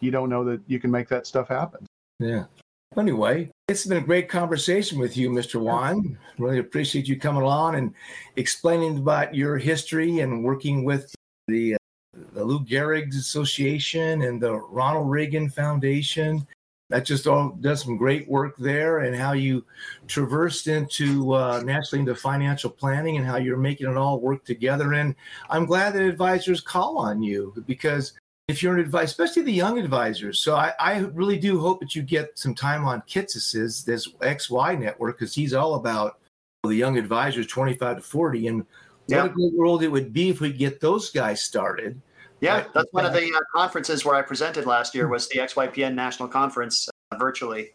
you 0.00 0.10
don't 0.10 0.28
know 0.28 0.44
that 0.44 0.60
you 0.66 0.78
can 0.78 0.90
make 0.90 1.08
that 1.08 1.26
stuff 1.26 1.48
happen. 1.48 1.86
Yeah. 2.18 2.44
Anyway, 2.96 3.50
it's 3.68 3.84
been 3.84 3.98
a 3.98 4.06
great 4.06 4.28
conversation 4.28 4.98
with 4.98 5.16
you, 5.16 5.28
Mr. 5.28 5.60
Juan. 5.60 6.18
Really 6.38 6.58
appreciate 6.58 7.08
you 7.08 7.18
coming 7.18 7.42
along 7.42 7.74
and 7.74 7.92
explaining 8.36 8.98
about 8.98 9.34
your 9.34 9.58
history 9.58 10.20
and 10.20 10.42
working 10.42 10.84
with 10.84 11.14
the, 11.46 11.74
uh, 11.74 11.78
the 12.32 12.44
Lou 12.44 12.60
Gehrig's 12.60 13.16
Association 13.16 14.22
and 14.22 14.40
the 14.40 14.54
Ronald 14.54 15.10
Reagan 15.10 15.50
Foundation. 15.50 16.46
That 16.88 17.04
just 17.04 17.26
all 17.26 17.50
does 17.60 17.82
some 17.82 17.96
great 17.96 18.28
work 18.28 18.56
there, 18.58 18.98
and 19.00 19.16
how 19.16 19.32
you 19.32 19.64
traversed 20.06 20.68
into 20.68 21.34
uh, 21.34 21.62
naturally 21.64 22.00
into 22.00 22.14
financial 22.14 22.70
planning 22.70 23.16
and 23.16 23.26
how 23.26 23.36
you're 23.36 23.56
making 23.56 23.90
it 23.90 23.96
all 23.96 24.20
work 24.20 24.44
together. 24.44 24.92
And 24.92 25.14
I'm 25.50 25.66
glad 25.66 25.94
that 25.94 26.02
advisors 26.02 26.60
call 26.60 26.98
on 26.98 27.22
you 27.22 27.52
because 27.66 28.12
if 28.48 28.62
you're 28.62 28.74
an 28.74 28.80
advisor, 28.80 29.04
especially 29.04 29.42
the 29.42 29.52
young 29.52 29.78
advisors. 29.78 30.38
So 30.38 30.54
I, 30.54 30.72
I 30.78 30.98
really 30.98 31.38
do 31.38 31.58
hope 31.58 31.80
that 31.80 31.96
you 31.96 32.02
get 32.02 32.38
some 32.38 32.54
time 32.54 32.84
on 32.84 33.02
Kitces's 33.06 33.84
this 33.84 34.06
XY 34.08 34.78
network 34.78 35.18
because 35.18 35.34
he's 35.34 35.52
all 35.52 35.74
about 35.74 36.20
the 36.62 36.74
young 36.74 36.96
advisors 36.98 37.46
25 37.46 37.96
to 37.96 38.02
40 38.02 38.46
and 38.46 38.66
yeah. 39.08 39.22
what 39.22 39.30
a 39.30 39.34
great 39.34 39.54
world 39.54 39.82
it 39.82 39.88
would 39.88 40.12
be 40.12 40.30
if 40.30 40.40
we 40.40 40.52
get 40.52 40.80
those 40.80 41.10
guys 41.10 41.42
started. 41.42 42.00
Yeah, 42.40 42.56
right. 42.56 42.74
that's 42.74 42.92
one 42.92 43.06
of 43.06 43.12
the 43.12 43.32
uh, 43.34 43.40
conferences 43.54 44.04
where 44.04 44.14
I 44.14 44.22
presented 44.22 44.66
last 44.66 44.94
year 44.94 45.08
was 45.08 45.28
the 45.28 45.38
XYPN 45.38 45.94
National 45.94 46.28
Conference 46.28 46.88
uh, 47.10 47.16
virtually. 47.16 47.70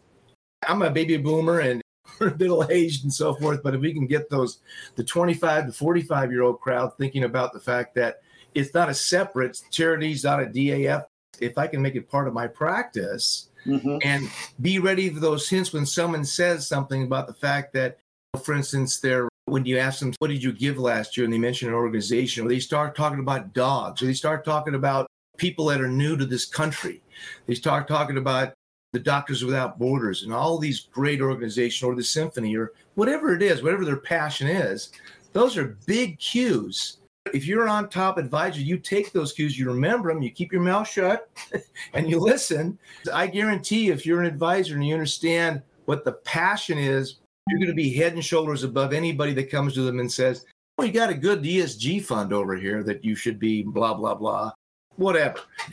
I'm 0.68 0.82
a 0.82 0.90
baby 0.90 1.16
boomer 1.16 1.60
and 1.60 1.82
middle 2.20 2.64
aged 2.70 3.04
and 3.04 3.12
so 3.12 3.34
forth, 3.34 3.62
but 3.62 3.74
if 3.74 3.80
we 3.80 3.92
can 3.92 4.06
get 4.06 4.30
those 4.30 4.60
the 4.94 5.04
25 5.04 5.66
to 5.66 5.72
45 5.72 6.30
year 6.30 6.42
old 6.42 6.60
crowd 6.60 6.96
thinking 6.96 7.24
about 7.24 7.52
the 7.52 7.60
fact 7.60 7.94
that 7.96 8.20
it's 8.54 8.74
not 8.74 8.88
a 8.88 8.94
separate 8.94 9.60
charities, 9.70 10.24
not 10.24 10.42
a 10.42 10.46
DAF. 10.46 11.04
If 11.40 11.58
I 11.58 11.66
can 11.66 11.82
make 11.82 11.96
it 11.96 12.08
part 12.08 12.28
of 12.28 12.34
my 12.34 12.46
practice 12.46 13.48
mm-hmm. 13.66 13.96
and 14.02 14.30
be 14.60 14.78
ready 14.78 15.08
for 15.08 15.20
those 15.20 15.48
hints 15.48 15.72
when 15.72 15.86
someone 15.86 16.24
says 16.24 16.66
something 16.66 17.02
about 17.02 17.26
the 17.26 17.34
fact 17.34 17.72
that, 17.72 17.98
for 18.44 18.54
instance, 18.54 19.00
they're 19.00 19.28
when 19.46 19.64
you 19.64 19.78
ask 19.78 20.00
them, 20.00 20.12
what 20.18 20.28
did 20.28 20.42
you 20.42 20.52
give 20.52 20.78
last 20.78 21.16
year? 21.16 21.24
And 21.24 21.32
they 21.32 21.38
mention 21.38 21.68
an 21.68 21.74
organization, 21.74 22.44
or 22.44 22.48
they 22.48 22.58
start 22.58 22.94
talking 22.94 23.20
about 23.20 23.52
dogs, 23.52 24.02
or 24.02 24.06
they 24.06 24.12
start 24.12 24.44
talking 24.44 24.74
about 24.74 25.06
people 25.36 25.66
that 25.66 25.80
are 25.80 25.88
new 25.88 26.16
to 26.16 26.26
this 26.26 26.44
country. 26.44 27.02
They 27.46 27.54
start 27.54 27.88
talking 27.88 28.18
about 28.18 28.54
the 28.92 29.00
Doctors 29.00 29.44
Without 29.44 29.78
Borders 29.78 30.22
and 30.22 30.32
all 30.32 30.58
these 30.58 30.88
great 30.92 31.20
organizations, 31.20 31.82
or 31.82 31.94
the 31.94 32.04
symphony, 32.04 32.56
or 32.56 32.72
whatever 32.94 33.34
it 33.34 33.42
is, 33.42 33.62
whatever 33.62 33.84
their 33.84 33.96
passion 33.96 34.46
is. 34.46 34.90
Those 35.32 35.56
are 35.56 35.78
big 35.86 36.18
cues. 36.18 36.98
If 37.32 37.46
you're 37.46 37.62
an 37.62 37.68
on 37.68 37.88
top 37.88 38.18
advisor, 38.18 38.60
you 38.60 38.78
take 38.78 39.12
those 39.12 39.32
cues, 39.32 39.58
you 39.58 39.66
remember 39.66 40.12
them, 40.12 40.22
you 40.22 40.30
keep 40.30 40.52
your 40.52 40.60
mouth 40.60 40.88
shut, 40.88 41.30
and 41.94 42.10
you 42.10 42.18
listen. 42.18 42.78
I 43.12 43.28
guarantee 43.28 43.90
if 43.90 44.04
you're 44.04 44.20
an 44.20 44.26
advisor 44.26 44.74
and 44.74 44.86
you 44.86 44.92
understand 44.92 45.62
what 45.86 46.04
the 46.04 46.12
passion 46.12 46.78
is, 46.78 47.16
you're 47.48 47.58
going 47.58 47.68
to 47.68 47.74
be 47.74 47.92
head 47.92 48.14
and 48.14 48.24
shoulders 48.24 48.64
above 48.64 48.92
anybody 48.92 49.32
that 49.34 49.50
comes 49.50 49.74
to 49.74 49.82
them 49.82 50.00
and 50.00 50.10
says, 50.10 50.44
Oh, 50.78 50.84
you 50.84 50.92
got 50.92 51.10
a 51.10 51.14
good 51.14 51.42
ESG 51.42 52.04
fund 52.04 52.32
over 52.32 52.56
here 52.56 52.82
that 52.82 53.04
you 53.04 53.14
should 53.14 53.38
be 53.38 53.62
blah, 53.62 53.94
blah, 53.94 54.14
blah 54.14 54.52
whatever. 54.96 55.40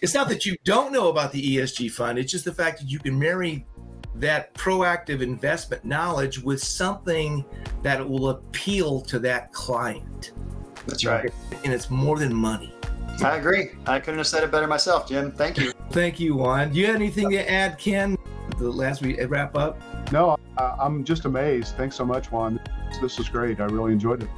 it's 0.00 0.14
not 0.14 0.28
that 0.28 0.46
you 0.46 0.56
don't 0.64 0.92
know 0.92 1.08
about 1.08 1.32
the 1.32 1.56
ESG 1.56 1.90
fund, 1.90 2.18
it's 2.18 2.32
just 2.32 2.44
the 2.44 2.54
fact 2.54 2.80
that 2.80 2.90
you 2.90 2.98
can 2.98 3.18
marry 3.18 3.66
that 4.14 4.52
proactive 4.54 5.20
investment 5.20 5.84
knowledge 5.84 6.40
with 6.40 6.62
something 6.62 7.44
that 7.82 8.06
will 8.06 8.30
appeal 8.30 9.00
to 9.02 9.18
that 9.20 9.52
client. 9.52 10.32
That's 10.86 11.04
right. 11.04 11.32
And 11.64 11.72
it's 11.72 11.90
more 11.90 12.18
than 12.18 12.34
money. 12.34 12.74
I 13.22 13.36
agree. 13.36 13.70
I 13.86 14.00
couldn't 14.00 14.18
have 14.18 14.26
said 14.26 14.44
it 14.44 14.50
better 14.50 14.66
myself, 14.66 15.08
Jim. 15.08 15.32
Thank 15.32 15.58
you. 15.58 15.72
Thank 15.90 16.20
you, 16.20 16.36
Juan. 16.36 16.72
Do 16.72 16.78
you 16.78 16.86
have 16.86 16.96
anything 16.96 17.30
to 17.30 17.50
add, 17.50 17.78
Ken? 17.78 18.16
The 18.58 18.70
last 18.70 19.02
we 19.02 19.18
wrap 19.24 19.56
up. 19.56 19.80
No, 20.12 20.36
I'm 20.58 21.04
just 21.04 21.24
amazed. 21.24 21.76
Thanks 21.76 21.96
so 21.96 22.04
much, 22.04 22.30
Juan. 22.32 22.60
This 23.00 23.18
was 23.18 23.28
great. 23.28 23.60
I 23.60 23.64
really 23.66 23.92
enjoyed 23.92 24.22
it. 24.22 24.28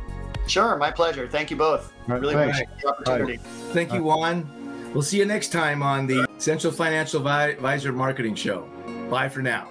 Sure, 0.47 0.77
my 0.77 0.91
pleasure. 0.91 1.27
Thank 1.29 1.51
you 1.51 1.57
both. 1.57 1.93
Right, 2.07 2.21
really 2.21 2.35
thanks. 2.35 2.59
appreciate 2.59 2.83
the 2.83 2.89
opportunity. 2.89 3.37
Right. 3.39 3.47
Thank 3.73 3.93
you, 3.93 4.03
Juan. 4.03 4.93
We'll 4.93 5.03
see 5.03 5.19
you 5.19 5.25
next 5.25 5.53
time 5.53 5.83
on 5.83 6.07
the 6.07 6.29
Essential 6.37 6.73
Financial 6.73 7.27
Advisor 7.27 7.93
Marketing 7.93 8.35
Show. 8.35 8.69
Bye 9.09 9.29
for 9.29 9.41
now. 9.41 9.69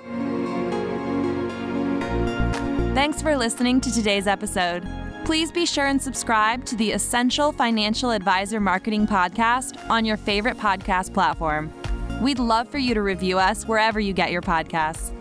Thanks 2.95 3.21
for 3.21 3.37
listening 3.37 3.81
to 3.81 3.91
today's 3.93 4.27
episode. 4.27 4.87
Please 5.25 5.51
be 5.51 5.65
sure 5.65 5.85
and 5.85 6.01
subscribe 6.01 6.65
to 6.65 6.75
the 6.75 6.91
Essential 6.91 7.51
Financial 7.51 8.11
Advisor 8.11 8.59
Marketing 8.59 9.05
Podcast 9.05 9.77
on 9.89 10.05
your 10.05 10.17
favorite 10.17 10.57
podcast 10.57 11.13
platform. 11.13 11.71
We'd 12.21 12.39
love 12.39 12.69
for 12.69 12.77
you 12.77 12.93
to 12.93 13.01
review 13.01 13.37
us 13.39 13.65
wherever 13.65 13.99
you 13.99 14.13
get 14.13 14.31
your 14.31 14.41
podcasts. 14.41 15.11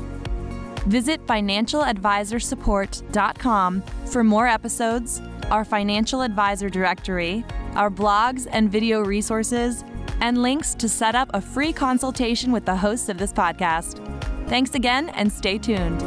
Visit 0.86 1.26
financialadvisorsupport.com 1.26 3.82
for 4.06 4.22
more 4.24 4.46
episodes, 4.46 5.20
our 5.50 5.64
financial 5.64 6.22
advisor 6.22 6.70
directory, 6.70 7.44
our 7.74 7.90
blogs 7.90 8.46
and 8.50 8.72
video 8.72 9.02
resources, 9.02 9.84
and 10.20 10.42
links 10.42 10.74
to 10.74 10.88
set 10.88 11.14
up 11.14 11.30
a 11.34 11.40
free 11.40 11.72
consultation 11.72 12.50
with 12.52 12.64
the 12.64 12.76
hosts 12.76 13.08
of 13.08 13.18
this 13.18 13.32
podcast. 13.32 14.04
Thanks 14.48 14.74
again 14.74 15.10
and 15.10 15.30
stay 15.30 15.58
tuned. 15.58 16.02